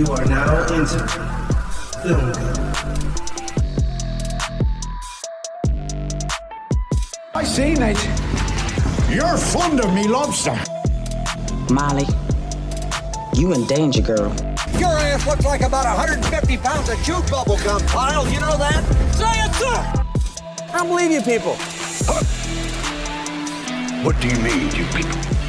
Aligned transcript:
You 0.00 0.06
are 0.06 0.24
now 0.24 0.62
entering 0.72 1.08
Film 2.00 2.32
Code. 2.32 2.58
I 7.34 7.44
seen 7.44 7.82
it. 7.82 8.02
You're 9.14 9.36
fond 9.36 9.78
of 9.80 9.92
me 9.92 10.08
lobster. 10.08 10.58
Molly, 11.70 12.06
you 13.34 13.52
in 13.52 13.66
danger, 13.66 14.00
girl. 14.00 14.34
Your 14.78 14.88
ass 14.88 15.26
looks 15.26 15.44
like 15.44 15.60
about 15.60 15.84
150 15.84 16.56
pounds 16.56 16.88
of 16.88 17.04
chewed 17.04 17.30
bubble 17.30 17.58
gum, 17.58 17.82
pile. 17.82 18.26
You 18.32 18.40
know 18.40 18.56
that? 18.56 18.82
Say 19.12 19.34
it, 19.44 19.54
sir! 19.54 20.02
I 20.72 20.78
don't 20.78 20.88
believe 20.88 21.10
you 21.10 21.20
people. 21.20 21.56
What 24.02 24.18
do 24.18 24.28
you 24.28 24.38
mean, 24.38 24.74
you 24.74 24.86
people? 24.94 25.40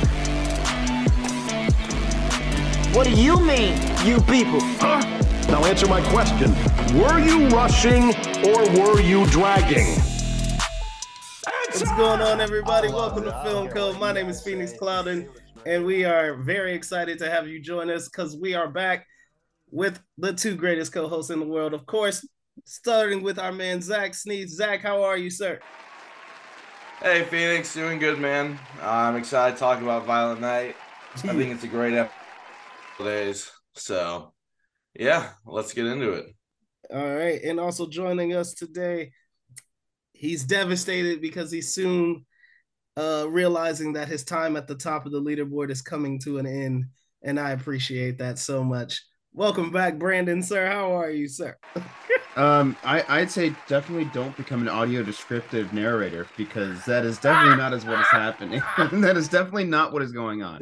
What 2.93 3.07
do 3.07 3.11
you 3.11 3.39
mean, 3.39 3.90
you 4.05 4.19
people? 4.21 4.59
Huh? 4.79 4.99
Now 5.47 5.63
answer 5.65 5.87
my 5.87 6.01
question. 6.09 6.53
Were 6.99 7.19
you 7.19 7.47
rushing 7.49 8.13
or 8.45 8.63
were 8.79 9.01
you 9.01 9.25
dragging? 9.27 9.95
What's 11.65 11.83
going 11.95 12.21
on, 12.21 12.41
everybody? 12.41 12.89
Welcome 12.89 13.23
to 13.23 13.41
Film 13.43 13.69
Code. 13.69 13.99
My 13.99 14.11
name 14.11 14.27
is 14.27 14.43
Phoenix 14.43 14.73
Clouden, 14.73 15.29
and 15.65 15.85
we 15.85 16.03
are 16.03 16.35
very 16.35 16.73
excited 16.73 17.17
to 17.19 17.29
have 17.29 17.47
you 17.47 17.59
join 17.59 17.89
us 17.89 18.09
because 18.09 18.35
we 18.35 18.53
are 18.55 18.67
back 18.67 19.05
with 19.69 19.99
the 20.17 20.33
two 20.33 20.55
greatest 20.55 20.91
co-hosts 20.91 21.31
in 21.31 21.39
the 21.39 21.45
world. 21.45 21.73
Of 21.73 21.85
course, 21.85 22.27
starting 22.65 23.23
with 23.23 23.39
our 23.39 23.51
man 23.51 23.81
Zach 23.81 24.13
Sneed. 24.13 24.49
Zach, 24.49 24.81
how 24.81 25.03
are 25.03 25.17
you, 25.17 25.29
sir? 25.29 25.59
Hey, 27.01 27.23
Phoenix, 27.23 27.73
doing 27.73 27.99
good, 27.99 28.19
man. 28.19 28.59
I'm 28.81 29.15
excited 29.15 29.55
to 29.55 29.59
talk 29.59 29.81
about 29.81 30.05
Violent 30.05 30.41
Night. 30.41 30.75
I 31.15 31.17
think 31.17 31.51
it's 31.51 31.63
a 31.63 31.67
great 31.67 31.93
episode 31.93 32.15
days. 33.03 33.51
So, 33.81 34.33
yeah, 34.93 35.31
let's 35.45 35.73
get 35.73 35.87
into 35.87 36.11
it. 36.11 36.35
All 36.93 37.15
right, 37.15 37.41
and 37.43 37.59
also 37.59 37.87
joining 37.89 38.35
us 38.35 38.53
today, 38.53 39.11
he's 40.13 40.43
devastated 40.43 41.19
because 41.19 41.51
he's 41.51 41.73
soon 41.73 42.25
uh, 42.95 43.25
realizing 43.27 43.93
that 43.93 44.07
his 44.07 44.23
time 44.23 44.55
at 44.55 44.67
the 44.67 44.75
top 44.75 45.07
of 45.07 45.11
the 45.11 45.21
leaderboard 45.21 45.71
is 45.71 45.81
coming 45.81 46.19
to 46.19 46.37
an 46.37 46.45
end, 46.45 46.85
and 47.23 47.39
I 47.39 47.51
appreciate 47.51 48.19
that 48.19 48.37
so 48.37 48.63
much. 48.63 49.03
Welcome 49.33 49.71
back, 49.71 49.97
Brandon, 49.97 50.43
sir. 50.43 50.67
How 50.67 50.91
are 50.93 51.09
you, 51.09 51.27
sir? 51.27 51.57
Um, 52.37 52.77
I, 52.85 53.03
I'd 53.09 53.29
say 53.29 53.53
definitely 53.67 54.09
don't 54.13 54.33
become 54.37 54.61
an 54.61 54.69
audio 54.69 55.03
descriptive 55.03 55.73
narrator 55.73 56.27
because 56.37 56.85
that 56.85 57.03
is 57.03 57.17
definitely 57.17 57.57
not 57.57 57.73
as 57.73 57.83
what 57.83 57.99
is 57.99 58.07
happening. 58.07 58.61
that 58.77 59.17
is 59.17 59.27
definitely 59.27 59.65
not 59.65 59.91
what 59.91 60.01
is 60.01 60.13
going 60.13 60.41
on. 60.41 60.61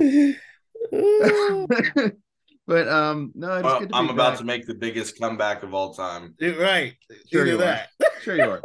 but 2.70 2.88
um, 2.88 3.32
no, 3.34 3.56
it's 3.56 3.64
Well, 3.64 3.80
good 3.80 3.90
to 3.90 3.96
I'm 3.96 4.06
be 4.08 4.14
about 4.14 4.32
back. 4.34 4.38
to 4.40 4.46
make 4.46 4.68
the 4.68 4.76
biggest 4.76 5.20
comeback 5.20 5.64
of 5.64 5.74
all 5.74 5.92
time. 5.94 6.36
right. 6.40 6.94
Sure 7.32 7.42
Either 7.42 7.52
you 7.52 7.58
that. 7.58 7.90
are. 8.02 8.08
Sure 8.22 8.36
you 8.36 8.44
are. 8.44 8.62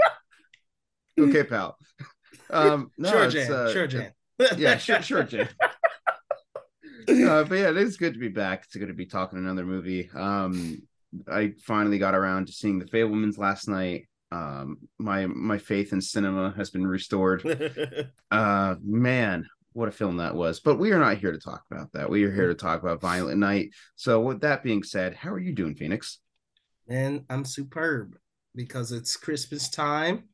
okay, 1.18 1.42
pal. 1.42 1.76
Um, 2.50 2.90
no, 2.98 3.10
sure, 3.10 3.24
it's, 3.24 3.34
Jan. 3.34 3.52
uh, 3.52 3.72
sure, 3.72 3.86
Jan. 3.86 4.12
yeah, 4.58 4.76
sure, 4.86 5.00
sure, 5.02 5.22
Jan. 5.24 5.48
uh, 7.08 7.44
but 7.44 7.54
yeah, 7.54 7.70
it 7.70 7.78
is 7.78 7.96
good 7.96 8.12
to 8.12 8.20
be 8.20 8.28
back. 8.28 8.64
It's 8.66 8.76
good 8.76 8.88
to 8.88 8.94
be 8.94 9.06
talking 9.06 9.38
another 9.38 9.64
movie. 9.64 10.10
Um, 10.14 10.82
I 11.26 11.52
finally 11.64 11.98
got 11.98 12.14
around 12.14 12.46
to 12.48 12.52
seeing 12.52 12.78
The 12.78 12.84
Fabelmans 12.86 13.38
last 13.38 13.68
night. 13.68 14.06
Um, 14.32 14.78
my 14.98 15.26
my 15.26 15.58
faith 15.58 15.92
in 15.92 16.00
cinema 16.00 16.52
has 16.56 16.70
been 16.70 16.86
restored. 16.86 17.42
Uh, 18.30 18.74
man, 18.82 19.46
what 19.74 19.88
a 19.88 19.92
film 19.92 20.16
that 20.16 20.34
was! 20.34 20.60
But 20.60 20.78
we 20.78 20.92
are 20.92 20.98
not 20.98 21.18
here 21.18 21.32
to 21.32 21.38
talk 21.38 21.62
about 21.70 21.92
that. 21.92 22.08
We 22.08 22.24
are 22.24 22.32
here 22.32 22.48
to 22.48 22.54
talk 22.54 22.82
about 22.82 23.00
Violent 23.02 23.38
Night. 23.38 23.70
So, 23.96 24.20
with 24.20 24.40
that 24.40 24.62
being 24.62 24.82
said, 24.82 25.14
how 25.14 25.30
are 25.30 25.38
you 25.38 25.52
doing, 25.54 25.74
Phoenix? 25.74 26.18
and 26.88 27.24
I'm 27.30 27.44
superb 27.44 28.14
because 28.54 28.92
it's 28.92 29.16
Christmas 29.16 29.70
time 29.70 30.24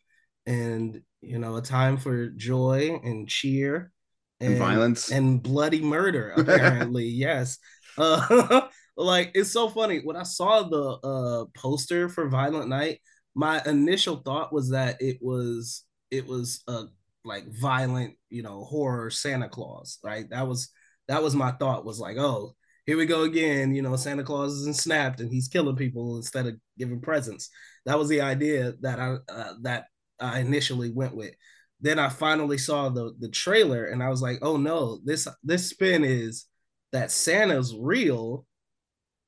and 0.47 1.00
you 1.20 1.38
know 1.38 1.56
a 1.56 1.62
time 1.62 1.97
for 1.97 2.28
joy 2.31 2.98
and 3.04 3.28
cheer 3.28 3.92
And 4.41 4.59
violence. 4.59 5.10
and 5.10 5.43
bloody 5.43 5.81
murder 5.81 6.31
apparently 6.37 7.04
yes 7.06 7.59
uh 7.98 8.62
like 8.97 9.31
it's 9.34 9.53
so 9.53 9.69
funny 9.69 10.00
when 10.03 10.16
I 10.16 10.25
saw 10.25 10.62
the 10.64 10.98
uh 11.06 11.44
poster 11.60 12.09
for 12.09 12.28
Violent 12.28 12.69
Night 12.69 13.00
my 13.34 13.62
initial 13.64 14.16
thought 14.16 14.53
was 14.53 14.70
that 14.70 14.97
it 15.00 15.19
was 15.20 15.84
it 16.10 16.26
was 16.26 16.64
a 16.66 16.84
like 17.25 17.44
violent 17.60 18.14
you 18.31 18.42
know 18.42 18.64
horror 18.64 19.10
Santa 19.10 19.48
Claus 19.48 19.98
right 20.03 20.28
that 20.31 20.48
was 20.48 20.70
that 21.08 21.22
was 21.22 21.34
my 21.34 21.53
thought 21.53 21.84
was 21.84 22.00
like 22.00 22.16
oh 22.16 22.54
here 22.91 22.97
we 22.97 23.06
go 23.06 23.22
again. 23.22 23.72
You 23.72 23.82
know, 23.82 23.94
Santa 23.94 24.25
Claus 24.25 24.53
isn't 24.54 24.75
snapped 24.75 25.20
and 25.20 25.31
he's 25.31 25.47
killing 25.47 25.76
people 25.76 26.16
instead 26.16 26.47
of 26.47 26.56
giving 26.76 27.00
presents. 27.00 27.48
That 27.86 27.97
was 27.97 28.08
the 28.08 28.20
idea 28.20 28.75
that 28.81 28.98
I 28.98 29.16
uh, 29.32 29.53
that 29.62 29.86
I 30.19 30.41
initially 30.41 30.91
went 30.91 31.14
with. 31.14 31.32
Then 31.81 32.00
I 32.00 32.08
finally 32.08 32.58
saw 32.58 32.88
the 32.88 33.14
the 33.20 33.28
trailer 33.28 33.87
and 33.87 34.02
I 34.02 34.08
was 34.08 34.22
like, 34.22 34.41
oh 34.42 34.56
no, 34.56 34.98
this 35.04 35.28
this 35.44 35.70
spin 35.70 36.02
is 36.02 36.47
that 36.91 37.12
Santa's 37.12 37.76
real, 37.78 38.44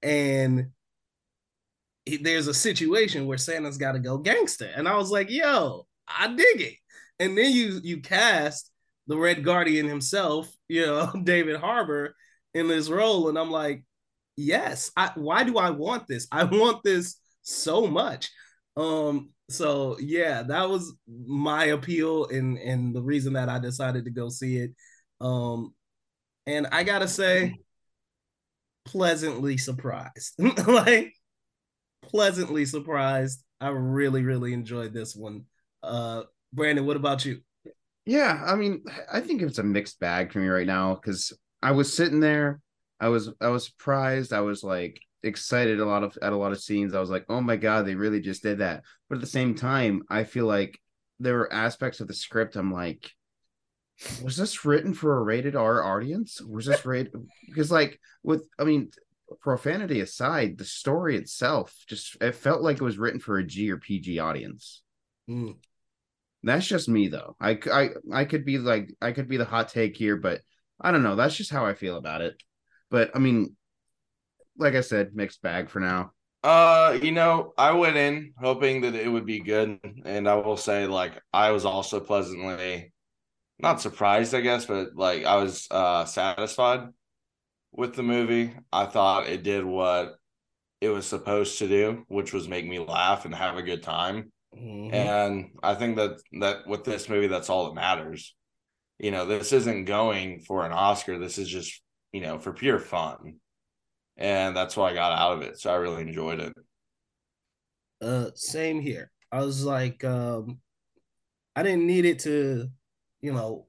and 0.03 0.71
there's 2.21 2.49
a 2.49 2.55
situation 2.55 3.27
where 3.27 3.39
Santa's 3.39 3.79
got 3.79 3.93
to 3.93 4.01
go 4.01 4.19
gangster, 4.19 4.71
and 4.75 4.89
I 4.89 4.97
was 4.97 5.13
like, 5.13 5.31
yo, 5.31 5.87
I 6.09 6.35
dig 6.35 6.61
it. 6.61 6.75
And 7.23 7.37
then 7.39 7.53
you 7.53 7.81
you 7.83 8.01
cast 8.01 8.71
the 9.07 9.17
Red 9.17 9.45
Guardian 9.45 9.87
himself, 9.87 10.51
you 10.69 10.87
know, 10.87 11.13
David 11.25 11.57
Harbour 11.57 12.15
in 12.55 12.69
this 12.69 12.89
role. 12.89 13.29
And 13.29 13.39
i'm 13.39 13.51
like 13.51 13.85
yes 14.37 14.91
I, 14.97 15.11
why 15.15 15.45
do 15.45 15.59
i 15.59 15.71
want 15.71 16.07
this? 16.07 16.27
I 16.33 16.45
want 16.45 16.83
this 16.83 17.17
so 17.43 17.87
much. 17.87 18.31
Um 18.77 19.31
so 19.51 19.99
yeah 19.99 20.43
that 20.45 20.71
was 20.71 20.95
my 21.27 21.67
appeal 21.67 22.27
and 22.27 22.57
and 22.59 22.95
the 22.95 23.03
reason 23.03 23.35
that 23.35 23.49
i 23.51 23.59
decided 23.59 24.05
to 24.05 24.11
go 24.11 24.29
see 24.29 24.59
it. 24.59 24.73
Um 25.21 25.75
and 26.47 26.67
i 26.73 26.83
gotta 26.85 27.09
say 27.09 27.57
pleasantly 28.85 29.57
surprised. 29.59 30.35
Like 30.67 31.13
pleasantly 32.03 32.65
surprised. 32.67 33.43
I 33.61 33.69
really 33.69 34.23
really 34.23 34.53
enjoyed 34.53 34.93
this 34.93 35.15
one. 35.15 35.45
Uh 35.83 36.23
brandon 36.53 36.87
what 36.87 36.97
about 36.97 37.25
you 37.25 37.41
Yeah, 38.05 38.43
I 38.45 38.57
mean, 38.57 38.83
I 39.13 39.21
think 39.21 39.43
it's 39.43 39.59
a 39.59 39.63
mixed 39.63 40.01
bag 40.01 40.33
for 40.33 40.41
me 40.41 40.49
right 40.49 40.67
now 40.67 40.95
because 40.95 41.33
I 41.63 41.71
was 41.71 41.93
sitting 41.95 42.21
there, 42.21 42.61
I 42.99 43.09
was 43.09 43.31
I 43.41 43.49
was 43.49 43.67
surprised, 43.67 44.33
I 44.33 44.41
was 44.41 44.65
like 44.65 45.01
excited 45.23 45.79
a 45.79 45.85
lot 45.85 46.03
of 46.03 46.19
at 46.21 46.33
a 46.33 46.37
lot 46.37 46.53
of 46.53 46.61
scenes. 46.61 46.95
I 46.95 47.01
was 47.01 47.11
like, 47.11 47.25
oh 47.29 47.41
my 47.41 47.57
god, 47.57 47.87
they 47.87 47.95
really 47.95 48.21
just 48.21 48.43
did 48.43 48.59
that. 48.59 48.83
But 49.09 49.17
at 49.17 49.21
the 49.21 49.27
same 49.29 49.55
time, 49.55 50.03
I 50.11 50.25
feel 50.25 50.47
like 50.47 50.79
there 51.21 51.37
were 51.37 51.53
aspects 51.53 52.01
of 52.01 52.09
the 52.09 52.15
script 52.15 52.57
I'm 52.57 52.73
like, 52.73 53.11
was 54.25 54.37
this 54.37 54.65
written 54.65 54.95
for 54.95 55.17
a 55.17 55.23
rated 55.23 55.55
R 55.55 55.85
audience? 55.85 56.41
Was 56.41 56.67
this 56.67 56.85
rated 56.85 57.13
because 57.47 57.71
like 57.79 58.01
with 58.23 58.49
I 58.59 58.65
mean 58.65 58.91
profanity 59.41 60.01
aside, 60.01 60.59
the 60.59 60.65
story 60.65 61.17
itself 61.17 61.73
just 61.87 62.17
it 62.21 62.35
felt 62.35 62.63
like 62.63 62.77
it 62.77 62.85
was 62.85 62.99
written 62.99 63.21
for 63.21 63.39
a 63.39 63.45
G 63.45 63.71
or 63.71 63.77
PG 63.77 64.19
audience. 64.19 64.83
Mm. 65.31 65.55
That's 66.43 66.67
just 66.67 66.89
me 66.89 67.09
though. 67.09 67.37
I, 67.41 67.59
I 67.73 67.89
I 68.13 68.25
could 68.25 68.45
be 68.45 68.59
like 68.59 68.95
I 69.01 69.13
could 69.13 69.29
be 69.29 69.37
the 69.37 69.45
hot 69.45 69.69
take 69.69 69.97
here, 69.97 70.17
but 70.17 70.41
I 70.81 70.91
don't 70.91 71.03
know. 71.03 71.17
That's 71.17 71.37
just 71.37 71.51
how 71.51 71.67
I 71.67 71.75
feel 71.75 71.97
about 71.97 72.21
it. 72.21 72.35
But 72.91 73.11
I 73.15 73.19
mean, 73.19 73.57
like 74.59 74.75
I 74.75 74.81
said, 74.81 75.15
mixed 75.15 75.43
bag 75.43 75.71
for 75.71 75.81
now. 75.81 76.13
Uh, 76.43 76.99
you 77.01 77.13
know, 77.13 77.53
I 77.57 77.71
went 77.71 77.97
in 77.97 78.33
hoping 78.37 78.81
that 78.81 78.97
it 78.97 79.09
would 79.09 79.25
be 79.27 79.39
good, 79.39 79.79
and 80.05 80.29
I 80.29 80.35
will 80.35 80.57
say, 80.57 80.87
like, 80.87 81.23
I 81.33 81.53
was 81.53 81.65
also 81.65 82.01
pleasantly 82.01 82.93
not 83.61 83.81
surprised, 83.81 84.35
I 84.35 84.41
guess, 84.41 84.67
but 84.67 84.97
like 84.97 85.25
I 85.25 85.37
was 85.37 85.69
uh 85.71 86.05
satisfied 86.05 86.89
with 87.71 87.95
the 87.95 88.03
movie. 88.03 88.53
I 88.73 88.87
thought 88.87 89.29
it 89.29 89.45
did 89.45 89.65
what 89.65 90.17
it 90.81 90.89
was 90.89 91.07
supposed 91.07 91.59
to 91.59 91.69
do, 91.69 92.05
which 92.09 92.33
was 92.33 92.49
make 92.49 92.67
me 92.67 92.81
laugh 92.81 93.25
and 93.25 93.35
have 93.35 93.57
a 93.57 93.63
good 93.63 93.85
time. 93.85 94.33
Mhm. 94.55 94.93
And 94.93 95.59
I 95.63 95.75
think 95.75 95.97
that 95.97 96.21
that 96.41 96.67
with 96.67 96.85
this 96.85 97.09
movie, 97.09 97.27
that's 97.27 97.49
all 97.49 97.67
that 97.67 97.75
matters. 97.75 98.35
You 98.99 99.11
know, 99.11 99.27
this 99.27 99.53
isn't 99.53 99.87
going 99.87 100.41
for 100.41 100.65
an 100.65 100.73
Oscar. 100.73 101.19
This 101.19 101.39
is 101.39 101.49
just, 101.49 101.83
you 102.13 102.21
know, 102.21 102.39
for 102.39 102.53
pure 102.53 102.79
fun. 102.79 103.41
And 104.17 104.55
that's 104.55 104.77
what 104.77 104.93
I 104.93 104.95
got 104.95 105.19
out 105.19 105.33
of 105.33 105.43
it. 105.43 105.59
So 105.59 105.73
I 105.73 105.77
really 105.77 106.03
enjoyed 106.03 106.41
it. 106.41 106.53
Uh, 108.01 108.31
same 108.35 108.81
here. 108.81 109.11
I 109.31 109.41
was 109.41 109.65
like, 109.65 110.05
um, 110.05 110.61
I 111.57 111.63
didn't 111.63 111.87
need 111.87 112.05
it 112.05 112.21
to, 112.21 112.69
you 113.21 113.33
know, 113.33 113.67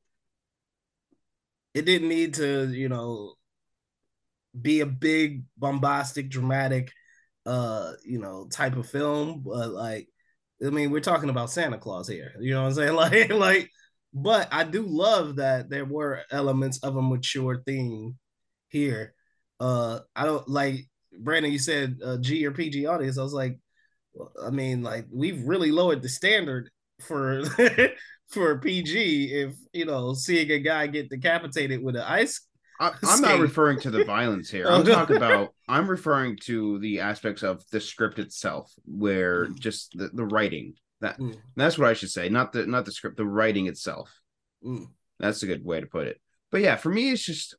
it 1.73 1.85
didn't 1.85 2.09
need 2.09 2.35
to, 2.35 2.69
you 2.69 2.89
know, 2.89 3.35
be 4.59 4.81
a 4.81 4.85
big, 4.85 5.43
bombastic, 5.57 6.29
dramatic, 6.29 6.91
uh, 7.45 7.93
you 8.05 8.19
know, 8.19 8.47
type 8.51 8.75
of 8.75 8.87
film. 8.89 9.41
But 9.43 9.69
like, 9.71 10.07
I 10.65 10.69
mean, 10.69 10.91
we're 10.91 11.01
talking 11.01 11.29
about 11.29 11.51
Santa 11.51 11.77
Claus 11.77 12.07
here. 12.07 12.33
You 12.39 12.53
know 12.53 12.61
what 12.61 12.69
I'm 12.69 12.73
saying? 12.73 12.95
Like, 12.95 13.31
like, 13.31 13.69
but 14.13 14.47
I 14.51 14.63
do 14.63 14.83
love 14.83 15.37
that 15.37 15.69
there 15.69 15.85
were 15.85 16.21
elements 16.31 16.79
of 16.83 16.95
a 16.95 17.01
mature 17.01 17.61
theme 17.65 18.17
here. 18.69 19.13
Uh, 19.59 19.99
I 20.15 20.25
don't 20.25 20.47
like 20.47 20.87
Brandon, 21.19 21.51
you 21.51 21.59
said 21.59 21.99
uh, 22.03 22.17
G 22.17 22.45
or 22.45 22.51
PG 22.51 22.85
audience. 22.85 23.17
I 23.17 23.23
was 23.23 23.33
like, 23.33 23.59
I 24.43 24.49
mean, 24.49 24.83
like 24.83 25.05
we've 25.11 25.43
really 25.43 25.71
lowered 25.71 26.01
the 26.01 26.09
standard 26.09 26.69
for 27.01 27.43
for 28.29 28.59
PG. 28.59 29.31
If 29.33 29.55
you 29.73 29.85
know, 29.85 30.13
seeing 30.13 30.51
a 30.51 30.59
guy 30.59 30.87
get 30.87 31.09
decapitated 31.09 31.83
with 31.83 31.95
an 31.95 32.03
ice. 32.03 32.41
I, 32.79 32.91
I'm 33.03 33.21
not 33.21 33.39
referring 33.39 33.79
to 33.81 33.91
the 33.91 34.03
violence 34.17 34.49
here. 34.49 34.67
I'm 34.67 34.85
talking 34.85 35.15
about. 35.17 35.53
I'm 35.67 35.87
referring 35.89 36.37
to 36.43 36.79
the 36.79 36.99
aspects 37.01 37.43
of 37.43 37.63
the 37.71 37.79
script 37.79 38.19
itself, 38.19 38.71
where 38.85 39.47
just 39.47 39.97
the, 39.97 40.09
the 40.13 40.25
writing. 40.25 40.73
That 41.01 41.19
Mm. 41.19 41.37
that's 41.55 41.77
what 41.77 41.89
I 41.89 41.93
should 41.93 42.11
say. 42.11 42.29
Not 42.29 42.53
the 42.53 42.65
not 42.65 42.85
the 42.85 42.91
script. 42.91 43.17
The 43.17 43.25
writing 43.25 43.67
itself. 43.67 44.13
Mm. 44.65 44.87
That's 45.19 45.43
a 45.43 45.47
good 45.47 45.63
way 45.65 45.79
to 45.81 45.85
put 45.87 46.07
it. 46.07 46.19
But 46.51 46.61
yeah, 46.61 46.75
for 46.77 46.89
me, 46.89 47.11
it's 47.11 47.23
just 47.23 47.55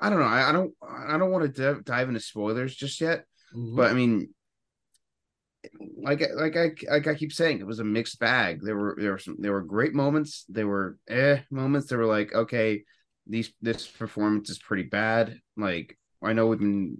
I 0.00 0.10
don't 0.10 0.18
know. 0.18 0.24
I, 0.26 0.48
I 0.48 0.52
don't 0.52 0.72
I 0.82 1.16
don't 1.18 1.30
want 1.30 1.44
to 1.54 1.62
dive, 1.62 1.84
dive 1.84 2.08
into 2.08 2.20
spoilers 2.20 2.74
just 2.74 3.00
yet. 3.00 3.24
Mhm. 3.56 3.76
But 3.76 3.90
I 3.90 3.94
mean, 3.94 4.30
like 6.02 6.22
I- 6.22 6.32
like 6.34 6.56
I 6.56 6.70
like 6.90 7.06
I 7.06 7.14
keep 7.14 7.32
saying, 7.32 7.60
it 7.60 7.66
was 7.66 7.78
a 7.80 7.84
mixed 7.84 8.18
bag. 8.18 8.60
There 8.62 8.76
were 8.76 8.96
there 8.98 9.12
were 9.12 9.18
some 9.18 9.36
there 9.38 9.52
were 9.52 9.62
great 9.62 9.94
moments. 9.94 10.44
There 10.48 10.66
were 10.66 10.98
eh 11.08 11.40
moments. 11.50 11.86
There 11.88 11.98
were 11.98 12.06
like 12.06 12.32
okay, 12.34 12.84
these 13.30 13.52
this 13.62 13.86
performance 13.86 14.50
is 14.50 14.58
pretty 14.58 14.84
bad. 14.84 15.38
Like 15.56 15.96
I 16.22 16.32
know 16.34 16.46
we've 16.48 16.58
been 16.58 16.98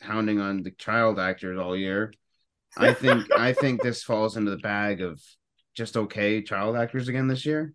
hounding 0.00 0.40
on 0.40 0.62
the 0.62 0.70
child 0.72 1.18
actors 1.18 1.58
all 1.58 1.76
year. 1.76 2.12
I 2.76 2.94
think 2.94 3.26
I 3.36 3.52
think 3.52 3.82
this 3.82 4.02
falls 4.02 4.36
into 4.36 4.50
the 4.50 4.58
bag 4.58 5.02
of 5.02 5.20
just 5.76 5.96
okay 5.96 6.42
child 6.42 6.76
actors 6.76 7.08
again 7.08 7.28
this 7.28 7.44
year. 7.46 7.72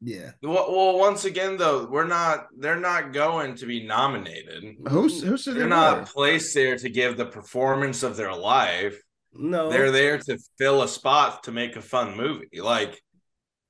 yeah. 0.00 0.32
Well, 0.42 0.66
well, 0.74 0.98
once 0.98 1.24
again, 1.24 1.56
though, 1.56 1.86
we're 1.86 2.06
not. 2.06 2.48
They're 2.58 2.80
not 2.80 3.12
going 3.12 3.54
to 3.56 3.66
be 3.66 3.86
nominated. 3.86 4.76
Who's 4.88 5.22
who's 5.22 5.44
They're 5.44 5.54
they 5.54 5.66
not 5.66 6.00
were? 6.00 6.06
placed 6.06 6.54
there 6.54 6.76
to 6.76 6.88
give 6.90 7.16
the 7.16 7.26
performance 7.26 8.02
of 8.02 8.16
their 8.16 8.34
life. 8.34 9.00
No, 9.38 9.68
They're 9.70 9.90
there 9.90 10.18
to 10.18 10.38
fill 10.58 10.82
a 10.82 10.88
spot 10.88 11.44
to 11.44 11.52
make 11.52 11.76
a 11.76 11.82
fun 11.82 12.16
movie. 12.16 12.60
Like, 12.60 12.98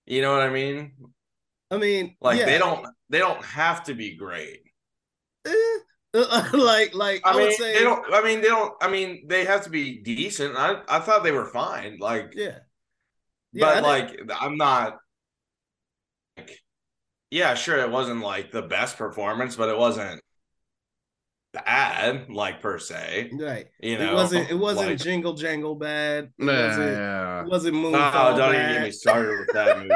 you 0.06 0.22
know 0.22 0.32
what 0.32 0.42
I 0.42 0.50
mean? 0.50 0.92
I 1.70 1.78
mean, 1.78 2.16
Like 2.20 2.38
yeah. 2.40 2.46
they 2.46 2.58
don't. 2.58 2.86
They 3.08 3.18
don't 3.18 3.44
have 3.44 3.84
to 3.84 3.94
be 3.94 4.16
great. 4.16 4.60
Eh, 5.46 5.78
like, 6.52 6.94
like 6.94 7.20
I, 7.24 7.30
I, 7.30 7.32
mean, 7.36 7.42
would 7.46 7.52
say, 7.54 7.74
they 7.74 7.84
don't. 7.84 8.04
I 8.12 8.22
mean, 8.22 8.40
they 8.40 8.48
don't. 8.48 8.74
I 8.80 8.88
mean, 8.90 9.26
they 9.28 9.44
have 9.44 9.62
to 9.64 9.70
be 9.70 9.98
decent. 10.02 10.56
I 10.56 10.82
I 10.88 10.98
thought 11.00 11.22
they 11.24 11.32
were 11.32 11.46
fine. 11.46 11.98
Like, 12.00 12.32
yeah, 12.34 12.58
yeah. 13.52 13.64
But 13.74 13.82
like, 13.82 14.20
I'm 14.40 14.56
not. 14.56 14.98
Like, 16.36 16.58
yeah, 17.30 17.54
sure, 17.54 17.78
it 17.78 17.90
wasn't 17.90 18.20
like 18.22 18.50
the 18.50 18.62
best 18.62 18.96
performance, 18.96 19.56
but 19.56 19.68
it 19.68 19.76
wasn't 19.78 20.20
bad, 21.52 22.28
like 22.30 22.60
per 22.60 22.78
se. 22.78 23.30
right. 23.38 23.66
You 23.80 23.98
know, 23.98 24.10
it 24.10 24.14
wasn't. 24.14 24.50
It 24.50 24.54
wasn't 24.58 24.90
like- 24.90 24.98
jingle 24.98 25.34
jangle 25.34 25.74
bad. 25.74 26.32
It 26.38 26.44
Yeah, 26.44 26.66
wasn't. 26.68 26.92
yeah. 26.92 27.40
It 27.42 27.46
wasn't 27.48 27.76
Oh, 27.76 27.90
don't 27.90 28.52
bad. 28.52 28.54
even 28.54 28.72
get 28.74 28.82
me 28.84 28.90
started 28.90 29.38
with 29.40 29.52
that 29.54 29.86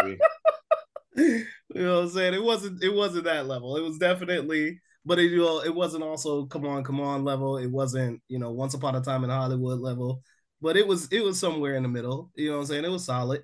movie. 1.17 1.45
you 1.75 1.83
know 1.83 1.97
what 1.97 2.05
I'm 2.05 2.11
saying? 2.11 2.35
It 2.35 2.43
wasn't 2.43 2.83
it 2.83 2.95
wasn't 2.95 3.25
that 3.25 3.47
level. 3.47 3.77
It 3.77 3.83
was 3.83 3.99
definitely 3.99 4.81
but 5.05 5.19
it 5.19 5.31
you 5.31 5.39
know, 5.39 5.61
it 5.63 5.75
wasn't 5.75 6.05
also 6.05 6.47
come 6.47 6.67
on, 6.67 6.85
come 6.85 7.01
on 7.01 7.25
level. 7.25 7.57
It 7.57 7.71
wasn't, 7.71 8.21
you 8.29 8.39
know, 8.39 8.51
once 8.51 8.75
upon 8.75 8.97
a 8.97 9.01
time 9.01 9.25
in 9.25 9.31
Hollywood 9.31 9.81
level. 9.81 10.23
But 10.61 10.77
it 10.77 10.87
was 10.87 11.09
it 11.11 11.25
was 11.25 11.39
somewhere 11.39 11.75
in 11.77 11.83
the 11.83 11.89
middle. 11.89 12.31
You 12.35 12.51
know 12.51 12.57
what 12.57 12.63
I'm 12.63 12.67
saying? 12.67 12.85
It 12.85 12.91
was 12.91 13.05
solid. 13.07 13.43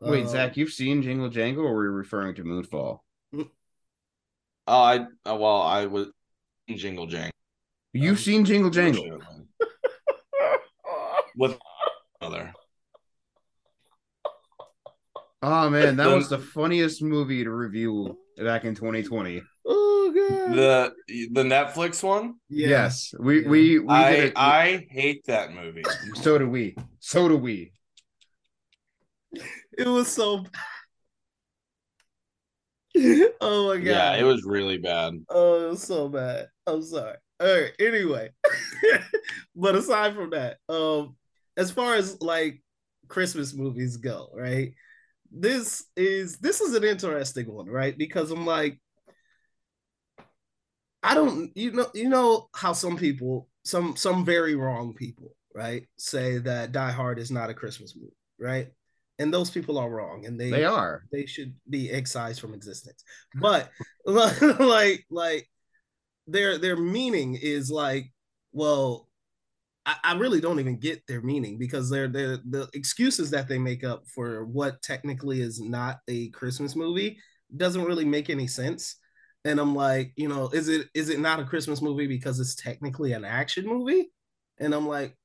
Wait, 0.00 0.24
Uh, 0.24 0.28
Zach, 0.28 0.56
you've 0.56 0.72
seen 0.72 1.02
Jingle 1.02 1.28
Jangle, 1.28 1.64
or 1.64 1.74
were 1.74 1.84
you 1.84 1.90
referring 1.90 2.34
to 2.36 2.44
Moonfall? 2.44 3.00
Oh, 3.32 3.46
I 4.66 5.00
uh, 5.26 5.36
well, 5.36 5.60
I 5.60 5.86
was 5.86 6.08
Jingle 6.68 7.06
Jangle. 7.06 7.32
You've 7.92 8.18
seen 8.18 8.44
Jingle 8.44 8.70
Jangle. 8.70 9.20
with 11.36 11.58
other. 12.20 12.52
Oh 15.46 15.68
man, 15.68 15.96
that 15.96 16.08
The- 16.08 16.14
was 16.16 16.28
the 16.30 16.38
funniest 16.38 17.02
movie 17.02 17.44
to 17.44 17.50
review 17.50 18.18
back 18.38 18.64
in 18.64 18.74
2020. 18.74 19.42
Oh 19.66 20.12
god. 20.14 20.54
The 20.56 20.94
the 21.32 21.42
Netflix 21.42 22.02
one. 22.02 22.36
Yeah. 22.48 22.68
Yes, 22.68 23.12
we 23.18 23.42
Yeah. 23.42 23.48
we 23.48 23.78
we 23.80 23.88
I 23.88 24.10
did 24.12 24.24
it. 24.24 24.32
I 24.36 24.86
hate 24.90 25.24
that 25.26 25.52
movie. 25.52 25.84
so 26.14 26.38
do 26.38 26.48
we. 26.48 26.76
So 27.00 27.28
do 27.28 27.36
we. 27.36 27.72
It 29.76 29.86
was 29.86 30.08
so 30.08 30.38
bad. 30.38 30.50
Oh 33.40 33.68
my 33.68 33.76
god. 33.76 33.84
Yeah, 33.84 34.14
it 34.16 34.22
was 34.22 34.44
really 34.44 34.78
bad. 34.78 35.14
Oh, 35.28 35.66
it 35.66 35.70
was 35.70 35.82
so 35.82 36.08
bad. 36.08 36.46
I'm 36.66 36.82
sorry. 36.82 37.16
All 37.40 37.46
right. 37.60 37.72
Anyway, 37.80 38.30
but 39.56 39.74
aside 39.74 40.14
from 40.14 40.30
that, 40.30 40.58
um, 40.68 41.16
as 41.56 41.70
far 41.72 41.94
as 41.96 42.20
like 42.22 42.62
Christmas 43.08 43.52
movies 43.52 43.96
go, 43.96 44.30
right? 44.32 44.72
This 45.36 45.84
is 45.96 46.38
this 46.38 46.60
is 46.60 46.74
an 46.74 46.84
interesting 46.84 47.52
one, 47.52 47.66
right? 47.66 47.96
Because 47.98 48.30
I'm 48.30 48.46
like, 48.46 48.80
I 51.02 51.14
don't, 51.14 51.50
you 51.56 51.72
know, 51.72 51.86
you 51.92 52.08
know 52.08 52.48
how 52.54 52.72
some 52.72 52.96
people, 52.96 53.48
some 53.64 53.96
some 53.96 54.24
very 54.24 54.54
wrong 54.54 54.94
people, 54.94 55.34
right, 55.54 55.86
say 55.96 56.38
that 56.38 56.72
Die 56.72 56.90
Hard 56.92 57.18
is 57.18 57.30
not 57.30 57.50
a 57.50 57.54
Christmas 57.54 57.96
movie, 57.96 58.16
right? 58.38 58.68
And 59.18 59.32
those 59.32 59.50
people 59.50 59.76
are 59.78 59.90
wrong, 59.90 60.24
and 60.24 60.40
they 60.40 60.50
They 60.50 60.64
are. 60.64 61.04
they 61.12 61.26
should 61.26 61.54
be 61.68 61.90
excised 61.90 62.40
from 62.40 62.54
existence. 62.54 63.04
But 63.34 63.70
like 64.06 65.04
like 65.10 65.48
their 66.26 66.58
their 66.58 66.76
meaning 66.76 67.38
is 67.40 67.70
like, 67.70 68.12
well, 68.52 69.08
I, 69.86 69.96
I 70.04 70.14
really 70.14 70.40
don't 70.40 70.60
even 70.60 70.78
get 70.78 71.06
their 71.06 71.20
meaning 71.22 71.58
because 71.58 71.90
they're 71.90 72.08
they're 72.08 72.38
the 72.38 72.68
excuses 72.74 73.30
that 73.30 73.48
they 73.48 73.58
make 73.58 73.84
up 73.84 74.06
for 74.08 74.44
what 74.46 74.82
technically 74.82 75.40
is 75.42 75.60
not 75.60 75.98
a 76.08 76.30
Christmas 76.30 76.76
movie 76.76 77.18
doesn't 77.56 77.84
really 77.84 78.04
make 78.04 78.30
any 78.30 78.46
sense. 78.46 78.96
And 79.44 79.60
I'm 79.60 79.74
like, 79.74 80.12
you 80.16 80.28
know, 80.28 80.48
is 80.50 80.68
it 80.68 80.88
is 80.94 81.10
it 81.10 81.20
not 81.20 81.40
a 81.40 81.44
Christmas 81.44 81.82
movie 81.82 82.06
because 82.06 82.40
it's 82.40 82.54
technically 82.54 83.12
an 83.12 83.24
action 83.24 83.66
movie? 83.66 84.10
And 84.58 84.74
I'm 84.74 84.88
like, 84.88 85.16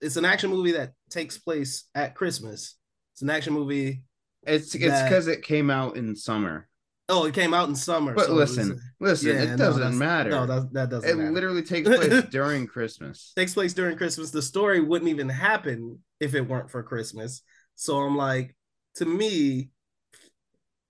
it's 0.00 0.16
an 0.16 0.24
action 0.24 0.50
movie 0.50 0.72
that 0.72 0.92
takes 1.10 1.38
place 1.38 1.84
at 1.94 2.14
Christmas. 2.14 2.76
It's 3.14 3.22
an 3.22 3.30
action 3.30 3.52
movie 3.52 4.04
It's 4.46 4.74
it's 4.74 5.02
because 5.02 5.28
it 5.28 5.42
came 5.42 5.70
out 5.70 5.96
in 5.96 6.16
summer. 6.16 6.67
Oh, 7.10 7.24
it 7.24 7.34
came 7.34 7.54
out 7.54 7.68
in 7.68 7.74
summer. 7.74 8.14
But 8.14 8.26
so 8.26 8.32
it 8.32 8.34
was- 8.36 8.56
listen, 8.56 8.72
uh, 8.72 8.76
listen, 9.00 9.28
Yeah, 9.28 9.54
it 9.54 9.56
doesn't 9.56 9.96
matter. 9.96 10.30
No, 10.30 10.46
that, 10.46 10.72
that 10.74 10.90
doesn't 10.90 11.08
it 11.08 11.16
matter. 11.16 11.30
literally 11.32 11.62
takes 11.62 11.88
place 11.96 12.24
during 12.24 12.66
Christmas. 12.66 13.32
takes 13.36 13.54
place 13.54 13.72
during 13.72 13.96
Christmas. 13.96 14.30
The 14.30 14.42
story 14.42 14.80
wouldn't 14.80 15.08
even 15.10 15.28
happen 15.28 16.00
if 16.20 16.34
it 16.34 16.42
weren't 16.46 16.70
for 16.70 16.82
Christmas. 16.82 17.42
So 17.76 17.98
I'm 17.98 18.16
like, 18.16 18.54
to 18.96 19.06
me, 19.06 19.70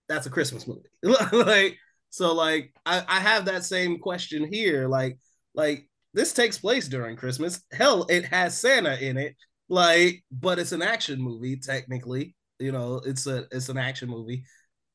that's 0.09 0.27
a 0.27 0.31
Christmas 0.31 0.67
movie. 0.67 0.89
like, 1.33 1.77
so 2.11 2.35
like 2.35 2.73
I, 2.87 3.05
I 3.07 3.21
have 3.21 3.45
that 3.45 3.65
same 3.65 3.99
question 3.99 4.51
here. 4.51 4.89
Like, 4.89 5.19
like 5.55 5.89
this 6.15 6.33
takes 6.33 6.59
place 6.59 6.89
during 6.89 7.17
Christmas. 7.17 7.61
Hell, 7.73 8.07
it 8.09 8.25
has 8.25 8.59
Santa 8.59 8.99
in 8.99 9.19
it. 9.19 9.37
Like, 9.69 10.25
but 10.33 10.59
it's 10.59 10.73
an 10.73 10.81
action 10.83 11.21
movie, 11.21 11.57
technically. 11.57 12.35
You 12.59 12.73
know, 12.73 13.03
it's 13.05 13.27
a 13.27 13.45
it's 13.53 13.69
an 13.69 13.77
action 13.77 14.09
movie. 14.09 14.45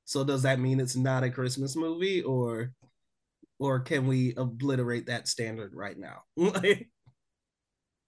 So 0.06 0.24
does 0.24 0.44
that 0.44 0.60
mean 0.60 0.80
it's 0.80 0.96
not 0.96 1.24
a 1.24 1.30
Christmas 1.30 1.76
movie 1.76 2.22
or 2.22 2.72
or 3.60 3.80
can 3.80 4.08
we 4.08 4.34
obliterate 4.36 5.08
that 5.08 5.28
standard 5.28 5.74
right 5.74 5.98
now? 5.98 6.24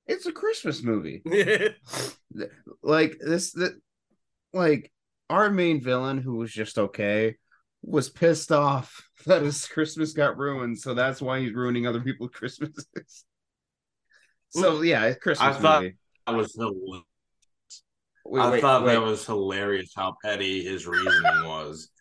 It's 0.07 0.27
a 0.27 0.31
Christmas 0.31 0.83
movie. 0.83 1.23
Like 2.83 3.17
this 3.19 3.53
the 3.53 3.79
like 4.53 4.91
our 5.29 5.49
main 5.49 5.81
villain 5.81 6.17
who 6.17 6.35
was 6.35 6.51
just 6.51 6.77
okay 6.77 7.37
was 7.81 8.09
pissed 8.09 8.51
off 8.51 9.09
that 9.25 9.41
his 9.41 9.65
Christmas 9.67 10.11
got 10.13 10.37
ruined, 10.37 10.77
so 10.77 10.93
that's 10.93 11.21
why 11.21 11.39
he's 11.39 11.53
ruining 11.53 11.87
other 11.87 12.01
people's 12.01 12.31
Christmases. 12.33 13.23
So 14.49 14.81
yeah, 14.81 15.13
Christmas 15.13 15.55
I 15.57 15.59
thought 15.61 15.81
movie. 15.83 15.97
that 16.27 16.35
was 16.35 16.53
hilarious. 16.55 17.03
Wait, 18.25 18.45
I 18.45 18.49
wait, 18.49 18.61
thought 18.61 18.83
wait. 18.83 18.93
that 18.93 19.01
was 19.01 19.25
hilarious 19.25 19.93
how 19.95 20.15
petty 20.23 20.63
his 20.63 20.87
reasoning 20.87 21.43
was. 21.43 21.89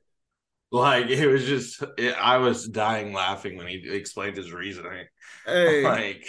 Like 0.72 1.06
it 1.08 1.28
was 1.28 1.44
just, 1.46 1.82
it, 1.98 2.16
I 2.20 2.38
was 2.38 2.66
dying 2.68 3.12
laughing 3.12 3.56
when 3.56 3.68
he 3.68 3.88
explained 3.88 4.36
his 4.36 4.52
reasoning. 4.52 5.06
Hey, 5.46 6.02
Like, 6.14 6.24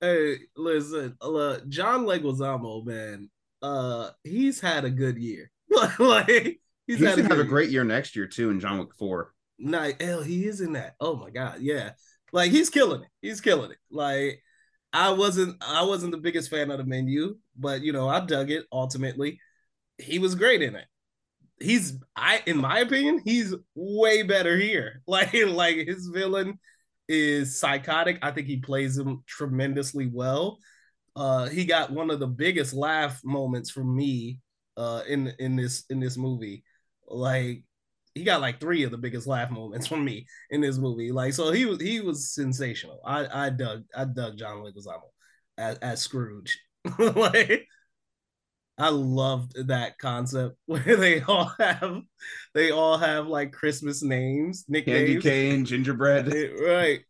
hey, 0.00 0.38
listen, 0.56 1.16
look, 1.22 1.68
John 1.68 2.04
Leguizamo, 2.06 2.84
man, 2.86 3.30
uh, 3.62 4.10
he's 4.24 4.60
had 4.60 4.84
a 4.84 4.90
good 4.90 5.18
year. 5.18 5.50
like 5.98 6.60
he's, 6.86 7.00
He's 7.00 7.02
had 7.02 7.16
gonna 7.16 7.28
have 7.28 7.38
a 7.40 7.44
good 7.44 7.48
great 7.48 7.70
year 7.70 7.84
next 7.84 8.16
year 8.16 8.26
too 8.26 8.50
in 8.50 8.60
John 8.60 8.78
Wick 8.78 8.94
Four. 8.98 9.34
night. 9.58 10.00
Hell, 10.00 10.22
he 10.22 10.46
is 10.46 10.60
in 10.60 10.72
that. 10.74 10.94
Oh 11.00 11.16
my 11.16 11.30
god, 11.30 11.60
yeah. 11.60 11.92
Like 12.32 12.50
he's 12.50 12.70
killing 12.70 13.02
it. 13.02 13.08
He's 13.22 13.40
killing 13.40 13.70
it. 13.70 13.78
Like 13.90 14.42
I 14.96 15.10
wasn't, 15.10 15.56
I 15.60 15.82
wasn't 15.82 16.12
the 16.12 16.18
biggest 16.18 16.50
fan 16.50 16.70
of 16.70 16.78
the 16.78 16.84
menu, 16.84 17.36
but 17.56 17.82
you 17.82 17.92
know, 17.92 18.08
I 18.08 18.20
dug 18.20 18.50
it. 18.50 18.64
Ultimately, 18.72 19.40
he 19.98 20.18
was 20.18 20.34
great 20.34 20.62
in 20.62 20.74
it. 20.74 20.86
He's, 21.60 21.98
I, 22.16 22.42
in 22.46 22.56
my 22.58 22.80
opinion, 22.80 23.20
he's 23.24 23.54
way 23.74 24.22
better 24.22 24.56
here. 24.56 25.02
Like, 25.06 25.34
like 25.34 25.76
his 25.86 26.06
villain 26.08 26.58
is 27.08 27.58
psychotic. 27.58 28.18
I 28.22 28.30
think 28.30 28.46
he 28.46 28.56
plays 28.56 28.96
him 28.96 29.22
tremendously 29.26 30.06
well. 30.06 30.58
Uh, 31.14 31.48
he 31.48 31.64
got 31.66 31.90
one 31.92 32.10
of 32.10 32.18
the 32.20 32.26
biggest 32.26 32.72
laugh 32.72 33.20
moments 33.22 33.70
from 33.70 33.94
me 33.94 34.40
uh, 34.76 35.02
in 35.06 35.32
in 35.38 35.56
this 35.56 35.84
in 35.90 36.00
this 36.00 36.16
movie. 36.16 36.64
Like 37.06 37.64
he 38.16 38.24
got 38.24 38.40
like 38.40 38.60
three 38.60 38.82
of 38.82 38.90
the 38.90 38.98
biggest 38.98 39.26
laugh 39.26 39.50
moments 39.50 39.86
from 39.86 40.04
me 40.04 40.26
in 40.50 40.60
this 40.60 40.78
movie. 40.78 41.12
Like 41.12 41.34
so 41.34 41.52
he 41.52 41.66
was 41.66 41.80
he 41.80 42.00
was 42.00 42.30
sensational. 42.30 43.00
I 43.04 43.46
I 43.46 43.50
dug 43.50 43.84
I 43.94 44.04
dug 44.04 44.38
John 44.38 44.58
Leguizamo 44.58 45.10
as, 45.58 45.78
as 45.78 46.00
Scrooge. 46.00 46.58
like 46.98 47.66
I 48.78 48.90
loved 48.90 49.68
that 49.68 49.98
concept 49.98 50.56
where 50.66 50.96
they 50.96 51.20
all 51.22 51.52
have 51.58 52.02
they 52.54 52.70
all 52.70 52.98
have 52.98 53.26
like 53.26 53.52
Christmas 53.52 54.02
names, 54.02 54.64
nicknames. 54.68 55.22
Candy 55.22 55.22
cane, 55.22 55.64
gingerbread. 55.64 56.26
right. 56.60 57.00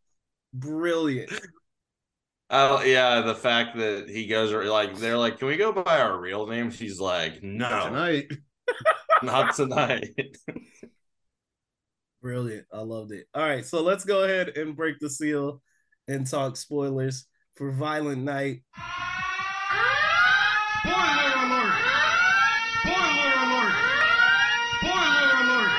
Brilliant. 0.53 1.33
Oh 2.49 2.83
yeah, 2.83 3.23
the 3.23 3.35
fact 3.35 3.77
that 3.77 4.09
he 4.09 4.27
goes 4.27 4.53
like 4.53 4.97
they're 4.97 5.19
like, 5.19 5.39
can 5.39 5.49
we 5.49 5.57
go 5.57 5.73
by 5.73 6.01
our 6.01 6.19
real 6.19 6.47
names? 6.47 6.79
He's 6.79 7.01
like, 7.01 7.43
no, 7.43 7.69
Not 7.69 7.85
tonight. 7.87 8.33
not 9.23 9.55
tonight. 9.55 10.37
Brilliant. 12.27 12.67
I 12.73 12.81
loved 12.81 13.13
it. 13.13 13.29
All 13.35 13.43
right, 13.45 13.65
so 13.65 13.81
let's 13.85 14.05
go 14.05 14.25
ahead 14.25 14.49
and 14.57 14.75
break 14.75 14.99
the 14.99 15.09
seal 15.09 15.63
and 16.09 16.27
talk 16.27 16.57
spoilers 16.57 17.25
for 17.55 17.71
Violent 17.71 18.25
Night. 18.25 18.63
Spoiler 20.81 20.97
alert! 21.39 21.79
Spoiler 22.81 23.31
alert! 23.47 23.75
Spoiler 24.75 25.39
alert! 25.39 25.71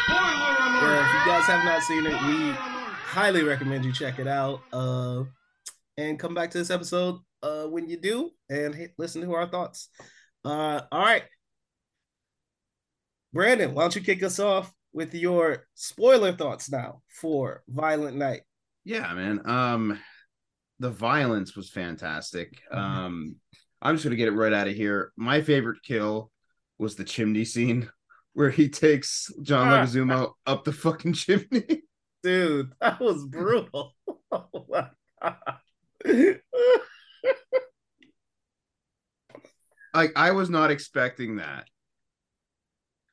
Spoiler 0.00 0.56
alert! 0.70 1.04
If 1.04 1.12
you 1.12 1.22
guys 1.30 1.44
have 1.44 1.64
not 1.66 1.82
seen 1.82 2.06
it, 2.06 2.12
we 2.12 2.52
highly 2.56 3.42
recommend 3.42 3.84
you 3.84 3.92
check 3.92 4.18
it 4.18 4.26
out. 4.26 4.62
Uh, 4.72 5.24
and 5.98 6.18
come 6.18 6.32
back 6.32 6.50
to 6.52 6.56
this 6.56 6.70
episode 6.70 7.18
uh, 7.42 7.64
when 7.64 7.90
you 7.90 7.98
do 7.98 8.30
and 8.48 8.74
hit, 8.74 8.94
listen 8.96 9.20
to 9.20 9.34
our 9.34 9.46
thoughts. 9.46 9.90
Uh, 10.46 10.80
all 10.90 11.02
right. 11.02 11.24
Brandon, 13.34 13.74
why 13.74 13.82
don't 13.82 13.94
you 13.94 14.00
kick 14.00 14.22
us 14.22 14.38
off 14.38 14.72
with 14.92 15.14
your 15.14 15.66
spoiler 15.74 16.32
thoughts 16.32 16.70
now 16.70 17.02
for 17.08 17.62
Violent 17.68 18.16
Night? 18.16 18.42
Yeah, 18.84 19.12
man. 19.14 19.40
Um, 19.48 19.98
the 20.78 20.90
violence 20.90 21.56
was 21.56 21.70
fantastic. 21.70 22.60
Um, 22.70 23.36
I'm 23.80 23.94
just 23.94 24.04
gonna 24.04 24.16
get 24.16 24.28
it 24.28 24.32
right 24.32 24.52
out 24.52 24.68
of 24.68 24.74
here. 24.74 25.12
My 25.16 25.40
favorite 25.40 25.82
kill 25.82 26.30
was 26.78 26.96
the 26.96 27.04
chimney 27.04 27.44
scene 27.44 27.88
where 28.34 28.50
he 28.50 28.68
takes 28.68 29.30
John 29.42 29.68
Leguizamo 29.68 30.32
up 30.46 30.64
the 30.64 30.72
fucking 30.72 31.14
chimney. 31.14 31.82
Dude, 32.22 32.72
that 32.80 33.00
was 33.00 33.24
brutal. 33.26 33.94
oh 34.32 34.66
my 34.68 34.88
God. 35.20 35.36
like 39.94 40.12
I 40.16 40.30
was 40.32 40.50
not 40.50 40.70
expecting 40.70 41.36
that. 41.36 41.66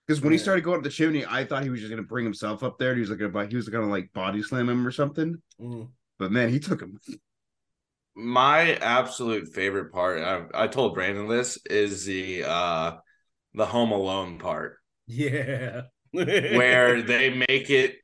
Because 0.09 0.23
when 0.23 0.31
he 0.31 0.39
started 0.39 0.63
going 0.63 0.77
up 0.77 0.83
the 0.83 0.89
chimney, 0.89 1.23
I 1.23 1.45
thought 1.45 1.61
he 1.61 1.69
was 1.69 1.81
just 1.81 1.91
gonna 1.91 2.01
bring 2.01 2.25
himself 2.25 2.63
up 2.63 2.79
there. 2.79 2.95
He 2.95 3.01
was 3.01 3.11
like 3.11 3.19
gonna 3.19 3.45
he 3.45 3.55
was 3.55 3.69
gonna 3.69 3.87
like 3.87 4.11
body 4.11 4.41
slam 4.41 4.67
him 4.67 4.87
or 4.87 4.89
something. 4.89 5.39
Mm. 5.61 5.89
But 6.17 6.31
man, 6.31 6.49
he 6.49 6.57
took 6.57 6.81
him. 6.81 6.97
My 8.15 8.73
absolute 8.77 9.53
favorite 9.53 9.93
part, 9.93 10.23
I, 10.23 10.63
I 10.63 10.67
told 10.67 10.95
Brandon 10.95 11.27
this, 11.27 11.59
is 11.69 12.05
the 12.05 12.43
uh 12.43 12.97
the 13.53 13.67
Home 13.67 13.91
Alone 13.91 14.39
part 14.39 14.77
Yeah. 15.05 15.81
where 16.09 17.03
they 17.03 17.29
make 17.29 17.69
it 17.69 17.97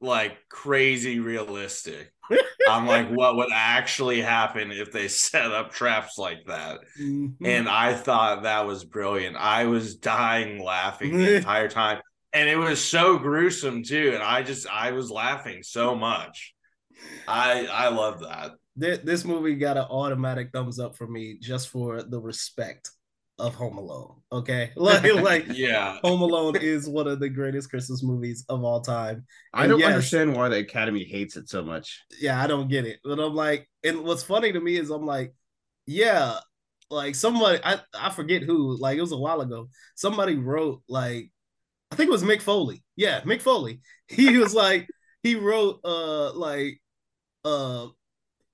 like 0.00 0.36
crazy 0.48 1.20
realistic. 1.20 2.12
I'm 2.68 2.86
like, 2.86 3.08
what 3.08 3.36
would 3.36 3.50
actually 3.52 4.20
happen 4.20 4.70
if 4.70 4.92
they 4.92 5.08
set 5.08 5.50
up 5.52 5.72
traps 5.72 6.18
like 6.18 6.44
that? 6.46 6.80
Mhm. 7.00 7.34
And 7.44 7.68
I 7.68 7.94
thought 7.94 8.44
that 8.44 8.66
was 8.66 8.84
brilliant. 8.84 9.36
I 9.36 9.66
was 9.66 9.96
dying 9.96 10.62
laughing 10.62 11.16
the 11.18 11.36
entire 11.36 11.68
time. 11.68 12.00
And 12.32 12.48
it 12.48 12.56
was 12.56 12.82
so 12.82 13.18
gruesome 13.18 13.82
too. 13.82 14.12
And 14.14 14.22
I 14.22 14.42
just 14.42 14.66
I 14.68 14.92
was 14.92 15.10
laughing 15.10 15.62
so 15.62 15.96
much. 15.96 16.54
I 17.26 17.66
I 17.66 17.88
love 17.88 18.20
that. 18.20 18.52
This 18.76 19.24
movie 19.24 19.56
got 19.56 19.76
an 19.76 19.84
automatic 19.90 20.50
thumbs 20.52 20.78
up 20.78 20.96
for 20.96 21.06
me 21.06 21.38
just 21.40 21.68
for 21.68 22.02
the 22.02 22.20
respect 22.20 22.90
of 23.40 23.54
Home 23.54 23.78
Alone. 23.78 24.16
Okay, 24.32 24.70
like 24.76 25.02
like 25.22 25.46
Yeah. 25.48 25.98
Home 26.02 26.22
Alone 26.22 26.56
is 26.60 26.88
one 26.88 27.08
of 27.08 27.20
the 27.20 27.28
greatest 27.28 27.70
Christmas 27.70 28.02
movies 28.02 28.44
of 28.48 28.64
all 28.64 28.80
time. 28.80 29.24
I 29.52 29.66
don't 29.66 29.80
yes, 29.80 29.88
understand 29.88 30.34
why 30.34 30.48
the 30.48 30.58
Academy 30.58 31.04
hates 31.04 31.36
it 31.36 31.48
so 31.48 31.62
much. 31.64 32.00
Yeah, 32.20 32.40
I 32.42 32.46
don't 32.46 32.68
get 32.68 32.86
it, 32.86 33.00
but 33.04 33.18
I'm 33.18 33.34
like, 33.34 33.68
and 33.84 34.02
what's 34.04 34.22
funny 34.22 34.52
to 34.52 34.60
me 34.60 34.76
is 34.76 34.90
I'm 34.90 35.06
like, 35.06 35.34
yeah, 35.86 36.38
like 36.90 37.14
somebody 37.14 37.60
I 37.64 37.80
I 37.94 38.10
forget 38.10 38.42
who, 38.42 38.76
like 38.78 38.98
it 38.98 39.00
was 39.00 39.12
a 39.12 39.18
while 39.18 39.40
ago. 39.40 39.68
Somebody 39.94 40.36
wrote 40.36 40.82
like, 40.88 41.30
I 41.90 41.96
think 41.96 42.08
it 42.08 42.12
was 42.12 42.24
Mick 42.24 42.42
Foley. 42.42 42.84
Yeah, 42.96 43.20
Mick 43.22 43.42
Foley. 43.42 43.80
He 44.08 44.38
was 44.38 44.54
like, 44.54 44.88
he 45.22 45.36
wrote 45.36 45.80
uh 45.84 46.32
like 46.34 46.80
uh 47.44 47.88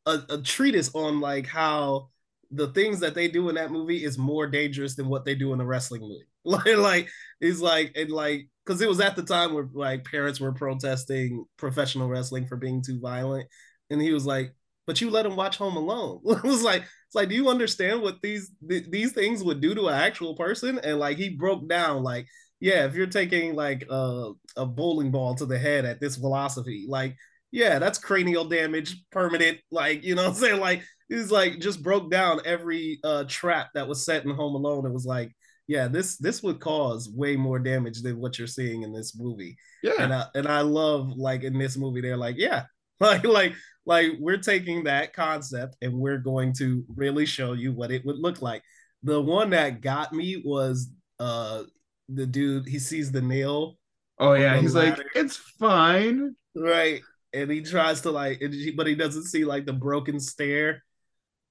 a, 0.06 0.20
a 0.30 0.42
treatise 0.42 0.90
on 0.94 1.20
like 1.20 1.46
how 1.46 2.10
the 2.50 2.68
things 2.68 3.00
that 3.00 3.14
they 3.14 3.28
do 3.28 3.48
in 3.48 3.54
that 3.56 3.70
movie 3.70 4.04
is 4.04 4.18
more 4.18 4.46
dangerous 4.46 4.94
than 4.94 5.08
what 5.08 5.24
they 5.24 5.34
do 5.34 5.52
in 5.52 5.60
a 5.60 5.66
wrestling 5.66 6.02
movie. 6.02 6.24
Like, 6.48 6.76
like 6.76 7.08
it's 7.40 7.60
like 7.60 7.90
and 7.96 8.08
like 8.08 8.48
because 8.64 8.80
it 8.80 8.88
was 8.88 9.00
at 9.00 9.16
the 9.16 9.24
time 9.24 9.52
where 9.52 9.68
like 9.74 10.04
parents 10.04 10.38
were 10.38 10.52
protesting 10.52 11.44
professional 11.56 12.08
wrestling 12.08 12.46
for 12.46 12.56
being 12.56 12.82
too 12.82 13.00
violent, 13.00 13.48
and 13.90 14.00
he 14.00 14.12
was 14.12 14.26
like, 14.26 14.54
"But 14.86 15.00
you 15.00 15.10
let 15.10 15.26
him 15.26 15.34
watch 15.34 15.56
Home 15.56 15.76
Alone." 15.76 16.20
it 16.24 16.44
was 16.44 16.62
like 16.62 16.82
it's 16.82 17.14
like, 17.14 17.28
do 17.28 17.34
you 17.34 17.48
understand 17.48 18.00
what 18.00 18.22
these 18.22 18.50
th- 18.68 18.86
these 18.90 19.12
things 19.12 19.42
would 19.42 19.60
do 19.60 19.74
to 19.74 19.88
an 19.88 19.94
actual 19.94 20.36
person? 20.36 20.78
And 20.78 20.98
like 21.00 21.16
he 21.16 21.30
broke 21.30 21.68
down 21.68 22.04
like, 22.04 22.26
yeah, 22.60 22.84
if 22.86 22.94
you're 22.94 23.06
taking 23.06 23.54
like 23.56 23.84
a 23.90 24.32
a 24.56 24.66
bowling 24.66 25.10
ball 25.10 25.34
to 25.36 25.46
the 25.46 25.58
head 25.58 25.84
at 25.84 26.00
this 26.00 26.16
velocity, 26.16 26.86
like 26.88 27.16
yeah, 27.56 27.78
that's 27.78 27.98
cranial 27.98 28.44
damage, 28.44 29.02
permanent. 29.10 29.58
Like, 29.70 30.04
you 30.04 30.14
know 30.14 30.24
what 30.24 30.28
I'm 30.28 30.34
saying? 30.34 30.60
Like, 30.60 30.82
he's 31.08 31.30
like 31.30 31.58
just 31.58 31.82
broke 31.82 32.10
down 32.10 32.40
every 32.44 32.98
uh 33.02 33.24
trap 33.28 33.68
that 33.74 33.88
was 33.88 34.04
set 34.04 34.26
in 34.26 34.30
Home 34.30 34.54
Alone. 34.54 34.84
It 34.84 34.92
was 34.92 35.06
like, 35.06 35.32
yeah, 35.66 35.88
this 35.88 36.18
this 36.18 36.42
would 36.42 36.60
cause 36.60 37.08
way 37.08 37.34
more 37.34 37.58
damage 37.58 38.02
than 38.02 38.18
what 38.20 38.38
you're 38.38 38.46
seeing 38.46 38.82
in 38.82 38.92
this 38.92 39.18
movie. 39.18 39.56
Yeah. 39.82 39.94
And 39.98 40.12
I 40.12 40.26
and 40.34 40.46
I 40.46 40.60
love 40.60 41.16
like 41.16 41.44
in 41.44 41.58
this 41.58 41.78
movie, 41.78 42.02
they're 42.02 42.18
like, 42.18 42.36
yeah, 42.36 42.64
like 43.00 43.24
like 43.24 43.54
like 43.86 44.12
we're 44.20 44.36
taking 44.36 44.84
that 44.84 45.14
concept 45.14 45.76
and 45.80 45.94
we're 45.94 46.18
going 46.18 46.52
to 46.58 46.84
really 46.94 47.24
show 47.24 47.54
you 47.54 47.72
what 47.72 47.90
it 47.90 48.04
would 48.04 48.18
look 48.18 48.42
like. 48.42 48.62
The 49.02 49.18
one 49.18 49.48
that 49.50 49.80
got 49.80 50.12
me 50.12 50.42
was 50.44 50.90
uh 51.18 51.62
the 52.10 52.26
dude, 52.26 52.68
he 52.68 52.78
sees 52.78 53.10
the 53.10 53.22
nail 53.22 53.78
Oh 54.18 54.34
yeah, 54.34 54.58
he's 54.60 54.74
like, 54.74 54.98
it's 55.14 55.36
fine. 55.36 56.36
right 56.54 57.00
and 57.32 57.50
he 57.50 57.62
tries 57.62 58.00
to 58.02 58.10
like 58.10 58.40
and 58.40 58.52
he- 58.54 58.72
but 58.72 58.86
he 58.86 58.94
doesn't 58.94 59.24
see 59.24 59.44
like 59.44 59.66
the 59.66 59.72
broken 59.72 60.20
stair 60.20 60.82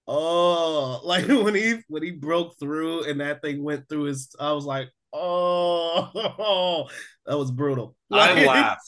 oh 0.08 1.01
like 1.05 1.27
when 1.27 1.55
he 1.55 1.75
when 1.88 2.03
he 2.03 2.12
broke 2.12 2.58
through 2.60 3.03
and 3.03 3.20
that 3.22 3.41
thing 3.41 3.63
went 3.63 3.88
through 3.89 4.03
his 4.03 4.29
i 4.39 4.51
was 4.51 4.65
like 4.65 4.89
oh 5.13 6.88
that 7.25 7.38
was 7.38 7.51
brutal 7.51 7.96
I 8.12 8.46
laughed. 8.46 8.82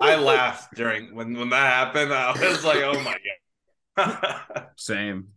I 0.00 0.14
laughed 0.16 0.74
during 0.74 1.14
when 1.14 1.36
when 1.36 1.50
that 1.50 1.72
happened. 1.74 2.12
I 2.12 2.30
was 2.32 2.64
like, 2.64 2.78
oh 2.82 3.00
my 3.00 3.16
god. 3.96 4.66
Same. 4.76 5.28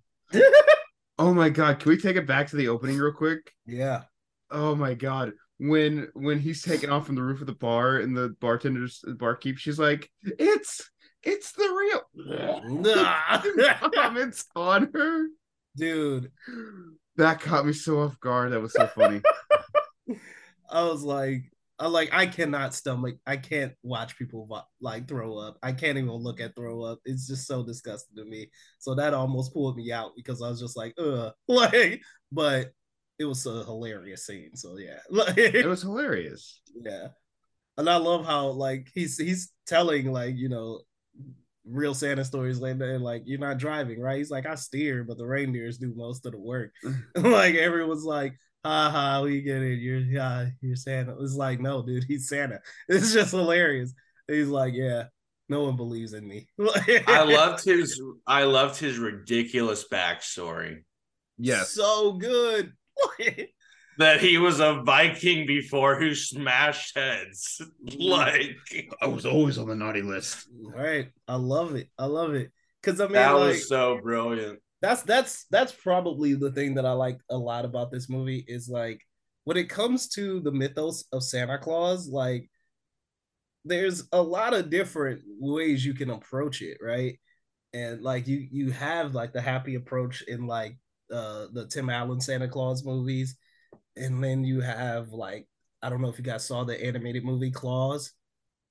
oh 1.18 1.34
my 1.34 1.50
god, 1.50 1.80
can 1.80 1.90
we 1.90 1.98
take 1.98 2.16
it 2.16 2.28
back 2.28 2.48
to 2.50 2.56
the 2.56 2.68
opening 2.68 2.98
real 2.98 3.12
quick? 3.12 3.52
yeah 3.66 4.04
Oh 4.52 4.76
my 4.76 4.94
god. 4.94 5.32
When 5.64 6.08
when 6.14 6.40
he's 6.40 6.64
taken 6.64 6.90
off 6.90 7.06
from 7.06 7.14
the 7.14 7.22
roof 7.22 7.40
of 7.42 7.46
the 7.48 7.54
bar 7.54 7.98
and 7.98 8.18
the 8.18 8.36
bartender's 8.42 9.04
barkeep, 9.20 9.60
she's 9.60 9.78
like, 9.78 10.10
It's 10.24 10.90
it's 11.24 11.52
the 11.52 12.02
real 12.16 12.82
Nah. 12.82 13.90
comments 13.94 14.46
on 14.56 14.90
her. 14.94 15.28
dude 15.78 16.32
That 17.18 17.42
caught 17.42 17.68
me 17.68 17.74
so 17.74 18.00
off 18.02 18.20
guard. 18.20 18.54
That 18.54 18.62
was 18.62 18.74
so 18.74 18.88
funny. 18.88 19.22
i 20.72 20.84
was 20.84 21.04
like 21.04 21.44
I 21.78 21.88
like 21.88 22.10
I 22.14 22.28
cannot 22.28 22.76
stomach. 22.76 23.18
I 23.26 23.38
can't 23.38 23.74
watch 23.84 24.16
people 24.18 24.48
like 24.82 25.08
throw 25.08 25.38
up. 25.38 25.58
I 25.64 25.72
can't 25.72 25.98
even 25.98 26.12
look 26.12 26.40
at 26.40 26.56
throw 26.56 26.84
up. 26.84 27.00
It's 27.06 27.28
just 27.28 27.48
so 27.48 27.64
disgusting 27.64 28.16
to 28.18 28.26
me. 28.26 28.52
So 28.78 28.94
that 28.96 29.16
almost 29.16 29.52
pulled 29.52 29.78
me 29.78 29.92
out 29.92 30.12
because 30.16 30.44
I 30.44 30.50
was 30.50 30.60
just 30.60 30.78
like, 30.78 30.94
ugh, 31.00 31.34
like. 31.48 32.02
But 32.32 32.72
it 33.22 33.26
was 33.26 33.46
a 33.46 33.64
hilarious 33.64 34.26
scene. 34.26 34.56
So 34.56 34.78
yeah, 34.78 35.00
it 35.38 35.66
was 35.66 35.82
hilarious. 35.84 36.62
yeah. 36.76 37.08
And 37.78 37.90
I 37.90 37.96
love 37.96 38.26
how 38.26 38.48
like 38.50 38.90
he's 38.94 39.18
he's 39.18 39.52
telling 39.66 40.12
like 40.12 40.36
you 40.36 40.50
know 40.50 40.82
real 41.66 41.94
Santa 41.94 42.26
stories 42.26 42.60
like 42.60 42.80
that. 42.80 42.90
and, 42.90 43.04
Like 43.04 43.24
you're 43.26 43.40
not 43.40 43.58
driving, 43.60 44.00
right? 44.02 44.18
He's 44.18 44.32
like 44.32 44.46
I 44.46 44.56
steer, 44.56 45.04
but 45.04 45.18
the 45.18 45.26
reindeers 45.26 45.78
do 45.78 45.94
most 45.96 46.26
of 46.26 46.34
the 46.34 46.40
work. 46.40 46.72
like 47.16 47.56
everyone's 47.56 48.04
like, 48.04 48.34
ha 48.66 48.90
ha, 48.90 49.22
we 49.22 49.42
get 49.42 49.62
it. 49.62 49.80
You're 49.80 50.00
yeah, 50.00 50.48
you're 50.62 50.76
Santa. 50.76 51.16
It's 51.22 51.36
like 51.36 51.60
no, 51.62 51.82
dude, 51.84 52.06
he's 52.08 52.28
Santa. 52.28 52.60
It's 52.90 53.14
just 53.14 53.32
hilarious. 53.32 53.94
He's 54.28 54.48
like, 54.48 54.74
yeah, 54.74 55.06
no 55.50 55.64
one 55.64 55.76
believes 55.76 56.14
in 56.14 56.28
me. 56.28 56.48
I 57.08 57.24
loved 57.24 57.64
his 57.64 58.02
I 58.28 58.44
loved 58.44 58.80
his 58.80 58.98
ridiculous 58.98 59.86
backstory. 59.92 60.84
Yes. 61.38 61.72
So 61.72 62.14
good. 62.14 62.74
That 63.98 64.20
he 64.20 64.38
was 64.38 64.60
a 64.60 64.82
Viking 64.82 65.46
before 65.46 66.00
who 66.00 66.16
smashed 66.16 66.96
heads. 66.96 67.62
like 67.98 68.58
I 69.02 69.08
was 69.08 69.26
always 69.26 69.58
on 69.58 69.68
the 69.68 69.76
naughty 69.76 70.02
list. 70.02 70.48
Right. 70.62 71.10
I 71.28 71.36
love 71.36 71.76
it. 71.76 71.88
I 71.98 72.06
love 72.06 72.34
it. 72.34 72.52
Cause 72.84 73.00
I 73.00 73.06
mean 73.06 73.14
that 73.14 73.32
like, 73.32 73.50
was 73.50 73.70
so 73.70 74.00
brilliant. 74.02 74.60
That's 74.82 75.04
that's 75.04 75.46
that's 75.52 75.72
probably 75.72 76.34
the 76.34 76.52
thing 76.52 76.76
that 76.76 76.86
I 76.86 76.94
like 76.94 77.20
a 77.30 77.38
lot 77.38 77.66
about 77.66 77.92
this 77.92 78.10
movie 78.10 78.44
is 78.48 78.68
like 78.68 79.00
when 79.44 79.58
it 79.58 79.70
comes 79.70 80.08
to 80.10 80.40
the 80.40 80.52
mythos 80.52 81.06
of 81.12 81.24
Santa 81.24 81.60
Claus, 81.60 82.08
like 82.08 82.50
there's 83.66 84.08
a 84.12 84.22
lot 84.22 84.56
of 84.56 84.72
different 84.72 85.22
ways 85.40 85.86
you 85.86 85.94
can 85.94 86.10
approach 86.10 86.64
it, 86.64 86.78
right? 86.82 87.20
And 87.74 88.02
like 88.02 88.28
you 88.28 88.48
you 88.52 88.72
have 88.72 89.14
like 89.14 89.34
the 89.34 89.42
happy 89.42 89.76
approach 89.76 90.24
in 90.24 90.48
like 90.48 90.78
uh 91.12 91.48
the 91.54 91.68
Tim 91.68 91.90
Allen 91.90 92.22
Santa 92.22 92.48
Klaus 92.48 92.84
movies, 92.84 93.36
and 93.96 94.24
then 94.24 94.44
you 94.44 94.62
have 94.62 95.10
like 95.10 95.48
I 95.82 95.90
don't 95.90 96.02
know 96.02 96.10
if 96.10 96.18
you 96.18 96.24
guys 96.24 96.46
saw 96.46 96.64
the 96.64 96.82
animated 96.84 97.24
movie 97.24 97.52
Claus, 97.52 98.14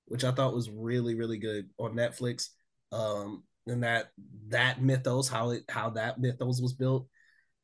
which 0.06 0.24
I 0.24 0.32
thought 0.32 0.54
was 0.54 0.70
really 0.70 1.14
really 1.14 1.38
good 1.38 1.68
on 1.78 1.94
Netflix. 1.94 2.48
Um, 2.92 3.44
and 3.66 3.82
that 3.84 4.10
that 4.48 4.82
mythos 4.82 5.28
how 5.28 5.50
it 5.50 5.64
how 5.68 5.90
that 5.90 6.18
mythos 6.18 6.60
was 6.60 6.72
built, 6.72 7.06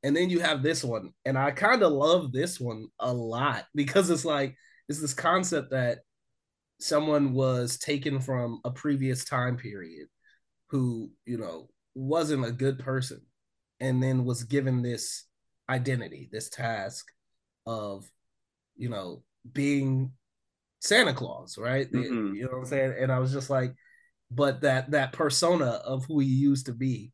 and 0.02 0.16
then 0.16 0.30
you 0.30 0.40
have 0.40 0.62
this 0.62 0.84
one, 0.84 1.12
and 1.24 1.38
I 1.38 1.50
kind 1.50 1.82
of 1.82 1.92
love 1.92 2.32
this 2.32 2.60
one 2.60 2.88
a 2.98 3.12
lot 3.12 3.64
because 3.74 4.10
it's 4.10 4.24
like 4.24 4.56
it's 4.88 5.00
this 5.00 5.14
concept 5.14 5.70
that 5.70 6.00
someone 6.78 7.32
was 7.32 7.78
taken 7.78 8.20
from 8.20 8.60
a 8.64 8.70
previous 8.70 9.24
time 9.24 9.56
period 9.56 10.08
who 10.68 11.10
you 11.24 11.38
know 11.38 11.68
wasn't 11.94 12.44
a 12.44 12.52
good 12.52 12.78
person 12.78 13.20
and 13.80 14.02
then 14.02 14.24
was 14.24 14.44
given 14.44 14.82
this 14.82 15.24
identity 15.68 16.28
this 16.32 16.48
task 16.48 17.06
of 17.66 18.08
you 18.76 18.88
know 18.88 19.22
being 19.52 20.12
santa 20.80 21.12
claus 21.12 21.58
right 21.58 21.90
mm-hmm. 21.90 22.34
you 22.34 22.42
know 22.44 22.50
what 22.50 22.58
i'm 22.58 22.64
saying 22.66 22.94
and 22.98 23.10
i 23.10 23.18
was 23.18 23.32
just 23.32 23.50
like 23.50 23.74
but 24.30 24.60
that 24.60 24.90
that 24.90 25.12
persona 25.12 25.80
of 25.84 26.04
who 26.06 26.20
he 26.20 26.26
used 26.26 26.66
to 26.66 26.72
be 26.72 27.12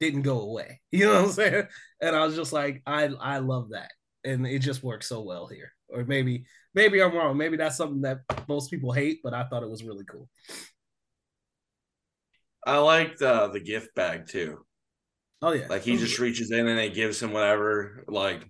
didn't 0.00 0.22
go 0.22 0.40
away 0.40 0.80
you 0.90 1.04
know 1.04 1.14
what 1.14 1.24
i'm 1.24 1.32
saying 1.32 1.66
and 2.00 2.16
i 2.16 2.24
was 2.24 2.34
just 2.34 2.52
like 2.52 2.82
i 2.86 3.04
i 3.20 3.38
love 3.38 3.70
that 3.70 3.90
and 4.24 4.46
it 4.46 4.58
just 4.58 4.82
works 4.82 5.08
so 5.08 5.22
well 5.22 5.46
here 5.46 5.72
or 5.88 6.04
maybe 6.04 6.44
maybe 6.76 7.02
I'm 7.02 7.14
wrong. 7.14 7.36
Maybe 7.36 7.56
that's 7.56 7.76
something 7.76 8.02
that 8.02 8.20
most 8.46 8.70
people 8.70 8.92
hate, 8.92 9.20
but 9.24 9.34
I 9.34 9.44
thought 9.44 9.64
it 9.64 9.70
was 9.70 9.82
really 9.82 10.04
cool. 10.04 10.28
I 12.64 12.78
liked 12.78 13.22
uh, 13.22 13.48
the 13.48 13.60
gift 13.60 13.94
bag 13.96 14.28
too. 14.28 14.64
Oh 15.42 15.52
yeah, 15.52 15.66
like 15.68 15.82
he 15.82 15.94
oh, 15.94 15.98
just 15.98 16.18
reaches 16.18 16.50
in 16.50 16.66
and 16.66 16.80
it 16.80 16.94
gives 16.94 17.22
him 17.22 17.32
whatever, 17.32 18.04
like 18.08 18.48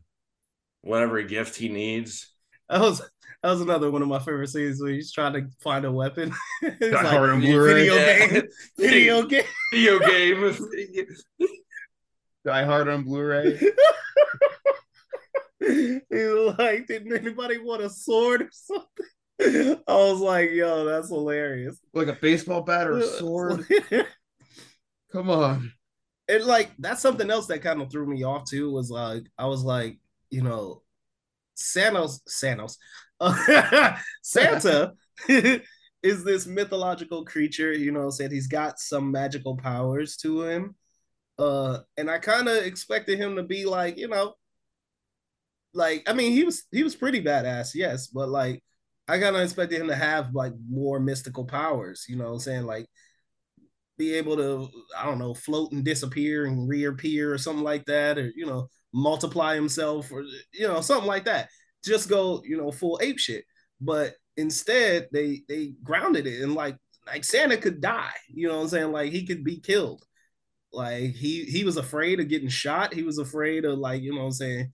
whatever 0.82 1.20
gift 1.22 1.56
he 1.56 1.68
needs. 1.68 2.32
That 2.68 2.80
was 2.80 3.00
that 3.42 3.50
was 3.50 3.60
another 3.60 3.90
one 3.90 4.02
of 4.02 4.08
my 4.08 4.18
favorite 4.18 4.48
scenes 4.48 4.80
where 4.80 4.92
he's 4.92 5.12
trying 5.12 5.32
to 5.34 5.46
find 5.62 5.84
a 5.84 5.92
weapon. 5.92 6.32
Die 6.62 6.76
like, 6.80 7.06
Hard 7.06 7.30
on 7.30 7.40
Blu-ray. 7.40 7.88
Video 7.88 7.94
yeah. 7.94 8.26
game. 8.28 8.42
Video 8.78 9.22
game. 9.22 9.44
Video 9.72 9.98
game. 10.00 11.06
Die 12.44 12.64
Hard 12.64 12.88
on 12.88 13.02
Blu-ray. 13.04 13.58
he 15.60 16.00
like, 16.08 16.86
didn't 16.86 17.16
anybody 17.16 17.58
want 17.58 17.82
a 17.82 17.90
sword 17.90 18.42
or 18.42 18.50
something? 18.52 19.82
I 19.86 19.94
was 19.94 20.20
like, 20.20 20.50
yo, 20.50 20.84
that's 20.84 21.08
hilarious. 21.08 21.78
Like 21.92 22.08
a 22.08 22.14
baseball 22.14 22.62
bat 22.62 22.86
or 22.86 22.98
a 22.98 23.06
sword? 23.06 23.66
Come 25.12 25.30
on. 25.30 25.72
And 26.28 26.44
like 26.44 26.70
that's 26.78 27.02
something 27.02 27.30
else 27.30 27.46
that 27.46 27.62
kind 27.62 27.80
of 27.80 27.90
threw 27.90 28.06
me 28.06 28.24
off 28.24 28.44
too, 28.48 28.70
was 28.70 28.90
like 28.90 29.24
I 29.38 29.46
was 29.46 29.62
like, 29.62 29.98
you 30.30 30.42
know, 30.42 30.82
Santos 31.54 32.20
Sanos. 32.28 32.76
Santa 34.22 34.92
is 35.28 36.24
this 36.24 36.46
mythological 36.46 37.24
creature, 37.24 37.72
you 37.72 37.92
know, 37.92 38.10
said 38.10 38.30
he's 38.32 38.48
got 38.48 38.78
some 38.78 39.10
magical 39.10 39.56
powers 39.56 40.16
to 40.18 40.42
him. 40.42 40.74
Uh, 41.38 41.80
and 41.96 42.10
I 42.10 42.18
kind 42.18 42.48
of 42.48 42.56
expected 42.64 43.18
him 43.18 43.36
to 43.36 43.42
be 43.42 43.64
like, 43.66 43.98
you 43.98 44.08
know, 44.08 44.34
like 45.74 46.02
I 46.08 46.12
mean 46.14 46.32
he 46.32 46.44
was 46.44 46.64
he 46.72 46.82
was 46.82 46.96
pretty 46.96 47.22
badass, 47.22 47.74
yes, 47.74 48.06
but 48.08 48.28
like 48.28 48.62
I 49.08 49.18
kind 49.18 49.36
of 49.36 49.42
expected 49.42 49.80
him 49.80 49.88
to 49.88 49.94
have 49.96 50.34
like 50.34 50.52
more 50.68 50.98
mystical 51.00 51.44
powers, 51.44 52.06
you 52.08 52.16
know 52.16 52.32
I'm 52.32 52.38
saying? 52.40 52.64
Like 52.64 52.86
be 53.98 54.14
able 54.14 54.36
to, 54.36 54.68
I 54.96 55.06
don't 55.06 55.18
know, 55.18 55.34
float 55.34 55.72
and 55.72 55.84
disappear 55.84 56.46
and 56.46 56.68
reappear 56.68 57.32
or 57.32 57.38
something 57.38 57.64
like 57.64 57.84
that, 57.86 58.18
or 58.18 58.32
you 58.36 58.46
know, 58.46 58.68
multiply 58.92 59.54
himself 59.54 60.10
or 60.12 60.22
you 60.52 60.66
know, 60.66 60.80
something 60.80 61.08
like 61.08 61.24
that. 61.24 61.48
Just 61.84 62.08
go, 62.08 62.42
you 62.44 62.56
know, 62.56 62.70
full 62.70 62.98
ape 63.02 63.18
shit. 63.18 63.44
But 63.80 64.14
instead 64.36 65.08
they 65.12 65.42
they 65.48 65.74
grounded 65.82 66.26
it 66.26 66.42
and 66.42 66.54
like 66.54 66.76
like 67.06 67.24
Santa 67.24 67.56
could 67.56 67.80
die, 67.80 68.12
you 68.28 68.48
know 68.48 68.56
what 68.56 68.62
I'm 68.62 68.68
saying? 68.68 68.92
Like 68.92 69.12
he 69.12 69.26
could 69.26 69.44
be 69.44 69.60
killed. 69.60 70.04
Like 70.72 71.14
he 71.14 71.44
he 71.44 71.64
was 71.64 71.76
afraid 71.76 72.20
of 72.20 72.28
getting 72.28 72.48
shot. 72.48 72.92
He 72.94 73.02
was 73.02 73.18
afraid 73.18 73.64
of 73.64 73.78
like, 73.78 74.02
you 74.02 74.14
know 74.14 74.22
I'm 74.26 74.32
saying, 74.32 74.72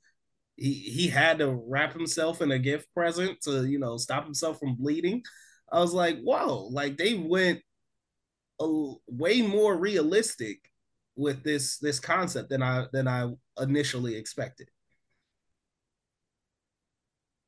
he 0.56 0.72
he 0.74 1.08
had 1.08 1.38
to 1.38 1.60
wrap 1.68 1.92
himself 1.92 2.42
in 2.42 2.50
a 2.52 2.58
gift 2.58 2.88
present 2.94 3.40
to 3.42 3.66
you 3.66 3.78
know 3.78 3.96
stop 3.98 4.24
himself 4.24 4.58
from 4.58 4.76
bleeding. 4.76 5.22
I 5.70 5.80
was 5.80 5.92
like, 5.94 6.20
whoa, 6.22 6.68
like 6.70 6.96
they 6.96 7.14
went 7.14 7.60
a, 8.62 8.94
way 9.08 9.42
more 9.42 9.76
realistic 9.76 10.70
with 11.16 11.42
this 11.44 11.78
this 11.78 12.00
concept 12.00 12.48
than 12.50 12.62
I 12.62 12.86
than 12.92 13.08
I 13.08 13.30
initially 13.60 14.16
expected. 14.16 14.68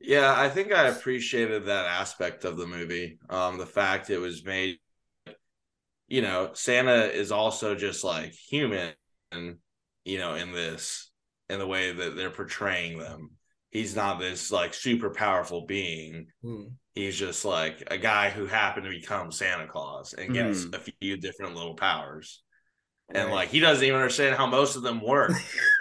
Yeah, 0.00 0.34
I 0.36 0.50
think 0.50 0.70
I 0.70 0.88
appreciated 0.88 1.64
that 1.64 1.86
aspect 1.86 2.44
of 2.44 2.58
the 2.58 2.66
movie. 2.66 3.18
Um, 3.30 3.56
the 3.56 3.64
fact 3.64 4.10
it 4.10 4.18
was 4.18 4.44
made, 4.44 4.78
you 6.08 6.20
know, 6.20 6.50
Santa 6.52 7.06
is 7.06 7.32
also 7.32 7.74
just 7.74 8.04
like 8.04 8.32
human, 8.32 8.92
you 10.04 10.18
know, 10.18 10.34
in 10.34 10.52
this 10.52 11.10
in 11.48 11.58
the 11.58 11.66
way 11.66 11.92
that 11.92 12.16
they're 12.16 12.30
portraying 12.30 12.98
them. 12.98 13.30
He's 13.74 13.94
not 13.94 14.20
this 14.20 14.50
like 14.50 14.72
super 14.72 15.10
powerful 15.10 15.66
being. 15.66 16.28
Mm. 16.42 16.70
He's 16.94 17.18
just 17.18 17.44
like 17.44 17.82
a 17.88 17.98
guy 17.98 18.30
who 18.30 18.46
happened 18.46 18.84
to 18.84 18.90
become 18.90 19.30
Santa 19.30 19.66
Claus 19.66 20.14
and 20.14 20.32
gets 20.32 20.64
mm. 20.64 20.74
a 20.74 20.78
few 20.78 21.16
different 21.16 21.56
little 21.56 21.74
powers. 21.74 22.42
Right. 23.08 23.20
And 23.20 23.32
like 23.32 23.48
he 23.48 23.60
doesn't 23.60 23.84
even 23.84 23.96
understand 23.96 24.36
how 24.36 24.46
most 24.46 24.76
of 24.76 24.82
them 24.82 25.02
work. 25.02 25.32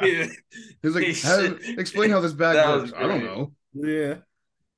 He's 0.00 0.36
like, 0.82 1.16
how, 1.22 1.54
explain 1.78 2.10
how 2.10 2.20
this 2.20 2.32
bag 2.32 2.56
works. 2.66 2.92
I 2.96 3.02
don't 3.02 3.22
know. 3.22 3.52
Yeah. 3.74 4.14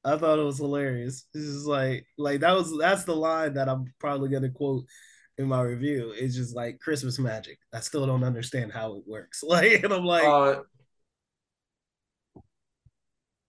I 0.04 0.18
thought 0.18 0.38
it 0.38 0.44
was 0.44 0.58
hilarious. 0.58 1.26
This 1.32 1.44
is 1.44 1.66
like 1.66 2.04
like 2.18 2.40
that 2.40 2.52
was 2.52 2.76
that's 2.78 3.04
the 3.04 3.16
line 3.16 3.54
that 3.54 3.68
I'm 3.68 3.94
probably 3.98 4.28
gonna 4.28 4.50
quote 4.50 4.84
in 5.38 5.48
my 5.48 5.62
review. 5.62 6.12
It's 6.16 6.34
just 6.34 6.54
like 6.54 6.78
Christmas 6.80 7.18
magic. 7.18 7.58
I 7.72 7.80
still 7.80 8.06
don't 8.06 8.24
understand 8.24 8.72
how 8.72 8.96
it 8.96 9.04
works. 9.06 9.42
Like, 9.54 9.84
and 9.84 9.92
I'm 9.92 10.04
like, 10.04 10.24
uh, 10.24 10.62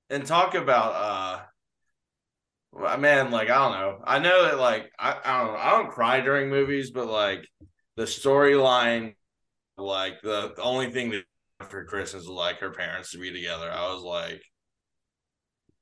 and 0.10 0.26
talk 0.26 0.56
about 0.56 1.48
uh, 2.74 2.98
man, 2.98 3.32
like 3.32 3.50
I 3.50 3.56
don't 3.56 3.80
know. 3.80 4.00
I 4.04 4.20
know 4.20 4.44
that 4.44 4.60
like 4.60 4.92
I, 5.00 5.18
I 5.24 5.44
don't 5.44 5.54
know. 5.54 5.60
I 5.60 5.72
don't 5.72 5.92
cry 5.92 6.22
during 6.22 6.50
movies, 6.50 6.92
but 6.92 7.08
like 7.08 7.48
the 7.96 8.04
storyline, 8.04 9.16
like 9.78 10.22
the, 10.22 10.54
the 10.56 10.62
only 10.62 10.92
thing 10.92 11.12
that 11.12 11.24
for 11.70 11.86
Christmas 11.86 12.24
was 12.24 12.30
like 12.30 12.60
her 12.60 12.72
parents 12.72 13.12
to 13.12 13.18
be 13.18 13.32
together. 13.32 13.72
I 13.72 13.94
was 13.94 14.04
like, 14.04 14.42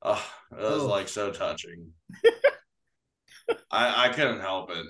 oh, 0.02 0.26
it 0.52 0.62
was 0.62 0.82
oh. 0.82 0.88
like 0.88 1.08
so 1.08 1.30
touching. 1.30 1.92
I 3.70 4.06
I 4.06 4.08
couldn't 4.08 4.40
help 4.40 4.70
it 4.70 4.86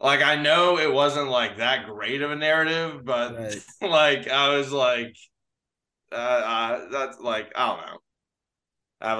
like 0.00 0.22
I 0.22 0.36
know 0.36 0.78
it 0.78 0.92
wasn't 0.92 1.28
like 1.28 1.58
that 1.58 1.86
great 1.86 2.22
of 2.22 2.30
a 2.30 2.36
narrative, 2.36 3.04
but 3.04 3.38
right. 3.38 3.64
like 3.82 4.28
I 4.28 4.56
was 4.56 4.72
like, 4.72 5.14
uh, 6.10 6.14
uh, 6.14 6.88
that's 6.90 7.20
like 7.20 7.52
I 7.54 7.66
don't 7.68 7.86
know. 7.86 7.98
I 9.00 9.14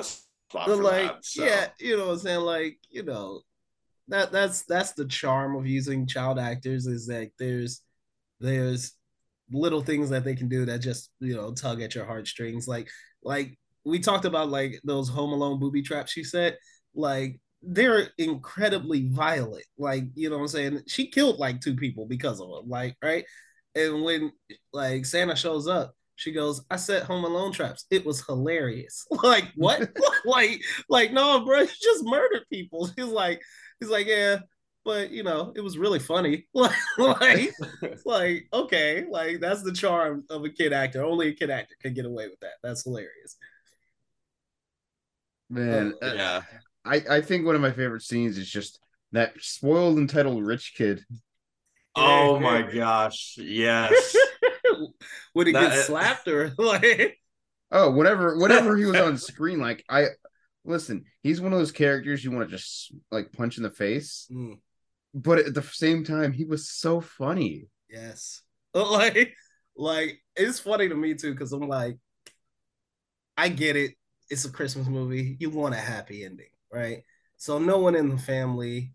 was 0.68 0.80
like, 0.80 1.08
that, 1.08 1.24
so. 1.24 1.44
yeah, 1.44 1.68
you 1.78 1.96
know 1.96 2.06
what 2.06 2.12
I'm 2.14 2.18
saying? 2.18 2.40
Like, 2.40 2.78
you 2.90 3.04
know, 3.04 3.42
that 4.08 4.32
that's 4.32 4.62
that's 4.62 4.92
the 4.92 5.04
charm 5.04 5.56
of 5.56 5.66
using 5.66 6.06
child 6.06 6.38
actors 6.38 6.86
is 6.86 7.06
that 7.06 7.30
there's 7.38 7.82
there's 8.40 8.92
little 9.52 9.82
things 9.82 10.10
that 10.10 10.24
they 10.24 10.34
can 10.34 10.48
do 10.48 10.64
that 10.64 10.78
just 10.78 11.10
you 11.20 11.34
know 11.34 11.52
tug 11.52 11.80
at 11.82 11.94
your 11.94 12.04
heartstrings. 12.04 12.66
Like 12.66 12.88
like 13.22 13.58
we 13.84 14.00
talked 14.00 14.24
about 14.24 14.50
like 14.50 14.80
those 14.84 15.08
Home 15.08 15.32
Alone 15.32 15.60
booby 15.60 15.82
traps. 15.82 16.12
She 16.12 16.24
said 16.24 16.58
like 16.94 17.40
they're 17.62 18.08
incredibly 18.18 19.06
violent. 19.08 19.64
Like, 19.78 20.04
you 20.14 20.30
know 20.30 20.36
what 20.36 20.42
I'm 20.42 20.48
saying? 20.48 20.82
She 20.86 21.08
killed 21.08 21.38
like 21.38 21.60
two 21.60 21.76
people 21.76 22.06
because 22.06 22.40
of 22.40 22.48
them, 22.48 22.68
like, 22.68 22.96
right? 23.02 23.24
And 23.74 24.02
when 24.02 24.32
like 24.72 25.04
Santa 25.04 25.36
shows 25.36 25.68
up, 25.68 25.94
she 26.20 26.32
goes, 26.32 26.62
I 26.70 26.76
set 26.76 27.04
home 27.04 27.24
alone 27.24 27.50
traps. 27.50 27.86
It 27.90 28.04
was 28.04 28.22
hilarious. 28.26 29.06
like, 29.22 29.46
what? 29.56 29.88
like, 30.26 30.60
like, 30.90 31.12
no, 31.12 31.42
bro, 31.46 31.60
you 31.60 31.66
just 31.66 32.04
murdered 32.04 32.44
people. 32.52 32.90
He's 32.94 33.06
like, 33.06 33.40
he's 33.80 33.88
like, 33.88 34.06
yeah, 34.06 34.40
but 34.84 35.10
you 35.10 35.22
know, 35.22 35.54
it 35.56 35.62
was 35.62 35.78
really 35.78 35.98
funny. 35.98 36.46
like, 36.52 36.76
like, 36.98 37.52
like, 38.04 38.48
okay, 38.52 39.06
like 39.10 39.40
that's 39.40 39.62
the 39.62 39.72
charm 39.72 40.24
of 40.28 40.44
a 40.44 40.50
kid 40.50 40.74
actor. 40.74 41.02
Only 41.02 41.28
a 41.28 41.34
kid 41.34 41.48
actor 41.48 41.74
can 41.80 41.94
get 41.94 42.04
away 42.04 42.28
with 42.28 42.40
that. 42.40 42.52
That's 42.62 42.84
hilarious. 42.84 43.36
Man, 45.48 45.94
uh, 46.02 46.12
yeah. 46.14 46.42
I 46.84 47.02
I 47.10 47.20
think 47.22 47.46
one 47.46 47.54
of 47.54 47.62
my 47.62 47.72
favorite 47.72 48.02
scenes 48.02 48.36
is 48.36 48.48
just 48.48 48.78
that 49.12 49.32
spoiled 49.40 49.96
entitled 49.96 50.44
rich 50.44 50.74
kid. 50.76 51.02
Oh 51.96 52.38
my 52.38 52.60
gosh. 52.60 53.36
Yes. 53.38 54.14
Would 55.34 55.46
he 55.46 55.52
That- 55.52 55.70
get 55.70 55.86
slapped 55.86 56.28
or 56.28 56.52
like? 56.58 57.18
Oh, 57.72 57.90
whatever, 57.90 58.36
whatever 58.40 58.76
he 58.76 58.84
was 58.84 58.96
on 59.00 59.16
screen, 59.16 59.60
like 59.60 59.84
I 59.88 60.06
listen, 60.64 61.04
he's 61.22 61.40
one 61.40 61.52
of 61.52 61.58
those 61.58 61.72
characters 61.72 62.24
you 62.24 62.30
want 62.32 62.48
to 62.48 62.56
just 62.56 62.92
like 63.10 63.32
punch 63.32 63.56
in 63.56 63.62
the 63.62 63.70
face, 63.70 64.26
Mm, 64.30 64.58
but 65.14 65.38
at 65.38 65.54
the 65.54 65.62
same 65.62 66.04
time, 66.04 66.32
he 66.32 66.44
was 66.44 66.68
so 66.70 67.00
funny. 67.00 67.66
yes, 67.88 68.42
like, 68.74 69.34
like 69.76 70.20
it's 70.36 70.60
funny 70.60 70.88
to 70.88 70.94
me 70.94 71.14
too 71.14 71.32
because 71.32 71.52
I'm 71.52 71.66
like, 71.68 71.96
I 73.36 73.48
get 73.48 73.76
it. 73.76 73.92
It's 74.28 74.44
a 74.44 74.50
Christmas 74.50 74.86
movie. 74.86 75.36
You 75.40 75.50
want 75.50 75.74
a 75.74 75.78
happy 75.78 76.24
ending, 76.24 76.50
right? 76.72 77.02
So 77.36 77.58
no 77.58 77.78
one 77.78 77.94
in 77.96 78.08
the 78.10 78.18
family, 78.18 78.92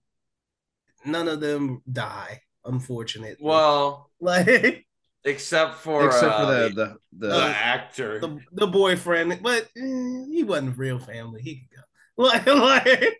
none 1.05 1.27
of 1.27 1.39
them 1.39 1.81
die. 1.91 2.41
Unfortunately, 2.63 3.35
well, 3.39 4.09
like 4.19 4.84
except 5.25 5.75
for 5.75 6.05
Except 6.05 6.33
uh, 6.33 6.39
for 6.39 6.53
the 6.53 6.69
the, 6.69 6.75
the 6.75 6.97
the, 7.13 7.27
the 7.27 7.45
actor. 7.45 8.19
the, 8.19 8.39
the 8.53 8.67
boyfriend, 8.67 9.39
but 9.41 9.63
eh, 9.75 10.25
he 10.31 10.43
wasn't 10.43 10.77
real 10.77 10.99
family. 10.99 11.41
He 11.41 11.55
could 11.57 11.77
go. 11.77 11.81
Like, 12.17 12.45
like, 12.45 13.17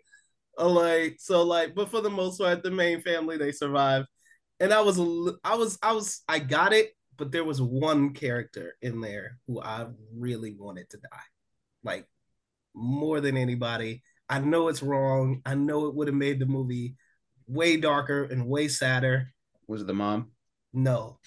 like, 0.56 1.16
so 1.18 1.42
like, 1.42 1.74
but 1.74 1.90
for 1.90 2.00
the 2.00 2.08
most 2.08 2.38
part, 2.38 2.62
the 2.62 2.70
main 2.70 3.02
family 3.02 3.36
they 3.36 3.52
survived. 3.52 4.06
And 4.58 4.72
I 4.72 4.80
was, 4.80 4.98
I 5.44 5.54
was, 5.54 5.78
I 5.82 5.92
was, 5.92 6.22
I 6.26 6.38
got 6.38 6.72
it, 6.72 6.92
but 7.18 7.30
there 7.30 7.44
was 7.44 7.60
one 7.60 8.14
character 8.14 8.74
in 8.80 9.02
there 9.02 9.38
who 9.46 9.60
I 9.60 9.88
really 10.16 10.56
wanted 10.58 10.88
to 10.90 10.96
die, 10.96 11.28
like 11.84 12.06
more 12.74 13.20
than 13.20 13.36
anybody. 13.36 14.02
I 14.30 14.38
know 14.38 14.68
it's 14.68 14.82
wrong. 14.82 15.42
I 15.44 15.54
know 15.54 15.88
it 15.88 15.94
would 15.94 16.08
have 16.08 16.16
made 16.16 16.40
the 16.40 16.46
movie 16.46 16.94
way 17.46 17.76
darker 17.76 18.24
and 18.24 18.48
way 18.48 18.68
sadder. 18.68 19.32
was 19.68 19.82
it 19.82 19.86
the 19.86 19.94
mom? 19.94 20.30
No, 20.72 21.18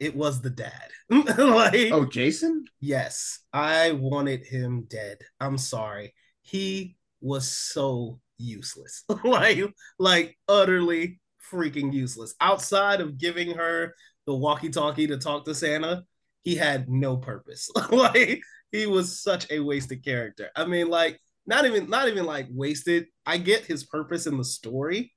it 0.00 0.16
was 0.16 0.40
the 0.40 0.50
dad. 0.50 0.90
like, 1.10 1.92
Oh, 1.92 2.04
Jason? 2.04 2.64
Yes, 2.80 3.40
I 3.52 3.92
wanted 3.92 4.44
him 4.44 4.86
dead. 4.88 5.18
I'm 5.40 5.58
sorry. 5.58 6.14
He 6.42 6.96
was 7.20 7.48
so 7.48 8.20
useless. 8.38 9.04
like 9.24 9.60
like 9.98 10.38
utterly 10.48 11.20
freaking 11.50 11.92
useless. 11.92 12.34
Outside 12.40 13.00
of 13.00 13.18
giving 13.18 13.56
her 13.56 13.94
the 14.26 14.34
walkie-talkie 14.34 15.06
to 15.08 15.18
talk 15.18 15.44
to 15.44 15.54
Santa, 15.54 16.04
he 16.42 16.54
had 16.54 16.88
no 16.88 17.16
purpose. 17.16 17.70
like 17.90 18.42
he 18.72 18.86
was 18.86 19.20
such 19.20 19.50
a 19.50 19.60
wasted 19.60 20.04
character. 20.04 20.50
I 20.56 20.64
mean 20.66 20.88
like 20.88 21.20
not 21.46 21.64
even 21.66 21.88
not 21.88 22.08
even 22.08 22.24
like 22.24 22.48
wasted. 22.50 23.06
I 23.26 23.38
get 23.38 23.64
his 23.64 23.84
purpose 23.84 24.26
in 24.26 24.36
the 24.36 24.44
story. 24.44 25.12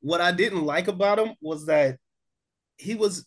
What 0.00 0.20
I 0.20 0.32
didn't 0.32 0.64
like 0.64 0.88
about 0.88 1.18
him 1.18 1.34
was 1.40 1.66
that 1.66 1.96
he 2.76 2.94
was 2.94 3.26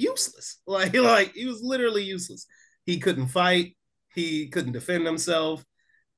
useless. 0.00 0.58
Like, 0.66 0.94
like 0.94 1.32
he 1.34 1.46
was 1.46 1.62
literally 1.62 2.04
useless. 2.04 2.46
He 2.86 2.98
couldn't 2.98 3.28
fight. 3.28 3.76
He 4.14 4.48
couldn't 4.48 4.72
defend 4.72 5.04
himself. 5.04 5.64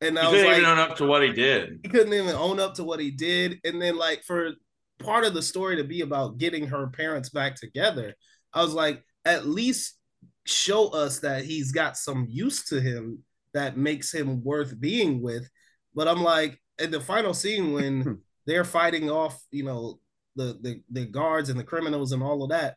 And 0.01 0.19
I 0.19 0.25
was 0.25 0.33
couldn't 0.33 0.47
like, 0.47 0.59
even 0.59 0.71
own 0.71 0.79
up 0.79 0.97
to 0.97 1.07
what 1.07 1.23
he 1.23 1.33
did. 1.33 1.81
he 1.83 1.89
couldn't 1.89 2.13
even 2.13 2.35
own 2.35 2.59
up 2.59 2.75
to 2.75 2.85
what 2.85 3.01
he 3.01 3.11
did. 3.11 3.61
And 3.65 3.81
then, 3.81 3.97
like, 3.97 4.25
for 4.25 4.51
part 4.99 5.25
of 5.25 5.33
the 5.33 5.43
story 5.43 5.77
to 5.77 5.85
be 5.85 6.01
about 6.01 6.39
getting 6.39 6.67
her 6.67 6.89
parents 6.89 7.31
back 7.31 7.55
together, 7.55 8.15
I 8.53 8.63
was 8.63 8.75
like, 8.75 9.03
at 9.25 9.47
least 9.47 9.99
show 10.45 10.89
us 10.89 11.21
that 11.21 11.45
he's 11.45 11.73
got 11.73 11.97
some 11.97 12.27
use 12.29 12.65
to 12.67 12.81
him 12.81 13.21
that 13.55 13.77
makes 13.77 14.13
him 14.13 14.43
worth 14.43 14.79
being 14.81 15.23
with. 15.23 15.49
But 15.95 16.09
I'm 16.09 16.23
like, 16.23 16.61
in 16.79 16.91
the 16.91 17.01
final 17.01 17.35
scene 17.35 17.73
when 17.73 18.19
they're 18.47 18.65
fighting 18.65 19.11
off, 19.11 19.41
you 19.51 19.65
know, 19.65 20.01
the, 20.35 20.59
the 20.63 20.83
the 20.91 21.07
guards 21.07 21.51
and 21.51 21.61
the 21.61 21.65
criminals 21.65 22.13
and 22.13 22.23
all 22.23 22.43
of 22.43 22.51
that, 22.51 22.77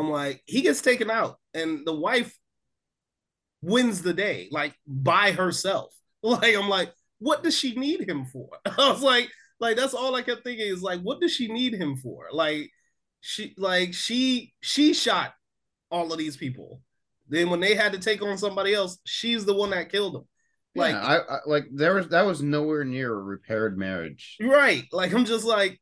I'm 0.00 0.10
like, 0.10 0.42
he 0.46 0.62
gets 0.62 0.80
taken 0.80 1.10
out, 1.10 1.36
and 1.54 1.86
the 1.86 1.94
wife 1.94 2.34
wins 3.62 4.02
the 4.02 4.14
day, 4.14 4.48
like 4.50 4.74
by 4.86 5.32
herself. 5.32 5.94
Like, 6.22 6.54
I'm 6.54 6.68
like, 6.68 6.92
what 7.18 7.42
does 7.42 7.56
she 7.56 7.74
need 7.76 8.06
him 8.06 8.26
for? 8.26 8.50
I 8.66 8.90
was 8.90 9.02
like, 9.02 9.30
like 9.58 9.78
that's 9.78 9.94
all 9.94 10.14
I 10.14 10.20
kept 10.20 10.44
thinking 10.44 10.66
is 10.66 10.82
like, 10.82 11.00
what 11.00 11.18
does 11.18 11.32
she 11.32 11.48
need 11.50 11.72
him 11.72 11.96
for? 11.96 12.26
Like, 12.30 12.68
she 13.22 13.54
like 13.56 13.94
she 13.94 14.52
she 14.60 14.92
shot 14.92 15.32
all 15.90 16.12
of 16.12 16.18
these 16.18 16.36
people. 16.36 16.82
Then 17.26 17.48
when 17.48 17.60
they 17.60 17.74
had 17.74 17.92
to 17.92 17.98
take 17.98 18.20
on 18.20 18.36
somebody 18.36 18.74
else, 18.74 18.98
she's 19.06 19.46
the 19.46 19.54
one 19.54 19.70
that 19.70 19.90
killed 19.90 20.14
them. 20.14 20.24
Like, 20.74 20.92
yeah, 20.92 21.00
I, 21.00 21.16
I 21.16 21.38
like 21.46 21.64
there 21.72 21.94
was 21.94 22.08
that 22.08 22.26
was 22.26 22.42
nowhere 22.42 22.84
near 22.84 23.12
a 23.12 23.22
repaired 23.22 23.78
marriage. 23.78 24.36
right? 24.42 24.84
Like, 24.92 25.14
I'm 25.14 25.24
just 25.24 25.46
like, 25.46 25.80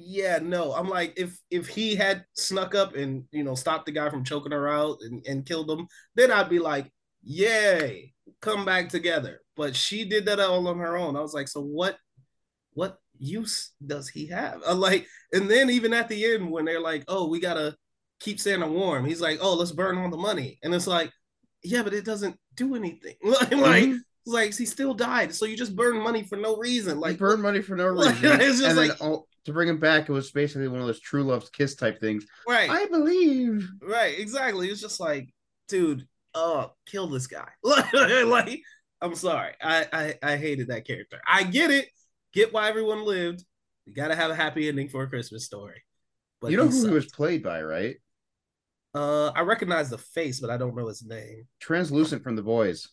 yeah, 0.00 0.38
no. 0.40 0.72
I'm 0.72 0.88
like, 0.88 1.12
if 1.16 1.36
if 1.50 1.66
he 1.68 1.96
had 1.96 2.24
snuck 2.34 2.74
up 2.76 2.94
and 2.94 3.24
you 3.32 3.42
know 3.42 3.54
stopped 3.56 3.86
the 3.86 3.92
guy 3.92 4.08
from 4.10 4.24
choking 4.24 4.52
her 4.52 4.68
out 4.68 4.98
and, 5.02 5.26
and 5.26 5.44
killed 5.44 5.68
him, 5.70 5.86
then 6.14 6.30
I'd 6.30 6.48
be 6.48 6.60
like, 6.60 6.90
yay, 7.24 8.14
come 8.40 8.64
back 8.64 8.88
together. 8.88 9.40
But 9.56 9.74
she 9.74 10.04
did 10.04 10.26
that 10.26 10.38
all 10.40 10.68
on 10.68 10.78
her 10.78 10.96
own. 10.96 11.16
I 11.16 11.20
was 11.20 11.34
like, 11.34 11.48
so 11.48 11.60
what 11.60 11.96
what 12.74 12.98
use 13.18 13.72
does 13.84 14.08
he 14.08 14.28
have? 14.28 14.62
I'm 14.66 14.78
like, 14.78 15.06
and 15.32 15.50
then 15.50 15.68
even 15.70 15.92
at 15.92 16.08
the 16.08 16.24
end 16.34 16.48
when 16.50 16.64
they're 16.64 16.80
like, 16.80 17.04
oh, 17.08 17.26
we 17.28 17.40
gotta 17.40 17.74
keep 18.20 18.38
Santa 18.40 18.68
warm, 18.68 19.04
he's 19.04 19.20
like, 19.20 19.38
oh, 19.42 19.54
let's 19.54 19.72
burn 19.72 19.98
all 19.98 20.10
the 20.10 20.16
money. 20.16 20.58
And 20.62 20.72
it's 20.74 20.86
like, 20.86 21.10
yeah, 21.64 21.82
but 21.82 21.92
it 21.94 22.04
doesn't 22.04 22.36
do 22.54 22.76
anything. 22.76 23.16
like, 23.24 23.50
like, 23.50 23.84
Mhm. 23.84 23.94
it's 23.96 24.32
like 24.32 24.56
he 24.56 24.64
still 24.66 24.94
died. 24.94 25.34
So 25.34 25.44
you 25.44 25.56
just 25.56 25.74
burn 25.74 26.00
money 26.00 26.22
for 26.22 26.36
no 26.36 26.56
reason. 26.56 27.00
Like 27.00 27.12
Like 27.12 27.18
burn 27.18 27.40
money 27.42 27.62
for 27.62 27.74
no 27.76 27.86
reason. 27.88 28.14
it's 28.40 28.58
just 28.60 28.64
and 28.64 28.76
like- 28.76 29.00
all, 29.00 29.26
to 29.44 29.52
bring 29.52 29.68
him 29.68 29.78
back, 29.78 30.08
it 30.08 30.12
was 30.12 30.30
basically 30.30 30.68
one 30.68 30.80
of 30.80 30.86
those 30.86 31.00
true 31.00 31.24
love's 31.24 31.50
kiss 31.50 31.74
type 31.74 32.00
things. 32.00 32.26
right. 32.46 32.70
I 32.70 32.86
believe. 32.86 33.68
Right, 33.82 34.18
exactly. 34.18 34.68
It's 34.68 34.80
just 34.80 35.00
like, 35.00 35.32
dude, 35.68 36.06
uh, 36.34 36.68
kill 36.86 37.06
this 37.08 37.26
guy. 37.26 37.48
like, 37.62 38.62
I'm 39.00 39.14
sorry. 39.14 39.52
I, 39.62 39.86
I 39.92 40.32
I 40.32 40.36
hated 40.36 40.68
that 40.68 40.86
character. 40.86 41.20
I 41.26 41.44
get 41.44 41.70
it. 41.70 41.88
Get 42.32 42.52
why 42.52 42.68
everyone 42.68 43.04
lived. 43.04 43.44
You 43.86 43.94
gotta 43.94 44.14
have 44.14 44.30
a 44.30 44.34
happy 44.34 44.68
ending 44.68 44.88
for 44.88 45.02
a 45.02 45.08
Christmas 45.08 45.44
story. 45.44 45.82
But 46.40 46.50
you 46.50 46.56
know 46.56 46.68
he 46.68 46.78
who 46.78 46.88
he 46.88 46.94
was 46.94 47.06
played 47.06 47.42
by, 47.42 47.62
right? 47.62 47.96
Uh, 48.94 49.28
I 49.28 49.42
recognize 49.42 49.90
the 49.90 49.98
face, 49.98 50.40
but 50.40 50.50
I 50.50 50.56
don't 50.56 50.76
know 50.76 50.88
his 50.88 51.04
name. 51.04 51.46
Translucent 51.60 52.22
from 52.22 52.36
the 52.36 52.42
boys. 52.42 52.88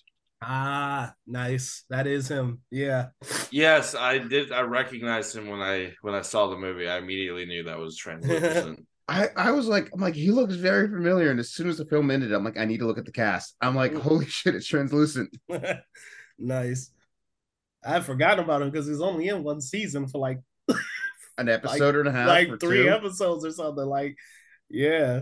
Ah, 0.47 1.13
nice. 1.25 1.85
That 1.89 2.05
is 2.05 2.27
him. 2.27 2.61
Yeah. 2.69 3.07
Yes, 3.49 3.95
I 3.95 4.19
did. 4.19 4.51
I 4.51 4.61
recognized 4.61 5.35
him 5.35 5.47
when 5.47 5.59
I 5.59 5.93
when 6.01 6.13
I 6.13 6.21
saw 6.21 6.47
the 6.47 6.57
movie. 6.57 6.87
I 6.87 6.99
immediately 6.99 7.45
knew 7.45 7.63
that 7.63 7.79
was 7.79 7.97
translucent. 7.97 8.85
I, 9.07 9.29
I 9.35 9.51
was 9.51 9.67
like, 9.67 9.89
I'm 9.93 10.01
like, 10.01 10.15
he 10.15 10.31
looks 10.31 10.55
very 10.55 10.87
familiar. 10.87 11.29
And 11.29 11.39
as 11.39 11.51
soon 11.51 11.69
as 11.69 11.77
the 11.77 11.85
film 11.85 12.09
ended, 12.09 12.31
I'm 12.31 12.43
like, 12.43 12.57
I 12.57 12.65
need 12.65 12.79
to 12.79 12.87
look 12.87 12.97
at 12.97 13.05
the 13.05 13.11
cast. 13.11 13.55
I'm 13.61 13.75
like, 13.75 13.93
holy 13.95 14.25
shit, 14.25 14.55
it's 14.55 14.67
translucent. 14.67 15.35
nice. 16.39 16.91
I 17.83 17.99
forgot 17.99 18.39
about 18.39 18.63
him 18.63 18.71
because 18.71 18.87
he's 18.87 19.01
only 19.01 19.27
in 19.27 19.43
one 19.43 19.61
season 19.61 20.07
for 20.07 20.17
like 20.17 20.39
An 21.37 21.49
episode 21.49 21.95
and 21.95 22.07
a 22.07 22.11
half. 22.11 22.27
like 22.27 22.59
three 22.59 22.83
two. 22.83 22.89
episodes 22.89 23.45
or 23.45 23.51
something. 23.51 23.85
Like, 23.85 24.15
yeah. 24.69 25.21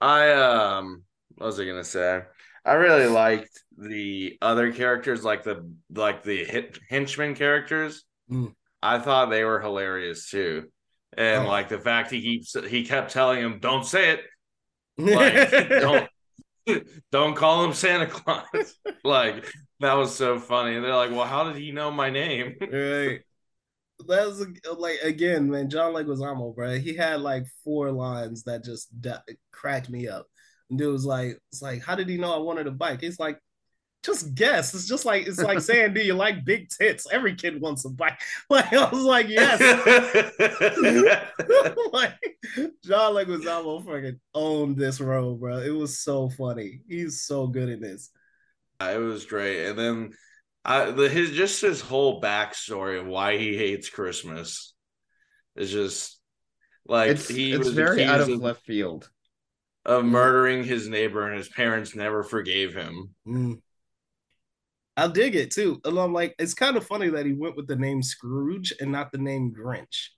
I 0.00 0.32
um, 0.32 1.04
what 1.36 1.46
was 1.46 1.60
I 1.60 1.66
gonna 1.66 1.84
say? 1.84 2.22
I 2.64 2.74
really 2.74 3.06
liked 3.06 3.50
the 3.76 4.36
other 4.42 4.72
characters, 4.72 5.24
like 5.24 5.42
the 5.44 5.68
like 5.92 6.22
the 6.22 6.44
hit, 6.44 6.78
henchman 6.88 7.34
characters. 7.34 8.04
Mm. 8.30 8.54
I 8.82 8.98
thought 8.98 9.30
they 9.30 9.44
were 9.44 9.60
hilarious 9.60 10.30
too, 10.30 10.68
and 11.16 11.46
Oh. 11.46 11.48
like 11.48 11.68
the 11.68 11.78
fact 11.78 12.10
he 12.10 12.20
keeps 12.20 12.54
he 12.68 12.84
kept 12.84 13.12
telling 13.12 13.40
him, 13.40 13.58
"Don't 13.60 13.84
say 13.84 14.10
it, 14.10 14.20
like 14.98 15.50
don't 15.68 16.08
don't 17.12 17.34
call 17.36 17.64
him 17.64 17.72
Santa 17.72 18.06
Claus." 18.06 18.74
like 19.04 19.46
that 19.80 19.94
was 19.94 20.14
so 20.14 20.38
funny. 20.38 20.76
And 20.76 20.84
they're 20.84 20.94
like, 20.94 21.10
"Well, 21.10 21.24
how 21.26 21.44
did 21.44 21.56
he 21.56 21.72
know 21.72 21.90
my 21.90 22.10
name?" 22.10 22.56
right. 22.60 23.20
That 24.08 24.26
was 24.26 24.46
like 24.78 24.98
again, 25.02 25.50
man. 25.50 25.68
John 25.68 25.92
Leguizamo, 25.92 26.54
bro. 26.54 26.78
He 26.78 26.94
had 26.94 27.20
like 27.20 27.44
four 27.64 27.92
lines 27.92 28.44
that 28.44 28.64
just 28.64 28.88
cracked 29.52 29.90
me 29.90 30.08
up. 30.08 30.26
And 30.70 30.78
dude 30.78 30.92
was 30.92 31.04
like, 31.04 31.38
"It's 31.52 31.62
like, 31.62 31.82
how 31.82 31.94
did 31.96 32.08
he 32.08 32.16
know 32.16 32.32
I 32.32 32.38
wanted 32.38 32.66
a 32.66 32.70
bike?" 32.70 33.00
He's 33.00 33.18
like, 33.18 33.38
"Just 34.02 34.34
guess." 34.34 34.74
It's 34.74 34.86
just 34.86 35.04
like 35.04 35.26
it's 35.26 35.42
like 35.42 35.60
saying, 35.60 35.94
"Do 35.94 36.00
you 36.00 36.14
like 36.14 36.44
big 36.44 36.68
tits?" 36.68 37.06
Every 37.10 37.34
kid 37.34 37.60
wants 37.60 37.84
a 37.84 37.90
bike. 37.90 38.20
Like 38.50 38.72
I 38.72 38.88
was 38.88 39.02
like, 39.04 39.28
"Yes." 39.28 39.60
like 41.92 42.14
John 42.84 43.14
Leguizamo 43.14 43.84
fucking 43.84 44.20
owned 44.34 44.76
this 44.76 45.00
role, 45.00 45.34
bro. 45.36 45.58
It 45.58 45.70
was 45.70 45.98
so 45.98 46.28
funny. 46.30 46.80
He's 46.88 47.22
so 47.22 47.46
good 47.46 47.68
in 47.68 47.80
this. 47.80 48.10
it 48.80 48.98
was 48.98 49.24
great. 49.26 49.66
And 49.66 49.78
then 49.78 50.12
I 50.64 50.90
the 50.90 51.08
his 51.08 51.32
just 51.32 51.60
his 51.62 51.80
whole 51.80 52.20
backstory 52.20 53.00
of 53.00 53.06
why 53.06 53.38
he 53.38 53.56
hates 53.56 53.88
Christmas 53.88 54.74
is 55.56 55.70
just 55.70 56.18
like 56.86 57.10
It's 57.10 57.28
he 57.28 57.52
it's 57.52 57.58
was 57.58 57.74
very 57.74 58.04
out 58.04 58.20
of 58.20 58.28
accused 58.28 58.42
left 58.42 58.62
field. 58.64 59.10
Of 59.86 60.04
murdering 60.04 60.64
his 60.64 60.88
neighbor 60.88 61.26
and 61.26 61.36
his 61.36 61.48
parents 61.48 61.94
never 61.94 62.22
forgave 62.22 62.74
him. 62.74 63.14
Mm. 63.26 63.60
I'll 64.96 65.08
dig 65.08 65.34
it 65.34 65.50
too. 65.50 65.80
And 65.84 65.98
I'm 65.98 66.12
like, 66.12 66.34
it's 66.38 66.54
kind 66.54 66.76
of 66.76 66.86
funny 66.86 67.08
that 67.08 67.24
he 67.24 67.32
went 67.32 67.56
with 67.56 67.66
the 67.66 67.76
name 67.76 68.02
Scrooge 68.02 68.74
and 68.80 68.92
not 68.92 69.12
the 69.12 69.18
name 69.18 69.54
Grinch, 69.58 70.08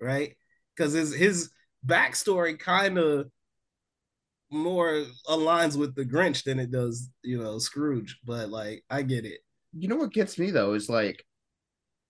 right? 0.00 0.34
Because 0.74 0.94
his 0.94 1.14
his 1.14 1.50
backstory 1.86 2.58
kind 2.58 2.96
of 2.96 3.30
more 4.50 5.04
aligns 5.28 5.76
with 5.76 5.94
the 5.94 6.04
Grinch 6.04 6.44
than 6.44 6.58
it 6.58 6.70
does, 6.70 7.10
you 7.22 7.38
know, 7.38 7.58
Scrooge. 7.58 8.18
But 8.24 8.48
like, 8.48 8.84
I 8.88 9.02
get 9.02 9.26
it. 9.26 9.40
You 9.72 9.88
know 9.88 9.96
what 9.96 10.12
gets 10.12 10.38
me 10.38 10.50
though 10.50 10.72
is 10.72 10.88
like, 10.88 11.24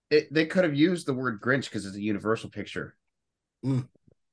it, 0.09 0.33
they 0.33 0.45
could 0.45 0.63
have 0.63 0.75
used 0.75 1.07
the 1.07 1.13
word 1.13 1.41
Grinch 1.41 1.65
because 1.65 1.85
it's 1.85 1.97
a 1.97 2.01
universal 2.01 2.49
picture. 2.49 2.95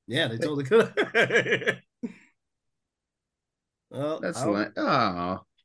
Yeah, 0.06 0.28
they 0.28 0.38
totally 0.38 0.64
could. 0.64 0.92
well, 3.90 4.20
That's 4.20 4.38
I 4.40 4.46
like, 4.46 4.72
oh, 4.76 4.86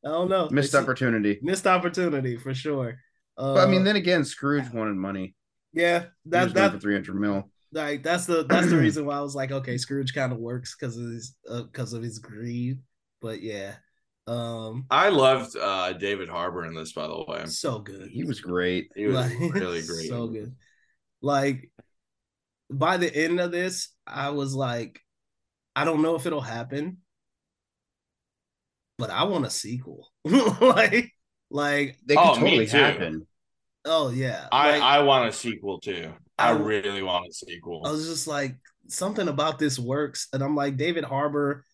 I 0.05 0.07
don't 0.09 0.29
know. 0.29 0.49
missed 0.51 0.69
It's- 0.73 0.83
opportunity. 0.83 1.39
Missed 1.41 1.67
opportunity 1.67 2.37
for 2.37 2.53
sure. 2.53 2.97
Uh, 3.37 3.55
But 3.55 3.67
I 3.67 3.71
mean, 3.71 3.83
then 3.83 3.95
again, 3.95 4.23
Scrooge 4.25 4.69
wanted 4.71 4.95
money. 4.95 5.35
yeah, 5.73 5.99
He 6.01 6.05
was 6.05 6.31
that 6.31 6.53
that 6.53 6.71
for 6.73 6.79
three 6.79 6.93
hundred 6.93 7.15
mil. 7.19 7.49
like 7.71 8.03
that's 8.03 8.25
the 8.25 8.43
that's 8.45 8.69
the 8.69 8.77
reason 8.85 9.05
why 9.05 9.17
I 9.17 9.21
was 9.21 9.33
like, 9.35 9.51
okay, 9.51 9.77
Scrooge 9.77 10.13
kind 10.13 10.31
of 10.31 10.37
works 10.39 10.75
because 10.79 10.97
of 10.97 11.05
his 11.09 11.35
because 11.47 11.93
of 11.93 12.03
his 12.03 12.19
greed. 12.19 12.79
But 13.21 13.41
yeah, 13.41 13.75
um, 14.27 14.85
I 14.91 15.09
loved 15.09 15.55
uh 15.57 15.93
David 15.93 16.29
Harbour 16.29 16.65
in 16.65 16.75
this, 16.75 16.93
by 16.93 17.07
the 17.07 17.23
way. 17.27 17.45
so 17.47 17.79
good. 17.79 18.09
He 18.11 18.23
was 18.23 18.39
great. 18.39 18.89
He 18.95 19.07
was 19.07 19.15
Like, 19.15 19.39
really 19.53 19.81
great. 19.81 20.09
so 20.09 20.27
good. 20.27 20.55
Like 21.21 21.71
by 22.69 22.97
the 22.97 23.13
end 23.15 23.39
of 23.39 23.51
this, 23.51 23.89
I 24.05 24.29
was 24.31 24.53
like, 24.53 24.99
I 25.75 25.85
don't 25.85 26.01
know 26.01 26.15
if 26.15 26.25
it'll 26.25 26.41
happen, 26.41 26.97
but 29.03 29.11
I 29.11 29.23
want 29.25 29.45
a 29.45 29.49
sequel. 29.49 30.09
like, 30.25 31.11
like, 31.49 31.97
They 32.05 32.17
could 32.17 32.31
Oh, 32.31 32.35
totally 32.35 32.65
happen. 32.67 33.27
oh 33.85 34.09
yeah, 34.11 34.49
I 34.51 34.71
like, 34.71 34.81
I 34.81 34.99
want 35.03 35.29
a 35.29 35.31
sequel 35.33 35.79
too. 35.79 36.13
I 36.37 36.49
I- 36.49 36.51
really 36.51 37.03
want 37.03 37.27
a 37.29 37.33
sequel. 37.33 37.81
I 37.85 37.91
was 37.91 38.07
just 38.07 38.27
like, 38.27 38.55
something 38.87 39.27
about 39.27 39.59
this 39.59 39.79
works. 39.79 40.27
And 40.33 40.43
I'm 40.43 40.55
like, 40.55 40.77
David 40.77 41.03
Harbour 41.03 41.65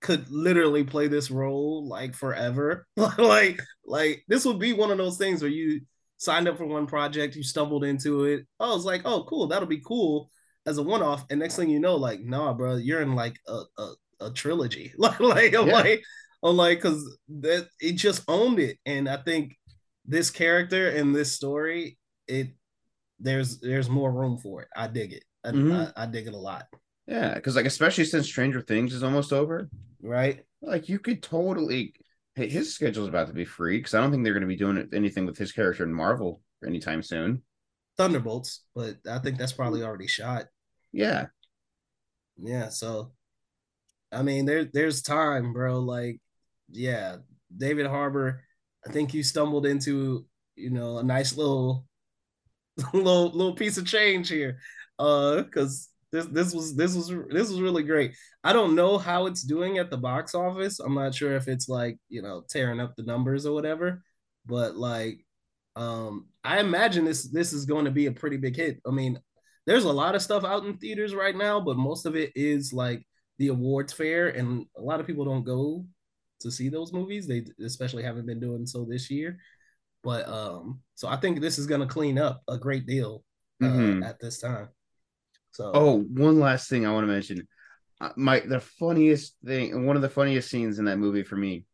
could 0.00 0.30
literally 0.30 0.84
play 0.84 1.08
this 1.08 1.30
role 1.30 1.86
like 1.88 2.14
forever. 2.14 2.86
like, 3.18 3.60
like 3.86 4.24
this 4.28 4.44
would 4.44 4.58
be 4.58 4.72
one 4.72 4.90
of 4.90 4.98
those 4.98 5.18
things 5.18 5.42
where 5.42 5.50
you 5.50 5.82
signed 6.18 6.48
up 6.48 6.58
for 6.58 6.66
one 6.66 6.86
project, 6.86 7.36
you 7.36 7.42
stumbled 7.42 7.84
into 7.84 8.24
it. 8.24 8.46
I 8.60 8.68
was 8.70 8.84
like, 8.84 9.02
oh, 9.04 9.24
cool, 9.24 9.48
that'll 9.48 9.68
be 9.68 9.82
cool 9.86 10.30
as 10.66 10.78
a 10.78 10.82
one-off. 10.82 11.24
And 11.30 11.40
next 11.40 11.56
thing 11.56 11.70
you 11.70 11.80
know, 11.80 11.96
like, 11.96 12.20
nah, 12.22 12.52
bro, 12.54 12.76
you're 12.76 13.02
in 13.02 13.14
like 13.16 13.36
a 13.48 13.62
a, 13.78 13.92
a 14.22 14.30
trilogy. 14.32 14.92
like, 14.98 15.20
like 15.20 15.52
Yeah. 15.52 15.60
like, 15.60 16.02
I'm 16.42 16.56
like, 16.56 16.78
because 16.82 17.18
that 17.40 17.68
it 17.80 17.92
just 17.92 18.24
owned 18.28 18.58
it. 18.58 18.78
And 18.84 19.08
I 19.08 19.16
think 19.18 19.56
this 20.04 20.30
character 20.30 20.88
and 20.88 21.14
this 21.14 21.32
story, 21.32 21.98
it 22.26 22.48
there's 23.20 23.60
there's 23.60 23.88
more 23.88 24.12
room 24.12 24.38
for 24.38 24.62
it. 24.62 24.68
I 24.76 24.88
dig 24.88 25.12
it. 25.12 25.24
I, 25.44 25.50
Mhm. 25.50 25.92
I, 25.96 26.02
I 26.02 26.06
dig 26.06 26.26
it 26.26 26.34
a 26.34 26.38
lot. 26.38 26.66
Yeah, 27.06 27.34
because 27.34 27.56
like 27.56 27.66
especially 27.66 28.04
since 28.04 28.26
Stranger 28.26 28.60
Things 28.60 28.94
is 28.94 29.02
almost 29.02 29.32
over, 29.32 29.68
Right? 30.00 30.44
like 30.60 30.88
you 30.88 30.98
could 30.98 31.22
totally. 31.22 31.94
Hey, 32.34 32.48
his 32.48 32.80
is 32.80 32.96
about 32.96 33.26
to 33.26 33.34
be 33.34 33.44
free 33.44 33.76
because 33.78 33.92
I 33.94 34.00
don't 34.00 34.10
think 34.10 34.24
they're 34.24 34.32
going 34.32 34.40
to 34.40 34.46
be 34.46 34.56
doing 34.56 34.88
anything 34.94 35.26
with 35.26 35.36
his 35.36 35.52
character 35.52 35.84
in 35.84 35.92
Marvel 35.92 36.40
anytime 36.66 37.02
soon. 37.02 37.42
Thunderbolts, 37.98 38.64
but 38.74 38.96
I 39.06 39.18
think 39.18 39.36
that's 39.36 39.52
probably 39.52 39.82
already 39.82 40.06
shot. 40.06 40.46
Yeah, 40.92 41.26
Yeah. 42.38 42.70
So, 42.70 43.12
I 44.10 44.22
mean, 44.22 44.46
there 44.46 44.64
there's 44.64 45.02
time, 45.02 45.52
bro. 45.52 45.80
Like, 45.80 46.20
yeah, 46.72 47.16
David 47.56 47.86
Harbour. 47.86 48.42
I 48.86 48.90
think 48.90 49.14
you 49.14 49.22
stumbled 49.22 49.66
into 49.66 50.26
you 50.56 50.70
know 50.70 50.98
a 50.98 51.02
nice 51.02 51.36
little 51.36 51.86
little 52.92 53.30
little 53.30 53.54
piece 53.54 53.76
of 53.76 53.86
change 53.86 54.28
here, 54.28 54.58
uh, 54.98 55.42
because 55.42 55.88
this 56.10 56.26
this 56.26 56.54
was 56.54 56.74
this 56.74 56.94
was 56.94 57.08
this 57.08 57.50
was 57.50 57.60
really 57.60 57.82
great. 57.82 58.14
I 58.44 58.52
don't 58.52 58.74
know 58.74 58.98
how 58.98 59.26
it's 59.26 59.42
doing 59.42 59.78
at 59.78 59.90
the 59.90 59.96
box 59.96 60.34
office. 60.34 60.80
I'm 60.80 60.94
not 60.94 61.14
sure 61.14 61.34
if 61.34 61.48
it's 61.48 61.68
like 61.68 61.98
you 62.08 62.22
know 62.22 62.44
tearing 62.48 62.80
up 62.80 62.96
the 62.96 63.04
numbers 63.04 63.46
or 63.46 63.54
whatever, 63.54 64.02
but 64.46 64.76
like, 64.76 65.24
um, 65.76 66.28
I 66.44 66.60
imagine 66.60 67.04
this 67.04 67.24
this 67.24 67.52
is 67.52 67.66
going 67.66 67.84
to 67.84 67.90
be 67.90 68.06
a 68.06 68.12
pretty 68.12 68.36
big 68.38 68.56
hit. 68.56 68.80
I 68.86 68.90
mean, 68.90 69.20
there's 69.66 69.84
a 69.84 69.92
lot 69.92 70.14
of 70.14 70.22
stuff 70.22 70.44
out 70.44 70.64
in 70.64 70.76
theaters 70.78 71.14
right 71.14 71.36
now, 71.36 71.60
but 71.60 71.76
most 71.76 72.06
of 72.06 72.16
it 72.16 72.32
is 72.34 72.72
like 72.72 73.06
the 73.38 73.48
awards 73.48 73.92
fare, 73.92 74.28
and 74.28 74.66
a 74.76 74.82
lot 74.82 75.00
of 75.00 75.06
people 75.06 75.24
don't 75.24 75.44
go 75.44 75.86
to 76.42 76.50
see 76.50 76.68
those 76.68 76.92
movies. 76.92 77.26
They 77.26 77.44
especially 77.64 78.02
haven't 78.02 78.26
been 78.26 78.40
doing 78.40 78.66
so 78.66 78.84
this 78.84 79.10
year. 79.10 79.38
But 80.02 80.28
um, 80.28 80.80
so 80.94 81.08
I 81.08 81.16
think 81.16 81.40
this 81.40 81.58
is 81.58 81.66
gonna 81.66 81.86
clean 81.86 82.18
up 82.18 82.42
a 82.48 82.58
great 82.58 82.86
deal 82.86 83.24
uh, 83.62 83.66
Mhm. 83.66 84.04
at 84.04 84.18
this 84.20 84.38
time. 84.38 84.68
So 85.52 85.70
Oh, 85.74 86.00
one 86.00 86.40
last 86.40 86.68
thing 86.68 86.86
I 86.86 86.92
want 86.92 87.04
to 87.04 87.12
mention. 87.12 87.46
Uh, 88.00 88.10
My 88.16 88.40
the 88.40 88.60
funniest 88.60 89.36
thing, 89.44 89.86
one 89.86 89.96
of 89.96 90.02
the 90.02 90.08
funniest 90.08 90.50
scenes 90.50 90.78
in 90.78 90.86
that 90.86 90.98
movie 90.98 91.22
for 91.22 91.36
me, 91.36 91.64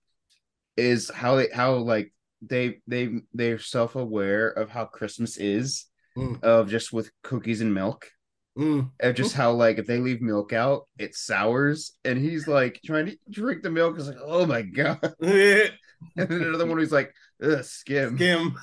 is 0.77 1.11
how 1.11 1.37
they 1.37 1.49
how 1.53 1.77
like 1.77 2.13
they 2.43 2.81
they 2.87 3.21
they're 3.33 3.59
self 3.59 3.97
aware 3.97 4.49
of 4.49 4.69
how 4.71 4.85
Christmas 4.85 5.37
is, 5.39 5.87
Mm. 6.17 6.43
of 6.43 6.69
just 6.69 6.93
with 6.93 7.11
cookies 7.23 7.61
and 7.61 7.73
milk, 7.73 8.11
mm, 8.59 8.91
of 9.01 9.15
just 9.15 9.35
how 9.35 9.53
like 9.53 9.79
if 9.79 9.87
they 9.87 9.99
leave 9.99 10.21
milk 10.21 10.53
out, 10.53 10.89
it 10.99 11.15
sours, 11.15 11.93
and 12.05 12.19
he's 12.19 12.49
like 12.49 12.81
trying 12.85 13.07
to 13.07 13.17
drink 13.31 13.63
the 13.63 13.71
milk. 13.71 13.99
Is 13.99 14.09
like, 14.09 14.17
oh 14.23 14.47
my 14.47 14.63
god, 14.63 14.99
and 15.21 15.73
then 16.17 16.43
another 16.43 16.67
one 16.67 16.79
who's 16.79 16.93
like, 16.93 17.13
Ugh, 17.43 17.65
skim, 17.65 18.19
Kim. 18.19 18.57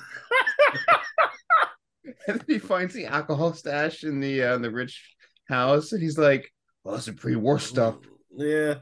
and 2.28 2.38
then 2.38 2.44
he 2.46 2.58
finds 2.58 2.94
the 2.94 3.06
alcohol 3.06 3.52
stash 3.54 4.04
in 4.04 4.20
the 4.20 4.42
uh, 4.42 4.56
in 4.56 4.62
the 4.62 4.70
rich 4.70 5.14
house, 5.48 5.92
and 5.92 6.02
he's 6.02 6.18
like, 6.18 6.52
well, 6.84 6.94
that's 6.94 7.06
some 7.06 7.16
pre-war 7.16 7.58
stuff. 7.58 7.96
Yeah, 8.36 8.74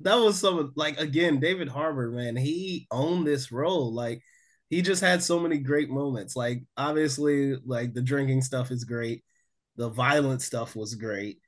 that 0.00 0.16
was 0.16 0.38
some 0.38 0.72
like 0.76 0.98
again, 1.00 1.40
David 1.40 1.68
Harbour, 1.68 2.10
man, 2.10 2.36
he 2.36 2.86
owned 2.90 3.26
this 3.26 3.50
role. 3.50 3.92
Like 3.92 4.22
he 4.68 4.82
just 4.82 5.00
had 5.00 5.22
so 5.22 5.40
many 5.40 5.58
great 5.58 5.88
moments. 5.88 6.36
Like 6.36 6.62
obviously, 6.76 7.56
like 7.64 7.94
the 7.94 8.02
drinking 8.02 8.42
stuff 8.42 8.70
is 8.70 8.84
great, 8.84 9.24
the 9.78 9.88
violent 9.88 10.42
stuff 10.42 10.76
was 10.76 10.94
great. 10.94 11.38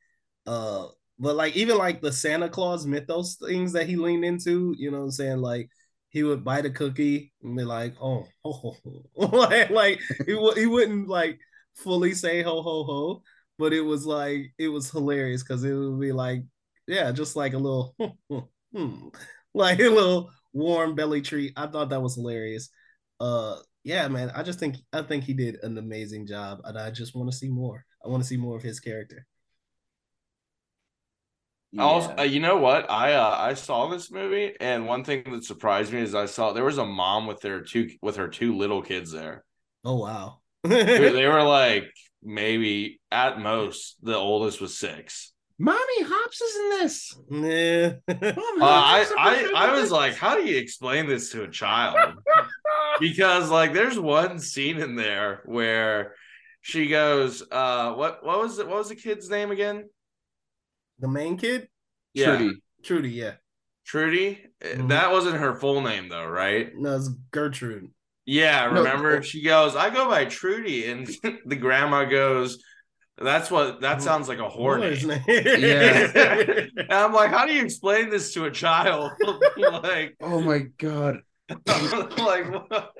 Uh, 0.46 0.86
but 1.18 1.36
like 1.36 1.56
even 1.56 1.76
like 1.76 2.00
the 2.00 2.12
Santa 2.12 2.48
Claus 2.48 2.86
mythos 2.86 3.36
things 3.36 3.72
that 3.74 3.86
he 3.86 3.96
leaned 3.96 4.24
into, 4.24 4.74
you 4.78 4.90
know 4.90 4.98
what 4.98 5.04
I'm 5.04 5.10
saying? 5.10 5.38
Like 5.38 5.68
he 6.08 6.22
would 6.22 6.44
bite 6.44 6.64
a 6.66 6.70
cookie 6.70 7.34
and 7.42 7.56
be 7.56 7.64
like, 7.64 7.94
oh, 8.00 8.26
ho, 8.44 8.52
ho, 8.52 8.76
ho. 9.16 9.26
like, 9.70 10.00
he, 10.26 10.32
w- 10.32 10.54
he 10.54 10.66
wouldn't 10.66 11.08
like 11.08 11.38
fully 11.74 12.14
say 12.14 12.42
ho 12.42 12.62
ho 12.62 12.84
ho, 12.84 13.22
but 13.58 13.74
it 13.74 13.82
was 13.82 14.06
like 14.06 14.54
it 14.58 14.68
was 14.68 14.90
hilarious 14.90 15.42
because 15.42 15.62
it 15.64 15.74
would 15.74 16.00
be 16.00 16.12
like 16.12 16.42
yeah, 16.90 17.12
just 17.12 17.36
like 17.36 17.54
a 17.54 17.58
little, 17.58 17.94
hmm, 18.74 19.08
like 19.54 19.78
a 19.78 19.88
little 19.88 20.30
warm 20.52 20.94
belly 20.96 21.22
treat. 21.22 21.52
I 21.56 21.68
thought 21.68 21.90
that 21.90 22.02
was 22.02 22.16
hilarious. 22.16 22.68
Uh, 23.20 23.58
yeah, 23.84 24.08
man, 24.08 24.30
I 24.34 24.42
just 24.42 24.58
think 24.58 24.76
I 24.92 25.02
think 25.02 25.24
he 25.24 25.34
did 25.34 25.56
an 25.62 25.78
amazing 25.78 26.26
job, 26.26 26.60
and 26.64 26.78
I 26.78 26.90
just 26.90 27.14
want 27.14 27.30
to 27.30 27.36
see 27.36 27.48
more. 27.48 27.84
I 28.04 28.08
want 28.08 28.22
to 28.22 28.28
see 28.28 28.36
more 28.36 28.56
of 28.56 28.62
his 28.62 28.80
character. 28.80 29.26
Also, 31.78 32.14
uh, 32.18 32.22
you 32.22 32.40
know 32.40 32.56
what? 32.56 32.90
I 32.90 33.12
uh, 33.12 33.36
I 33.38 33.54
saw 33.54 33.88
this 33.88 34.10
movie, 34.10 34.54
and 34.60 34.86
one 34.86 35.04
thing 35.04 35.22
that 35.30 35.44
surprised 35.44 35.92
me 35.92 36.00
is 36.00 36.16
I 36.16 36.26
saw 36.26 36.52
there 36.52 36.64
was 36.64 36.78
a 36.78 36.86
mom 36.86 37.28
with 37.28 37.40
their 37.40 37.60
two 37.60 37.90
with 38.02 38.16
her 38.16 38.26
two 38.26 38.56
little 38.56 38.82
kids 38.82 39.12
there. 39.12 39.44
Oh 39.84 39.98
wow, 39.98 40.40
they 40.64 40.82
they 41.12 41.26
were 41.28 41.44
like 41.44 41.84
maybe 42.22 43.00
at 43.12 43.40
most 43.40 43.96
the 44.02 44.16
oldest 44.16 44.60
was 44.60 44.76
six. 44.76 45.32
Mommy 45.58 46.02
Hops 46.02 46.40
is 46.40 46.56
in 46.56 46.70
this. 46.70 47.18
yeah. 47.30 47.92
Uh, 48.08 48.34
I 48.60 49.06
I 49.16 49.52
I 49.54 49.80
was 49.80 49.92
like, 49.92 50.16
how 50.16 50.34
do 50.34 50.44
you 50.44 50.58
explain 50.58 51.06
this 51.06 51.30
to 51.32 51.44
a 51.44 51.48
child? 51.48 52.14
because 53.00 53.48
like 53.48 53.74
there's 53.74 53.98
one 53.98 54.40
scene 54.40 54.78
in 54.78 54.96
there 54.96 55.42
where 55.44 56.14
she 56.60 56.88
goes, 56.88 57.42
uh, 57.50 57.94
what 57.94 58.24
what 58.24 58.38
was 58.40 58.58
it? 58.58 58.66
What 58.68 58.78
was 58.78 58.88
the 58.88 58.96
kid's 58.96 59.28
name 59.30 59.50
again? 59.50 59.88
the 60.98 61.08
main 61.08 61.38
kid, 61.38 61.66
Yeah, 62.12 62.26
Trudy. 62.36 62.62
Trudy. 62.84 63.10
Yeah, 63.10 63.34
Trudy. 63.86 64.44
Mhm. 64.62 64.88
That 64.88 65.10
wasn't 65.12 65.36
her 65.38 65.54
full 65.54 65.80
name 65.80 66.08
though, 66.10 66.26
right? 66.26 66.72
no, 66.76 66.96
it's 66.96 67.08
Gertrude. 67.30 67.90
Yeah, 68.26 68.66
remember? 68.66 69.16
oh. 69.16 69.20
She 69.22 69.42
goes, 69.42 69.74
I 69.74 69.88
go 69.90 70.08
by 70.08 70.26
Trudy, 70.26 70.86
and 70.90 71.06
the 71.46 71.56
grandma 71.56 72.04
goes, 72.04 72.62
That's 73.16 73.50
what 73.50 73.80
that 73.80 74.02
sounds 74.02 74.28
like 74.28 74.38
a 74.38 74.48
whore 74.48 74.78
What 74.78 74.84
is 74.92 75.04
name. 75.06 75.20
his 75.26 75.44
name? 75.44 75.60
Yeah. 75.62 76.66
And 76.76 76.92
I'm 76.92 77.12
like, 77.14 77.30
how 77.30 77.46
do 77.46 77.52
you 77.54 77.62
explain 77.64 78.10
this 78.10 78.34
to 78.34 78.44
a 78.44 78.50
child? 78.50 79.10
like, 79.56 80.16
Oh 80.20 80.40
my 80.42 80.60
god. 80.78 81.20
like 81.66 82.46
what? 82.52 82.92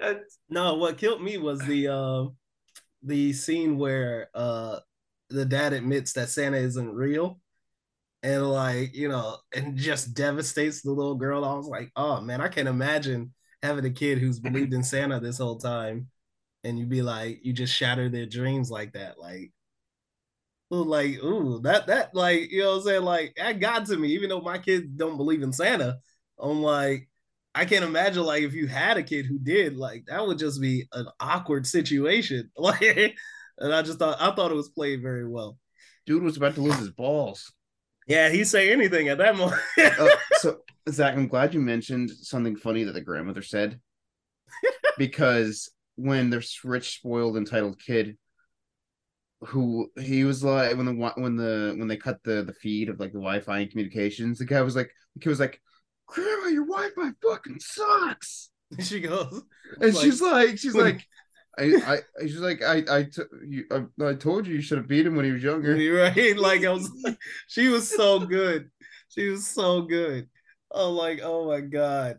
No, 0.48 0.74
what 0.76 0.96
killed 0.98 1.22
me 1.22 1.36
was 1.38 1.60
the 1.60 1.88
uh, 1.88 2.24
the 3.02 3.32
scene 3.32 3.78
where 3.78 4.28
uh 4.34 4.80
the 5.30 5.44
dad 5.44 5.72
admits 5.72 6.12
that 6.14 6.28
Santa 6.28 6.58
isn't 6.58 6.94
real. 6.94 7.40
And 8.22 8.50
like, 8.50 8.94
you 8.94 9.08
know, 9.08 9.38
and 9.54 9.76
just 9.78 10.14
devastates 10.14 10.82
the 10.82 10.92
little 10.92 11.16
girl. 11.16 11.44
I 11.44 11.54
was 11.54 11.68
like, 11.68 11.90
oh 11.96 12.20
man, 12.20 12.40
I 12.40 12.48
can't 12.48 12.68
imagine 12.68 13.34
having 13.62 13.84
a 13.84 13.90
kid 13.90 14.18
who's 14.18 14.40
believed 14.40 14.74
in 14.74 14.82
Santa 14.84 15.20
this 15.20 15.38
whole 15.38 15.58
time. 15.58 16.08
And 16.64 16.78
you 16.78 16.86
be 16.86 17.02
like, 17.02 17.40
you 17.44 17.52
just 17.54 17.74
shatter 17.74 18.08
their 18.10 18.26
dreams 18.26 18.70
like 18.70 18.92
that. 18.94 19.18
Like, 19.18 19.52
ooh, 20.72 20.84
like, 20.84 21.22
ooh, 21.22 21.60
that 21.62 21.86
that 21.88 22.14
like, 22.14 22.50
you 22.50 22.60
know 22.62 22.70
what 22.72 22.76
I'm 22.78 22.82
saying? 22.84 23.02
Like, 23.02 23.34
that 23.36 23.60
got 23.60 23.86
to 23.86 23.96
me, 23.96 24.10
even 24.10 24.28
though 24.28 24.40
my 24.40 24.58
kids 24.58 24.86
don't 24.96 25.16
believe 25.16 25.42
in 25.42 25.52
Santa. 25.52 25.98
I'm 26.38 26.62
like, 26.62 27.09
I 27.54 27.64
can't 27.64 27.84
imagine 27.84 28.22
like 28.22 28.42
if 28.42 28.54
you 28.54 28.66
had 28.66 28.96
a 28.96 29.02
kid 29.02 29.26
who 29.26 29.38
did, 29.38 29.76
like 29.76 30.04
that 30.06 30.26
would 30.26 30.38
just 30.38 30.60
be 30.60 30.86
an 30.92 31.06
awkward 31.18 31.66
situation. 31.66 32.50
Like, 32.56 33.16
and 33.58 33.74
I 33.74 33.82
just 33.82 33.98
thought 33.98 34.20
I 34.20 34.34
thought 34.34 34.50
it 34.50 34.56
was 34.56 34.70
played 34.70 35.02
very 35.02 35.26
well. 35.26 35.58
Dude 36.06 36.22
was 36.22 36.36
about 36.36 36.54
to 36.54 36.62
lose 36.62 36.78
his 36.78 36.90
balls. 36.90 37.52
Yeah, 38.06 38.30
he'd 38.30 38.44
say 38.44 38.72
anything 38.72 39.08
at 39.08 39.18
that 39.18 39.36
moment. 39.36 39.60
uh, 39.78 40.08
so 40.38 40.58
Zach, 40.88 41.14
I'm 41.14 41.28
glad 41.28 41.54
you 41.54 41.60
mentioned 41.60 42.10
something 42.10 42.56
funny 42.56 42.84
that 42.84 42.92
the 42.92 43.00
grandmother 43.00 43.42
said. 43.42 43.80
because 44.98 45.70
when 45.96 46.30
this 46.30 46.64
rich, 46.64 46.96
spoiled, 46.96 47.36
entitled 47.36 47.78
kid 47.78 48.16
who 49.42 49.90
he 49.98 50.24
was 50.24 50.44
like 50.44 50.76
when 50.76 50.86
the 50.86 51.12
when 51.14 51.36
the 51.36 51.74
when 51.78 51.88
they 51.88 51.96
cut 51.96 52.22
the 52.24 52.42
the 52.42 52.52
feed 52.52 52.88
of 52.88 53.00
like 53.00 53.12
the 53.12 53.18
Wi-Fi 53.18 53.60
and 53.60 53.70
communications, 53.70 54.38
the 54.38 54.44
guy 54.44 54.60
was 54.60 54.76
like 54.76 54.90
the 55.14 55.20
kid 55.20 55.30
was 55.30 55.40
like, 55.40 55.60
Grandma, 56.10 56.48
your 56.48 56.66
Wi-Fi 56.66 57.10
fucking 57.22 57.60
sucks. 57.60 58.50
she 58.80 59.00
goes, 59.00 59.42
and 59.80 59.94
like, 59.94 60.04
she's 60.04 60.20
like, 60.20 60.58
she's 60.58 60.74
like, 60.74 61.06
I, 61.58 61.74
I, 61.86 61.98
she's 62.22 62.38
like, 62.38 62.62
I, 62.62 62.82
I, 62.88 63.02
t- 63.04 63.22
you, 63.46 63.64
I, 63.70 64.04
I 64.04 64.14
told 64.14 64.46
you 64.46 64.54
you 64.54 64.62
should 64.62 64.78
have 64.78 64.88
beat 64.88 65.06
him 65.06 65.16
when 65.16 65.24
he 65.24 65.32
was 65.32 65.42
younger. 65.42 65.74
Right? 65.92 66.36
Like 66.36 66.64
I 66.64 66.70
was, 66.70 66.90
she 67.48 67.68
was 67.68 67.88
so 67.88 68.20
good. 68.20 68.70
She 69.08 69.28
was 69.28 69.46
so 69.46 69.82
good. 69.82 70.28
Oh, 70.70 70.92
like, 70.92 71.20
oh 71.22 71.48
my 71.48 71.60
god, 71.60 72.18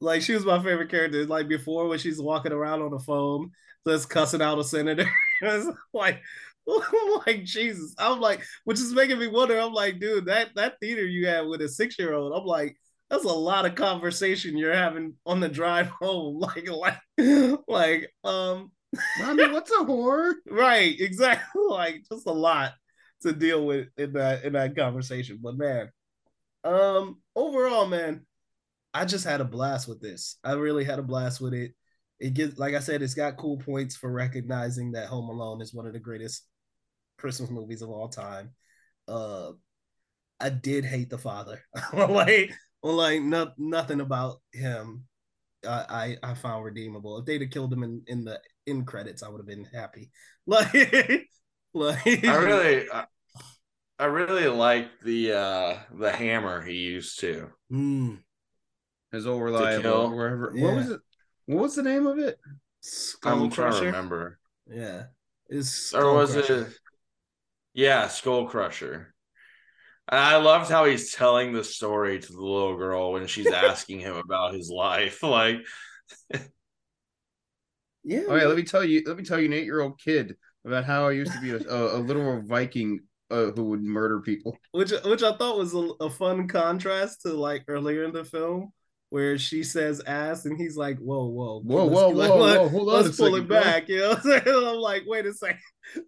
like 0.00 0.22
she 0.22 0.32
was 0.32 0.44
my 0.44 0.62
favorite 0.62 0.90
character. 0.90 1.26
Like 1.26 1.48
before 1.48 1.88
when 1.88 1.98
she's 1.98 2.20
walking 2.20 2.52
around 2.52 2.82
on 2.82 2.92
the 2.92 3.00
phone, 3.00 3.50
just 3.86 4.08
cussing 4.08 4.42
out 4.42 4.58
a 4.58 4.64
senator. 4.64 5.10
like, 5.92 6.22
I'm 6.68 7.20
like 7.26 7.44
Jesus. 7.44 7.94
I'm 7.98 8.20
like, 8.20 8.42
which 8.64 8.78
is 8.78 8.92
making 8.92 9.18
me 9.18 9.26
wonder. 9.26 9.58
I'm 9.58 9.72
like, 9.72 9.98
dude, 9.98 10.26
that 10.26 10.50
that 10.54 10.78
theater 10.80 11.04
you 11.04 11.26
had 11.26 11.46
with 11.46 11.62
a 11.62 11.68
six 11.68 11.98
year 11.98 12.14
old. 12.14 12.32
I'm 12.32 12.46
like, 12.46 12.76
that's 13.10 13.24
a 13.24 13.28
lot 13.28 13.66
of 13.66 13.74
conversation 13.74 14.56
you're 14.56 14.72
having 14.72 15.14
on 15.26 15.40
the 15.40 15.48
drive 15.48 15.88
home. 16.00 16.38
Like, 16.38 16.68
like, 16.70 17.60
like, 17.68 18.10
um, 18.24 18.70
mommy, 19.18 19.50
what's 19.50 19.70
a 19.72 19.84
whore? 19.84 20.34
right, 20.50 20.98
exactly. 20.98 21.62
Like, 21.70 22.02
just 22.10 22.26
a 22.26 22.32
lot 22.32 22.72
to 23.22 23.32
deal 23.32 23.64
with 23.64 23.88
in 23.96 24.14
that 24.14 24.44
in 24.44 24.54
that 24.54 24.76
conversation. 24.76 25.38
But 25.40 25.56
man, 25.56 25.90
um, 26.64 27.20
overall, 27.36 27.86
man, 27.86 28.26
I 28.92 29.04
just 29.04 29.24
had 29.24 29.40
a 29.40 29.44
blast 29.44 29.88
with 29.88 30.00
this. 30.00 30.36
I 30.42 30.52
really 30.52 30.84
had 30.84 30.98
a 30.98 31.02
blast 31.02 31.40
with 31.40 31.54
it. 31.54 31.72
It 32.18 32.34
gets, 32.34 32.58
like 32.58 32.74
I 32.74 32.80
said, 32.80 33.02
it's 33.02 33.14
got 33.14 33.36
cool 33.36 33.56
points 33.56 33.96
for 33.96 34.10
recognizing 34.10 34.92
that 34.92 35.06
Home 35.08 35.28
Alone 35.28 35.62
is 35.62 35.72
one 35.72 35.86
of 35.86 35.92
the 35.92 36.00
greatest 36.00 36.44
Christmas 37.18 37.50
movies 37.50 37.82
of 37.82 37.88
all 37.88 38.08
time. 38.08 38.50
Uh, 39.06 39.52
I 40.40 40.50
did 40.50 40.84
hate 40.84 41.08
the 41.08 41.18
father. 41.18 41.62
like 41.92 42.52
well, 42.82 42.94
like 42.94 43.22
no, 43.22 43.52
nothing 43.58 44.00
about 44.00 44.40
him 44.52 45.04
I, 45.66 46.16
I, 46.22 46.30
I 46.30 46.34
found 46.34 46.64
redeemable. 46.64 47.18
If 47.18 47.26
they'd 47.26 47.40
have 47.40 47.50
killed 47.50 47.72
him 47.72 47.82
in, 47.82 48.02
in 48.06 48.24
the 48.24 48.40
in 48.66 48.84
credits, 48.84 49.22
I 49.22 49.28
would 49.28 49.38
have 49.38 49.46
been 49.46 49.66
happy. 49.72 50.10
Like, 50.46 50.72
like 51.74 52.24
I 52.24 52.34
really 52.34 52.90
I, 52.90 53.04
I 54.00 54.06
really 54.06 54.48
like 54.48 54.88
the 55.04 55.32
uh 55.32 55.76
the 55.96 56.10
hammer 56.10 56.60
he 56.60 56.72
used 56.72 57.20
to. 57.20 57.50
Mm. 57.70 58.18
His 59.12 59.28
old 59.28 59.42
reliable 59.42 60.10
wherever. 60.10 60.52
Yeah. 60.52 60.64
What 60.64 60.74
was 60.74 60.90
it? 60.90 61.00
What 61.46 61.62
was 61.62 61.76
the 61.76 61.84
name 61.84 62.06
of 62.06 62.18
it? 62.18 62.36
Skull 62.80 63.44
I'm 63.44 63.50
Crusher. 63.50 63.70
trying 63.70 63.80
to 63.80 63.86
remember. 63.86 64.40
Yeah. 64.68 65.02
Is 65.48 65.92
or 65.96 66.14
was 66.14 66.32
Crusher. 66.32 66.66
it? 66.66 66.78
Yeah, 67.74 68.08
Skull 68.08 68.46
Crusher. 68.46 69.14
I 70.10 70.36
loved 70.36 70.70
how 70.70 70.86
he's 70.86 71.12
telling 71.14 71.52
the 71.52 71.62
story 71.62 72.18
to 72.18 72.32
the 72.32 72.40
little 72.40 72.76
girl 72.76 73.12
when 73.12 73.26
she's 73.26 73.46
asking 73.52 74.00
him 74.00 74.16
about 74.16 74.54
his 74.54 74.70
life. 74.70 75.22
Like, 75.30 75.58
yeah. 78.02 78.22
Oh 78.26 78.34
yeah, 78.34 78.46
let 78.46 78.56
me 78.56 78.64
tell 78.64 78.84
you. 78.84 79.02
Let 79.06 79.16
me 79.16 79.22
tell 79.22 79.38
you, 79.38 79.46
an 79.46 79.52
eight-year-old 79.52 80.00
kid 80.00 80.36
about 80.64 80.84
how 80.84 81.06
I 81.06 81.12
used 81.12 81.32
to 81.32 81.40
be 81.40 81.50
a, 81.50 81.58
a, 81.58 81.98
a 81.98 82.00
little 82.00 82.42
Viking 82.42 83.00
uh, 83.30 83.52
who 83.52 83.64
would 83.66 83.82
murder 83.82 84.20
people. 84.20 84.58
Which, 84.72 84.92
which 85.04 85.22
I 85.22 85.36
thought 85.36 85.58
was 85.58 85.74
a, 85.74 85.90
a 86.00 86.10
fun 86.10 86.48
contrast 86.48 87.22
to 87.22 87.32
like 87.32 87.64
earlier 87.68 88.04
in 88.04 88.12
the 88.12 88.24
film 88.24 88.72
where 89.10 89.36
she 89.36 89.62
says 89.64 90.00
ass 90.06 90.44
and 90.46 90.58
he's 90.58 90.76
like, 90.76 90.96
whoa, 90.98 91.26
whoa, 91.26 91.60
whoa, 91.64 91.84
whoa, 91.84 92.08
like, 92.08 92.30
whoa, 92.30 92.38
whoa, 92.38 92.68
hold 92.68 92.88
on. 92.88 93.02
Let's 93.02 93.16
pull 93.16 93.34
it 93.34 93.48
back. 93.48 93.88
You 93.88 93.98
know 93.98 94.08
what 94.10 94.48
I'm? 94.48 94.64
I'm 94.64 94.76
like, 94.76 95.02
wait 95.06 95.26
a 95.26 95.34
second. 95.34 95.60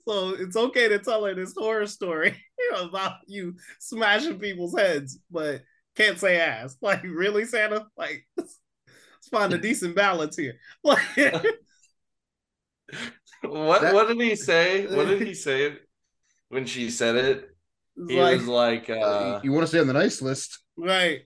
So 0.08 0.30
it's 0.30 0.56
okay 0.56 0.88
to 0.88 1.00
tell 1.00 1.24
her 1.24 1.34
this 1.34 1.54
horror 1.56 1.86
story 1.86 2.36
about 2.78 3.16
you 3.26 3.56
smashing 3.80 4.38
people's 4.38 4.78
heads, 4.78 5.18
but 5.30 5.62
can't 5.96 6.18
say 6.18 6.40
ass. 6.40 6.76
Like, 6.82 7.02
really, 7.02 7.44
Santa? 7.44 7.86
Like, 7.96 8.24
let's 8.36 8.58
find 9.30 9.52
a 9.52 9.58
decent 9.58 9.96
balance 9.96 10.36
here. 10.36 10.54
Like 10.84 11.52
what 13.42 13.82
that, 13.82 13.94
what 13.94 14.08
did 14.08 14.20
he 14.20 14.36
say? 14.36 14.86
What 14.86 15.08
did 15.08 15.22
he 15.22 15.34
say 15.34 15.76
when 16.48 16.66
she 16.66 16.90
said 16.90 17.16
it? 17.16 17.48
He 18.08 18.20
like, 18.20 18.38
was 18.38 18.46
like 18.46 18.90
uh, 18.90 19.40
you 19.42 19.52
want 19.52 19.62
to 19.62 19.66
stay 19.66 19.80
on 19.80 19.86
the 19.86 19.92
nice 19.92 20.22
list. 20.22 20.58
Right. 20.76 21.22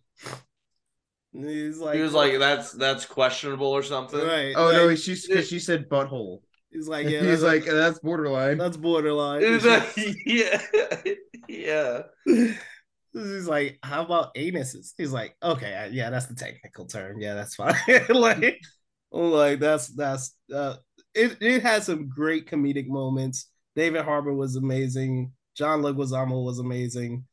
He's 1.39 1.79
like, 1.79 1.97
he 1.97 2.03
was 2.03 2.13
like, 2.13 2.39
"That's 2.39 2.73
that's 2.73 3.05
questionable 3.05 3.67
or 3.67 3.83
something." 3.83 4.21
Right? 4.21 4.55
Oh 4.57 4.67
like, 4.67 4.75
no, 4.75 4.95
she 4.95 5.15
she 5.15 5.59
said 5.59 5.89
butthole. 5.89 6.41
He's 6.71 6.89
like, 6.89 7.09
yeah, 7.09 7.23
he's 7.23 7.43
like, 7.43 7.65
that's 7.65 7.99
borderline. 7.99 8.59
That's 8.59 8.77
borderline. 8.77 9.43
yeah, 10.27 10.63
yeah. 11.49 12.03
He's 13.13 13.49
like, 13.49 13.79
how 13.83 14.05
about 14.05 14.35
anuses? 14.35 14.93
He's 14.97 15.13
like, 15.13 15.37
okay, 15.43 15.89
yeah, 15.93 16.11
that's 16.11 16.27
the 16.27 16.35
technical 16.35 16.87
term. 16.87 17.21
Yeah, 17.21 17.35
that's 17.35 17.55
fine. 17.55 17.75
like, 18.09 18.61
like 19.11 19.59
that's 19.61 19.89
that's 19.89 20.35
uh, 20.55 20.77
it. 21.15 21.39
It 21.41 21.63
has 21.63 21.87
some 21.87 22.09
great 22.09 22.49
comedic 22.49 22.89
moments. 22.89 23.51
David 23.75 24.05
Harbour 24.05 24.33
was 24.33 24.57
amazing. 24.57 25.33
John 25.57 25.83
Leguizamo 25.83 26.45
was 26.45 26.59
amazing. 26.59 27.25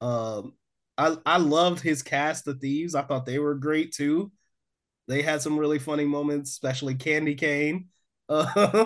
Um, 0.00 0.54
I 1.00 1.16
I 1.26 1.38
loved 1.38 1.80
his 1.80 2.02
cast 2.02 2.46
of 2.48 2.60
thieves. 2.60 2.94
I 2.94 3.02
thought 3.02 3.26
they 3.26 3.38
were 3.38 3.54
great 3.54 3.92
too. 3.92 4.30
They 5.08 5.22
had 5.22 5.42
some 5.42 5.58
really 5.58 5.78
funny 5.78 6.04
moments, 6.04 6.50
especially 6.50 6.94
Candy 6.94 7.34
Cane. 7.34 7.88
Uh, 8.30 8.84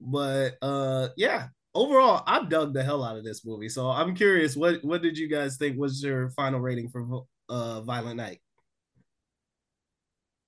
but 0.00 0.56
uh, 0.60 1.08
yeah, 1.16 1.46
overall, 1.74 2.24
I 2.26 2.44
dug 2.44 2.74
the 2.74 2.82
hell 2.82 3.04
out 3.04 3.16
of 3.16 3.22
this 3.24 3.44
movie. 3.44 3.68
So 3.68 3.88
I'm 3.88 4.16
curious, 4.16 4.56
what 4.56 4.82
what 4.84 5.00
did 5.00 5.16
you 5.16 5.28
guys 5.28 5.56
think 5.56 5.78
was 5.78 6.02
your 6.02 6.30
final 6.30 6.58
rating 6.58 6.88
for 6.88 7.24
uh, 7.48 7.82
Violent 7.82 8.16
Night? 8.16 8.40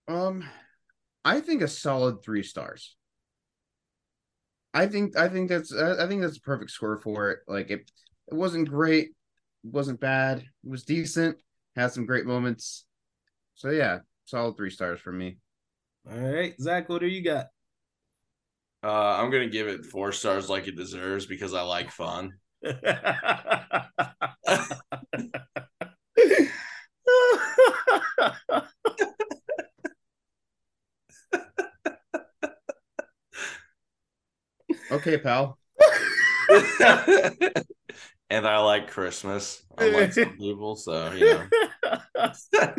Um, 0.08 0.44
I 1.24 1.40
think 1.40 1.62
a 1.62 1.68
solid 1.68 2.22
three 2.22 2.42
stars. 2.42 2.96
I 4.74 4.86
think 4.86 5.16
I 5.16 5.28
think 5.28 5.48
that's 5.48 5.74
I 5.74 6.06
think 6.06 6.22
that's 6.22 6.36
a 6.36 6.40
perfect 6.42 6.70
score 6.70 6.98
for 6.98 7.30
it. 7.30 7.40
Like 7.48 7.70
it, 7.70 7.90
it 8.28 8.34
wasn't 8.34 8.68
great, 8.68 9.15
wasn't 9.72 10.00
bad. 10.00 10.38
It 10.38 10.70
was 10.70 10.84
decent. 10.84 11.38
Had 11.74 11.92
some 11.92 12.06
great 12.06 12.26
moments. 12.26 12.84
So 13.54 13.70
yeah, 13.70 13.98
solid 14.24 14.56
three 14.56 14.70
stars 14.70 15.00
for 15.00 15.12
me. 15.12 15.38
All 16.10 16.18
right, 16.18 16.54
Zach, 16.60 16.88
what 16.88 17.00
do 17.00 17.06
you 17.06 17.22
got? 17.22 17.46
Uh, 18.82 19.16
I'm 19.18 19.30
gonna 19.30 19.48
give 19.48 19.66
it 19.66 19.84
four 19.84 20.12
stars, 20.12 20.48
like 20.48 20.68
it 20.68 20.76
deserves, 20.76 21.26
because 21.26 21.54
I 21.54 21.62
like 21.62 21.90
fun. 21.90 22.34
okay, 34.92 35.18
pal. 35.18 35.58
and 38.30 38.46
I 38.46 38.58
like 38.58 38.90
Christmas, 38.90 39.62
unlike 39.78 40.12
some 40.12 40.36
people. 40.36 40.76
So 40.76 41.12
you 41.12 41.34
know. 41.34 42.32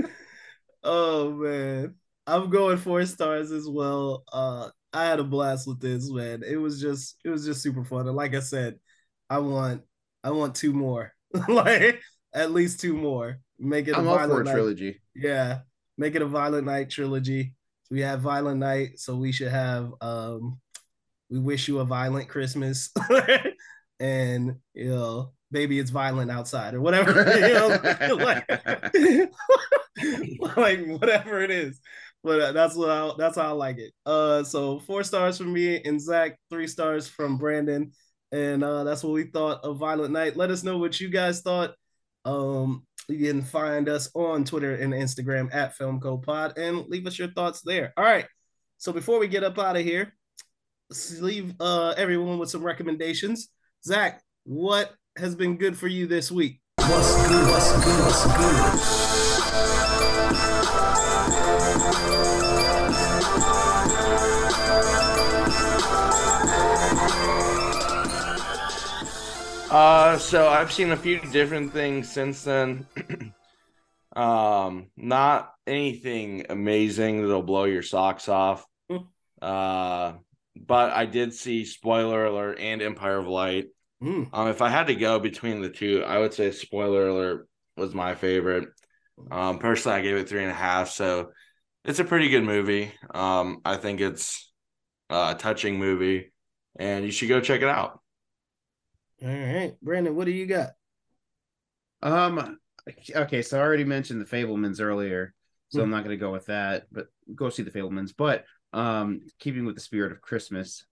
oh 0.84 1.32
man, 1.32 1.96
I'm 2.26 2.50
going 2.50 2.78
four 2.78 3.06
stars 3.06 3.52
as 3.52 3.68
well. 3.68 4.24
Uh, 4.32 4.70
I 4.94 5.06
had 5.06 5.20
a 5.20 5.24
blast 5.24 5.68
with 5.68 5.80
this 5.80 6.10
man. 6.10 6.44
It 6.44 6.58
was 6.58 6.82
just 6.82 7.18
it 7.24 7.30
was 7.30 7.46
just 7.46 7.62
super 7.62 7.84
fun. 7.84 8.08
And 8.08 8.16
like 8.16 8.36
I 8.36 8.40
said, 8.40 8.76
I 9.30 9.40
want 9.40 9.84
I 10.24 10.32
want 10.32 10.56
two 10.56 10.74
more, 10.74 11.14
like 11.48 12.02
at 12.34 12.52
least 12.52 12.80
two 12.80 12.94
more. 12.94 13.40
Make 13.60 13.88
it 13.88 13.98
I'm 13.98 14.08
a 14.08 14.12
violent 14.12 14.32
for 14.32 14.42
a 14.42 14.44
night. 14.44 14.54
trilogy. 14.54 15.02
Yeah, 15.16 15.60
make 15.98 16.16
it 16.16 16.22
a 16.22 16.28
violent 16.28 16.66
night 16.68 16.90
trilogy. 16.90 17.54
we 17.90 18.02
have 18.02 18.22
Violent 18.22 18.60
Night, 18.60 19.00
so 19.00 19.16
we 19.16 19.32
should 19.32 19.52
have 19.52 19.94
um 20.02 20.60
we 21.30 21.40
wish 21.40 21.68
you 21.68 21.80
a 21.80 21.86
violent 21.86 22.30
Christmas. 22.30 22.92
and 24.00 24.56
you 24.74 24.90
know, 24.90 25.34
maybe 25.52 25.80
it's 25.80 25.92
violent 25.92 26.32
outside 26.32 26.74
or 26.74 26.82
whatever. 26.82 27.12
you 27.36 27.54
know, 27.54 28.16
like, 28.16 28.50
like 30.58 30.86
whatever 30.88 31.42
it 31.42 31.52
is. 31.52 31.80
But 32.24 32.42
uh, 32.42 32.52
that's 32.52 32.76
what 32.76 32.90
I, 32.90 33.12
that's 33.18 33.38
how 33.38 33.50
I 33.50 33.52
like 33.52 33.78
it. 33.78 33.94
Uh, 34.06 34.44
so 34.44 34.80
four 34.80 35.04
stars 35.04 35.38
from 35.38 35.54
me 35.54 35.82
and 35.84 36.02
Zach, 36.02 36.38
three 36.50 36.68
stars 36.68 37.08
from 37.08 37.38
Brandon, 37.38 37.92
and 38.32 38.64
uh, 38.64 38.84
that's 38.84 39.04
what 39.04 39.14
we 39.14 39.24
thought 39.26 39.64
of 39.64 39.78
Violent 39.78 40.12
Night. 40.12 40.36
Let 40.36 40.52
us 40.52 40.64
know 40.64 40.78
what 40.78 41.00
you 41.00 41.10
guys 41.10 41.42
thought. 41.42 41.76
Um, 42.26 42.86
you 43.08 43.26
can 43.26 43.42
find 43.42 43.88
us 43.88 44.10
on 44.14 44.44
Twitter 44.44 44.76
and 44.76 44.94
Instagram 44.94 45.54
at 45.54 45.78
Film 45.78 46.02
Code 46.02 46.24
Pod 46.24 46.58
and 46.58 46.86
leave 46.90 47.08
us 47.08 47.18
your 47.18 47.32
thoughts 47.32 47.62
there. 47.62 47.94
All 47.96 48.04
right. 48.04 48.26
So 48.78 48.92
before 48.92 49.20
we 49.20 49.28
get 49.30 49.46
up 49.46 49.58
out 49.58 49.78
of 49.78 49.84
here, 49.84 50.14
leave 51.20 51.54
uh, 51.60 51.94
everyone 51.98 52.38
with 52.38 52.50
some 52.50 52.64
recommendations. 52.64 53.50
Zach, 53.86 54.22
what 54.44 54.94
has 55.18 55.36
been 55.36 55.58
good 55.58 55.78
for 55.78 55.88
you 55.88 56.08
this 56.08 56.32
week? 56.32 56.60
What's 56.78 57.28
good? 57.28 57.48
What's 57.48 57.72
good? 57.86 58.00
What's 58.04 58.26
good? 58.26 59.08
Uh, 69.70 70.18
so 70.18 70.48
I've 70.48 70.72
seen 70.72 70.92
a 70.92 70.98
few 70.98 71.20
different 71.20 71.74
things 71.74 72.10
since 72.10 72.44
then. 72.44 72.88
um, 74.16 74.88
not 74.96 75.54
anything 75.68 76.46
amazing 76.50 77.22
that'll 77.22 77.44
blow 77.44 77.66
your 77.66 77.84
socks 77.84 78.30
off. 78.30 78.66
Hmm. 78.90 78.98
uh, 79.42 80.14
but 80.66 80.92
I 80.92 81.06
did 81.06 81.34
see 81.34 81.66
Spoiler 81.66 82.26
Alert 82.26 82.60
and 82.60 82.82
Empire 82.82 83.18
of 83.18 83.28
Light. 83.28 83.68
Mm. 84.02 84.30
Um, 84.32 84.48
if 84.50 84.62
I 84.62 84.70
had 84.70 84.88
to 84.88 84.96
go 84.96 85.20
between 85.20 85.62
the 85.62 85.70
two, 85.70 86.04
I 86.06 86.20
would 86.20 86.34
say 86.34 86.52
Spoiler 86.52 87.08
Alert 87.08 87.48
was 87.76 87.94
my 87.96 88.16
favorite. 88.16 88.70
Um, 89.32 89.60
personally, 89.60 89.98
I 89.98 90.02
gave 90.02 90.16
it 90.18 90.30
three 90.30 90.42
and 90.44 90.52
a 90.52 90.56
half, 90.56 90.90
so 90.90 91.32
it's 91.84 92.00
a 92.00 92.06
pretty 92.06 92.30
good 92.30 92.44
movie. 92.44 92.92
Um, 93.14 93.60
I 93.66 93.78
think 93.78 94.00
it's 94.02 94.52
a 95.10 95.36
touching 95.38 95.80
movie, 95.80 96.32
and 96.78 97.04
you 97.06 97.12
should 97.12 97.30
go 97.30 97.42
check 97.42 97.62
it 97.62 97.70
out. 97.70 98.00
All 99.24 99.30
right, 99.30 99.74
Brandon, 99.82 100.16
what 100.16 100.26
do 100.26 100.32
you 100.32 100.46
got? 100.46 100.72
Um. 102.02 102.60
Okay, 103.16 103.42
so 103.42 103.58
I 103.58 103.62
already 103.62 103.84
mentioned 103.84 104.22
the 104.22 104.26
Fabelmans 104.26 104.80
earlier, 104.80 105.34
so 105.70 105.82
Hmm. 105.82 105.86
I'm 105.86 105.90
not 105.90 106.04
going 106.04 106.18
to 106.18 106.22
go 106.24 106.32
with 106.32 106.46
that. 106.46 106.86
But 106.92 107.08
go 107.36 107.50
see 107.50 107.64
the 107.64 107.72
Fabelmans. 107.72 108.14
But 108.16 108.46
um, 108.74 109.22
keeping 109.40 109.66
with 109.66 109.76
the 109.76 109.82
spirit 109.82 110.12
of 110.12 110.22
Christmas, 110.22 110.86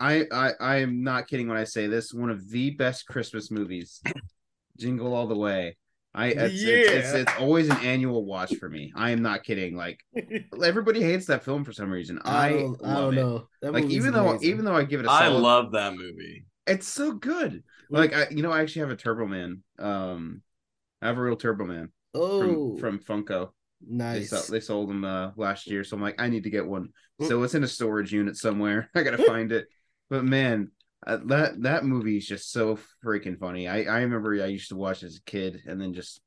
I 0.00 0.24
I 0.32 0.52
I 0.60 0.76
am 0.76 1.02
not 1.02 1.28
kidding 1.28 1.48
when 1.48 1.56
I 1.56 1.64
say 1.64 1.86
this. 1.86 2.12
One 2.12 2.30
of 2.30 2.48
the 2.50 2.70
best 2.70 3.06
Christmas 3.06 3.50
movies, 3.50 4.02
Jingle 4.78 5.14
All 5.14 5.26
the 5.26 5.36
Way. 5.36 5.76
I 6.16 6.28
it's, 6.28 6.62
it's, 6.62 6.88
it's 6.88 7.12
Yeah. 7.12 7.20
it's 7.22 7.32
always 7.38 7.68
an 7.68 7.78
annual 7.78 8.24
watch 8.24 8.54
for 8.56 8.68
me. 8.68 8.92
I 8.96 9.10
am 9.10 9.22
not 9.22 9.42
kidding. 9.44 9.74
Like 9.76 10.00
everybody 10.62 11.02
hates 11.02 11.26
that 11.26 11.44
film 11.44 11.64
for 11.64 11.72
some 11.72 11.90
reason. 11.90 12.20
I, 12.24 12.50
don't, 12.50 12.80
I 12.84 12.94
don't 12.94 13.14
it. 13.14 13.16
know. 13.16 13.48
That 13.62 13.72
Like 13.72 13.84
movie's 13.84 13.96
even 13.96 14.12
though 14.12 14.38
even 14.42 14.64
though 14.64 14.76
I 14.76 14.84
give 14.84 15.00
it 15.00 15.06
a 15.06 15.10
I 15.10 15.26
solid, 15.26 15.40
love 15.40 15.72
that 15.72 15.94
movie. 15.94 16.46
it's 16.66 16.86
so 16.88 17.12
good. 17.12 17.62
Like 17.90 18.14
I, 18.14 18.28
you 18.30 18.42
know, 18.42 18.50
I 18.52 18.62
actually 18.62 18.80
have 18.80 18.90
a 18.90 18.96
Turbo 18.96 19.26
Man. 19.26 19.62
Um, 19.78 20.42
I 21.02 21.08
have 21.08 21.18
a 21.18 21.22
real 21.22 21.36
Turbo 21.36 21.64
Man 21.64 21.90
oh, 22.14 22.76
from 22.76 22.76
from 22.76 22.98
Funko. 23.00 23.50
They, 23.88 23.96
nice. 23.96 24.30
sell, 24.30 24.44
they 24.48 24.60
sold 24.60 24.90
them 24.90 25.04
uh, 25.04 25.30
last 25.36 25.66
year, 25.66 25.84
so 25.84 25.96
I'm 25.96 26.02
like, 26.02 26.20
I 26.20 26.28
need 26.28 26.44
to 26.44 26.50
get 26.50 26.66
one. 26.66 26.88
So 27.22 27.42
it's 27.42 27.54
in 27.54 27.64
a 27.64 27.68
storage 27.68 28.12
unit 28.12 28.36
somewhere. 28.36 28.90
I 28.94 29.02
gotta 29.02 29.22
find 29.22 29.52
it. 29.52 29.66
But 30.10 30.24
man, 30.24 30.70
uh, 31.06 31.18
that 31.26 31.62
that 31.62 31.84
movie 31.84 32.16
is 32.16 32.26
just 32.26 32.50
so 32.50 32.78
freaking 33.04 33.38
funny. 33.38 33.68
I 33.68 33.84
I 33.84 34.00
remember 34.00 34.34
I 34.42 34.46
used 34.46 34.70
to 34.70 34.76
watch 34.76 35.02
as 35.02 35.16
a 35.16 35.30
kid, 35.30 35.62
and 35.66 35.80
then 35.80 35.94
just 35.94 36.20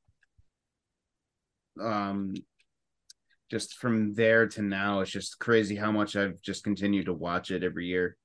um, 1.80 2.34
just 3.50 3.74
from 3.74 4.14
there 4.14 4.46
to 4.48 4.62
now, 4.62 5.00
it's 5.00 5.10
just 5.10 5.38
crazy 5.38 5.76
how 5.76 5.92
much 5.92 6.16
I've 6.16 6.40
just 6.42 6.64
continued 6.64 7.06
to 7.06 7.14
watch 7.14 7.50
it 7.50 7.62
every 7.62 7.86
year. 7.86 8.16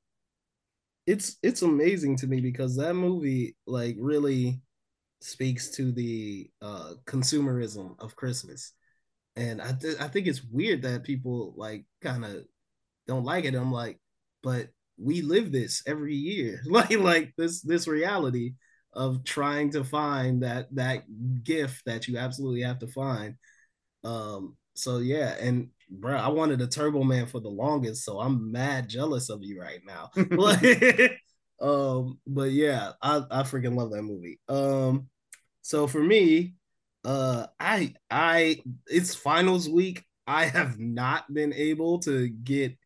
it's 1.06 1.38
it's 1.44 1.62
amazing 1.62 2.16
to 2.18 2.28
me 2.28 2.40
because 2.40 2.76
that 2.76 2.94
movie 2.94 3.56
like 3.68 3.96
really 4.00 4.62
speaks 5.22 5.70
to 5.70 5.92
the 5.92 6.50
uh 6.62 6.94
consumerism 7.06 7.96
of 8.00 8.16
Christmas. 8.16 8.74
And 9.36 9.62
I 9.62 9.74
th- 9.74 10.00
I 10.00 10.08
think 10.08 10.28
it's 10.28 10.44
weird 10.44 10.84
that 10.84 11.04
people 11.04 11.54
like 11.58 11.86
kind 12.02 12.24
of 12.26 12.46
don't 13.08 13.24
like 13.26 13.46
it. 13.46 13.56
I'm 13.56 13.72
like, 13.72 14.00
but 14.44 14.70
we 14.98 15.22
live 15.22 15.52
this 15.52 15.84
every 15.88 16.16
year. 16.16 16.62
like 16.66 16.92
like 16.92 17.34
this 17.38 17.62
this 17.62 17.88
reality 17.88 18.54
of 18.94 19.24
trying 19.24 19.72
to 19.72 19.84
find 19.84 20.44
that 20.44 20.68
that 20.76 21.04
gift 21.44 21.86
that 21.86 22.08
you 22.08 22.18
absolutely 22.18 22.62
have 22.62 22.80
to 22.80 22.88
find. 22.88 23.36
Um 24.04 24.58
so 24.76 25.00
yeah, 25.00 25.36
and 25.40 25.70
bro, 25.90 26.16
I 26.16 26.30
wanted 26.30 26.62
a 26.62 26.68
Turbo 26.68 27.04
Man 27.04 27.28
for 27.28 27.40
the 27.40 27.50
longest, 27.50 28.04
so 28.06 28.20
I'm 28.20 28.52
mad 28.52 28.90
jealous 28.90 29.30
of 29.30 29.44
you 29.44 29.60
right 29.62 29.82
now. 29.86 30.12
Um, 31.62 32.20
but 32.28 32.52
yeah, 32.52 32.92
I 33.02 33.24
I 33.32 33.44
freaking 33.44 33.76
love 33.78 33.92
that 33.92 34.04
movie. 34.04 34.40
Um, 34.50 35.08
so 35.62 35.88
for 35.88 36.04
me, 36.04 36.56
uh, 37.06 37.48
I 37.60 37.94
I 38.10 38.62
it's 38.88 39.16
finals 39.16 39.70
week. 39.70 40.04
I 40.26 40.46
have 40.46 40.80
not 40.80 41.32
been 41.34 41.54
able 41.54 42.00
to 42.00 42.30
get 42.30 42.78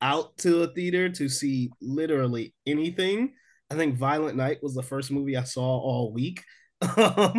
out 0.00 0.36
to 0.38 0.62
a 0.62 0.68
theater 0.68 1.08
to 1.10 1.28
see 1.28 1.70
literally 1.80 2.54
anything. 2.66 3.34
I 3.70 3.74
think 3.74 3.96
Violent 3.96 4.36
Night 4.36 4.62
was 4.62 4.74
the 4.74 4.82
first 4.82 5.10
movie 5.10 5.36
I 5.36 5.44
saw 5.44 5.62
all 5.62 6.12
week. 6.12 6.42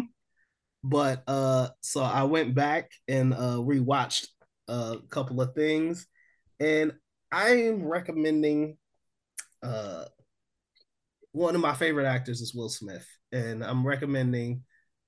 But 0.84 1.24
uh, 1.28 1.70
so 1.82 2.04
I 2.04 2.24
went 2.24 2.56
back 2.56 2.92
and 3.08 3.34
uh 3.34 3.58
rewatched 3.58 4.28
a 4.68 4.98
couple 5.10 5.42
of 5.42 5.56
things, 5.56 6.06
and 6.60 6.92
I'm 7.32 7.84
recommending 7.86 8.78
uh 9.62 10.06
one 11.32 11.56
of 11.56 11.62
my 11.62 11.74
favorite 11.74 12.06
actors 12.06 12.42
is 12.42 12.54
Will 12.54 12.70
Smith, 12.70 13.08
and 13.32 13.64
I'm 13.64 13.88
recommending 13.88 14.64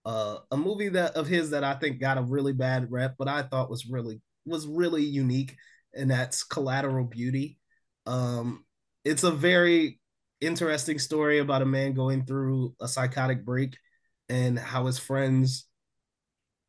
uh 0.06 0.38
a 0.51 0.58
movie 0.58 0.89
that 0.89 1.16
of 1.16 1.28
his 1.28 1.49
that 1.51 1.64
I 1.64 1.74
think 1.76 1.99
got 1.99 2.18
a 2.18 2.22
really 2.22 2.53
bad 2.53 2.91
rep, 2.91 3.16
but 3.18 3.28
I 3.28 3.43
thought 3.43 3.70
was 3.70 3.88
really 3.88 4.22
was 4.45 4.68
really 4.68 5.03
unique, 5.03 5.56
and 5.93 6.12
that's 6.12 6.43
Collateral 6.43 7.06
Beauty. 7.06 7.58
Um, 8.06 8.64
it's 9.03 9.24
a 9.24 9.32
very 9.32 9.99
interesting 10.41 10.99
story 10.99 11.39
about 11.39 11.62
a 11.62 11.66
man 11.66 11.93
going 11.93 12.26
through 12.26 12.76
a 12.80 12.88
psychotic 12.88 13.45
break 13.45 13.78
and 14.30 14.58
how 14.58 14.86
his 14.86 14.99
friends 14.99 15.68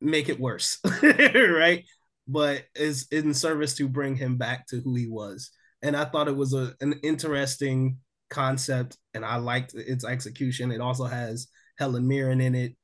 make 0.01 0.29
it 0.29 0.39
worse, 0.39 0.79
right? 1.03 1.83
But 2.27 2.65
is 2.75 3.07
in 3.11 3.33
service 3.33 3.75
to 3.75 3.87
bring 3.87 4.15
him 4.15 4.37
back 4.37 4.67
to 4.67 4.79
who 4.81 4.95
he 4.95 5.07
was. 5.07 5.51
And 5.81 5.95
I 5.95 6.05
thought 6.05 6.27
it 6.27 6.35
was 6.35 6.53
a, 6.53 6.73
an 6.81 6.99
interesting 7.03 7.97
concept, 8.29 8.97
and 9.13 9.23
I 9.23 9.37
liked 9.37 9.73
its 9.73 10.03
execution. 10.05 10.71
It 10.71 10.81
also 10.81 11.05
has 11.05 11.47
Helen 11.77 12.07
Mirren 12.07 12.41
in 12.41 12.55
it, 12.55 12.75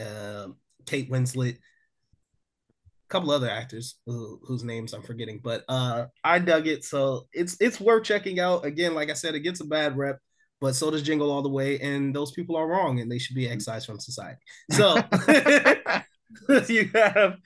uh, 0.00 0.48
Kate 0.86 1.10
Winslet, 1.10 1.54
a 1.54 3.08
couple 3.08 3.30
other 3.30 3.50
actors 3.50 3.96
who, 4.06 4.40
whose 4.42 4.64
names 4.64 4.92
I'm 4.92 5.02
forgetting, 5.02 5.40
but 5.42 5.64
uh, 5.68 6.06
I 6.24 6.38
dug 6.38 6.66
it. 6.66 6.84
So 6.84 7.26
it's 7.32 7.56
it's 7.60 7.80
worth 7.80 8.04
checking 8.04 8.40
out. 8.40 8.64
Again, 8.64 8.94
like 8.94 9.10
I 9.10 9.14
said, 9.14 9.34
it 9.34 9.40
gets 9.40 9.60
a 9.60 9.64
bad 9.64 9.96
rep, 9.96 10.18
but 10.60 10.74
so 10.74 10.90
does 10.90 11.02
Jingle 11.02 11.30
All 11.30 11.42
the 11.42 11.48
Way, 11.48 11.78
and 11.80 12.14
those 12.14 12.32
people 12.32 12.56
are 12.56 12.66
wrong, 12.66 13.00
and 13.00 13.10
they 13.10 13.18
should 13.18 13.36
be 13.36 13.48
excised 13.48 13.86
from 13.86 14.00
society. 14.00 14.40
So 14.70 14.96
you 16.68 16.90
have 16.94 17.36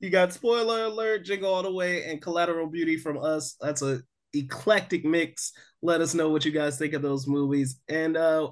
you 0.00 0.10
got 0.10 0.32
spoiler 0.32 0.84
alert, 0.84 1.24
Jingle 1.24 1.52
All 1.52 1.62
the 1.62 1.72
Way, 1.72 2.04
and 2.04 2.22
Collateral 2.22 2.68
Beauty 2.68 2.96
from 2.96 3.18
us. 3.22 3.56
That's 3.60 3.82
a 3.82 4.00
eclectic 4.34 5.04
mix. 5.04 5.52
Let 5.82 6.00
us 6.00 6.14
know 6.14 6.30
what 6.30 6.44
you 6.44 6.52
guys 6.52 6.78
think 6.78 6.94
of 6.94 7.02
those 7.02 7.26
movies, 7.26 7.80
and 7.88 8.16
uh, 8.16 8.50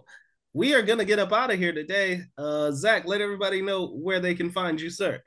we 0.57 0.73
are 0.73 0.81
gonna 0.81 1.05
get 1.05 1.19
up 1.19 1.35
out 1.35 1.53
of 1.53 1.59
here 1.59 1.75
today. 1.75 2.23
Uh, 2.39 2.73
Zach, 2.73 3.07
let 3.07 3.21
everybody 3.21 3.61
know 3.61 3.89
where 3.89 4.21
they 4.21 4.35
can 4.35 4.51
find 4.51 4.81
you, 4.81 4.89
sir. 4.89 5.23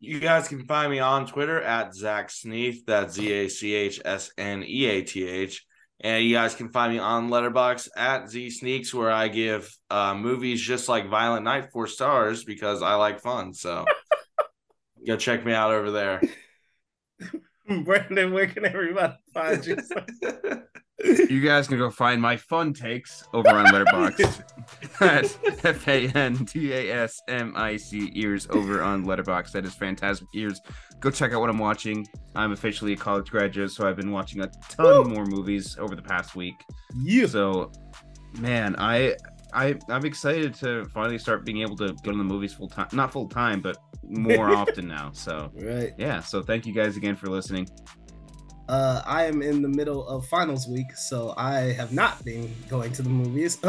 You 0.00 0.20
guys 0.20 0.48
can 0.48 0.64
find 0.64 0.90
me 0.90 1.00
on 1.00 1.26
Twitter 1.26 1.60
at 1.60 1.94
Zach 1.94 2.30
Sneath. 2.30 2.86
That's 2.86 3.14
Z 3.14 3.30
A 3.30 3.48
C 3.48 3.74
H 3.74 4.00
S 4.06 4.30
N 4.38 4.64
E 4.66 4.86
A 4.86 5.02
T 5.02 5.28
H. 5.28 5.66
And 6.00 6.24
you 6.24 6.34
guys 6.34 6.54
can 6.54 6.70
find 6.70 6.94
me 6.94 6.98
on 6.98 7.28
Letterboxd 7.28 7.88
at 7.94 8.30
Z 8.30 8.48
Sneaks, 8.48 8.94
where 8.94 9.10
I 9.10 9.28
give 9.28 9.70
uh, 9.90 10.14
movies 10.14 10.62
just 10.62 10.88
like 10.88 11.10
Violent 11.10 11.44
Night 11.44 11.70
four 11.70 11.86
stars 11.86 12.44
because 12.44 12.80
I 12.80 12.94
like 12.94 13.20
fun. 13.20 13.52
So 13.52 13.84
go 15.06 15.16
check 15.18 15.44
me 15.44 15.52
out 15.52 15.72
over 15.72 15.90
there. 15.90 16.22
Brandon, 17.84 18.32
where 18.32 18.46
can 18.46 18.64
everybody 18.64 19.12
find 19.34 19.66
you? 19.66 19.76
You 21.04 21.40
guys 21.40 21.68
can 21.68 21.78
go 21.78 21.90
find 21.90 22.20
my 22.20 22.36
fun 22.36 22.72
takes 22.72 23.22
over 23.32 23.48
on 23.50 23.66
Letterboxd. 23.66 24.42
That's 24.98 25.38
F 25.64 25.86
A 25.86 26.08
N 26.08 26.44
T 26.44 26.72
A 26.72 26.90
S 26.92 27.20
M 27.28 27.52
I 27.56 27.76
C 27.76 28.10
ears 28.14 28.48
over 28.50 28.82
on 28.82 29.04
Letterboxd. 29.04 29.52
That 29.52 29.64
is 29.64 29.74
fantastic 29.74 30.26
ears. 30.34 30.60
Go 30.98 31.10
check 31.10 31.32
out 31.32 31.40
what 31.40 31.50
I'm 31.50 31.58
watching. 31.58 32.04
I'm 32.34 32.50
officially 32.50 32.94
a 32.94 32.96
college 32.96 33.30
graduate, 33.30 33.70
so 33.70 33.88
I've 33.88 33.96
been 33.96 34.10
watching 34.10 34.40
a 34.42 34.48
ton 34.68 34.86
Woo! 34.86 35.14
more 35.14 35.24
movies 35.24 35.76
over 35.78 35.94
the 35.94 36.02
past 36.02 36.34
week. 36.34 36.56
Yeah. 36.96 37.26
So, 37.26 37.70
man, 38.40 38.74
I 38.78 39.14
I 39.54 39.76
I'm 39.88 40.04
excited 40.04 40.52
to 40.54 40.84
finally 40.86 41.18
start 41.18 41.44
being 41.44 41.60
able 41.62 41.76
to 41.76 41.92
go 42.02 42.10
to 42.10 42.18
the 42.18 42.24
movies 42.24 42.54
full 42.54 42.68
time. 42.68 42.88
Not 42.92 43.12
full 43.12 43.28
time, 43.28 43.60
but 43.60 43.76
more 44.02 44.50
often 44.56 44.88
now. 44.88 45.12
So 45.12 45.52
Right. 45.54 45.92
yeah. 45.96 46.18
So 46.20 46.42
thank 46.42 46.66
you 46.66 46.72
guys 46.72 46.96
again 46.96 47.14
for 47.14 47.28
listening. 47.28 47.68
Uh, 48.68 49.02
I 49.06 49.24
am 49.24 49.40
in 49.42 49.62
the 49.62 49.68
middle 49.68 50.06
of 50.08 50.26
finals 50.26 50.68
week, 50.68 50.92
so 50.96 51.32
I 51.36 51.72
have 51.72 51.92
not 51.92 52.22
been 52.24 52.54
going 52.68 52.92
to 52.92 53.02
the 53.02 53.08
movies. 53.08 53.56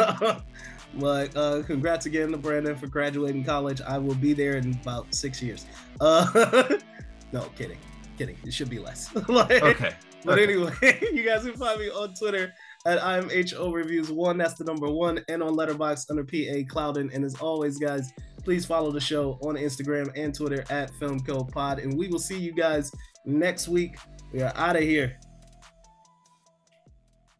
but 0.96 1.36
uh, 1.36 1.64
congrats 1.64 2.06
again 2.06 2.32
to 2.32 2.38
Brandon 2.38 2.76
for 2.76 2.88
graduating 2.88 3.44
college. 3.46 3.82
I 3.82 3.98
will 3.98 4.16
be 4.16 4.34
there 4.34 4.58
in 4.58 4.74
about 4.82 5.14
six 5.16 5.42
years. 5.42 5.66
Uh, 6.02 6.78
no, 7.32 7.44
kidding, 7.56 7.78
kidding. 8.18 8.38
It 8.44 8.54
should 8.54 8.70
be 8.70 8.80
less. 8.80 9.10
Like- 9.30 9.64
Okay. 9.64 9.94
But 10.26 10.38
Okay. 10.38 10.44
anyway, 10.54 11.00
you 11.14 11.24
guys 11.24 11.46
can 11.46 11.54
find 11.56 11.80
me 11.80 11.88
on 11.90 12.14
Twitter 12.14 12.54
at 12.86 13.00
IMHO 13.00 13.74
Reviews 13.74 14.12
One. 14.12 14.38
That's 14.38 14.56
the 14.56 14.66
number 14.66 14.90
one, 14.90 15.24
and 15.30 15.42
on 15.42 15.56
Letterboxd 15.56 16.08
under 16.10 16.26
PA 16.26 16.68
Clouden. 16.70 17.14
And 17.16 17.24
as 17.24 17.36
always, 17.36 17.78
guys, 17.80 18.12
please 18.44 18.66
follow 18.66 18.92
the 18.92 19.00
show 19.00 19.40
on 19.42 19.56
Instagram 19.56 20.12
and 20.18 20.36
Twitter 20.36 20.66
at 20.70 20.90
Film 20.96 21.22
Code 21.22 21.48
Pod. 21.54 21.80
And 21.80 21.98
we 21.98 22.10
will 22.10 22.20
see 22.20 22.38
you 22.38 22.52
guys 22.52 22.92
next 23.24 23.70
week. 23.70 23.96
We 24.32 24.42
are 24.42 24.54
out 24.56 24.76
of 24.76 24.84
here. 24.84 25.18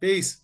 Peace. 0.00 0.40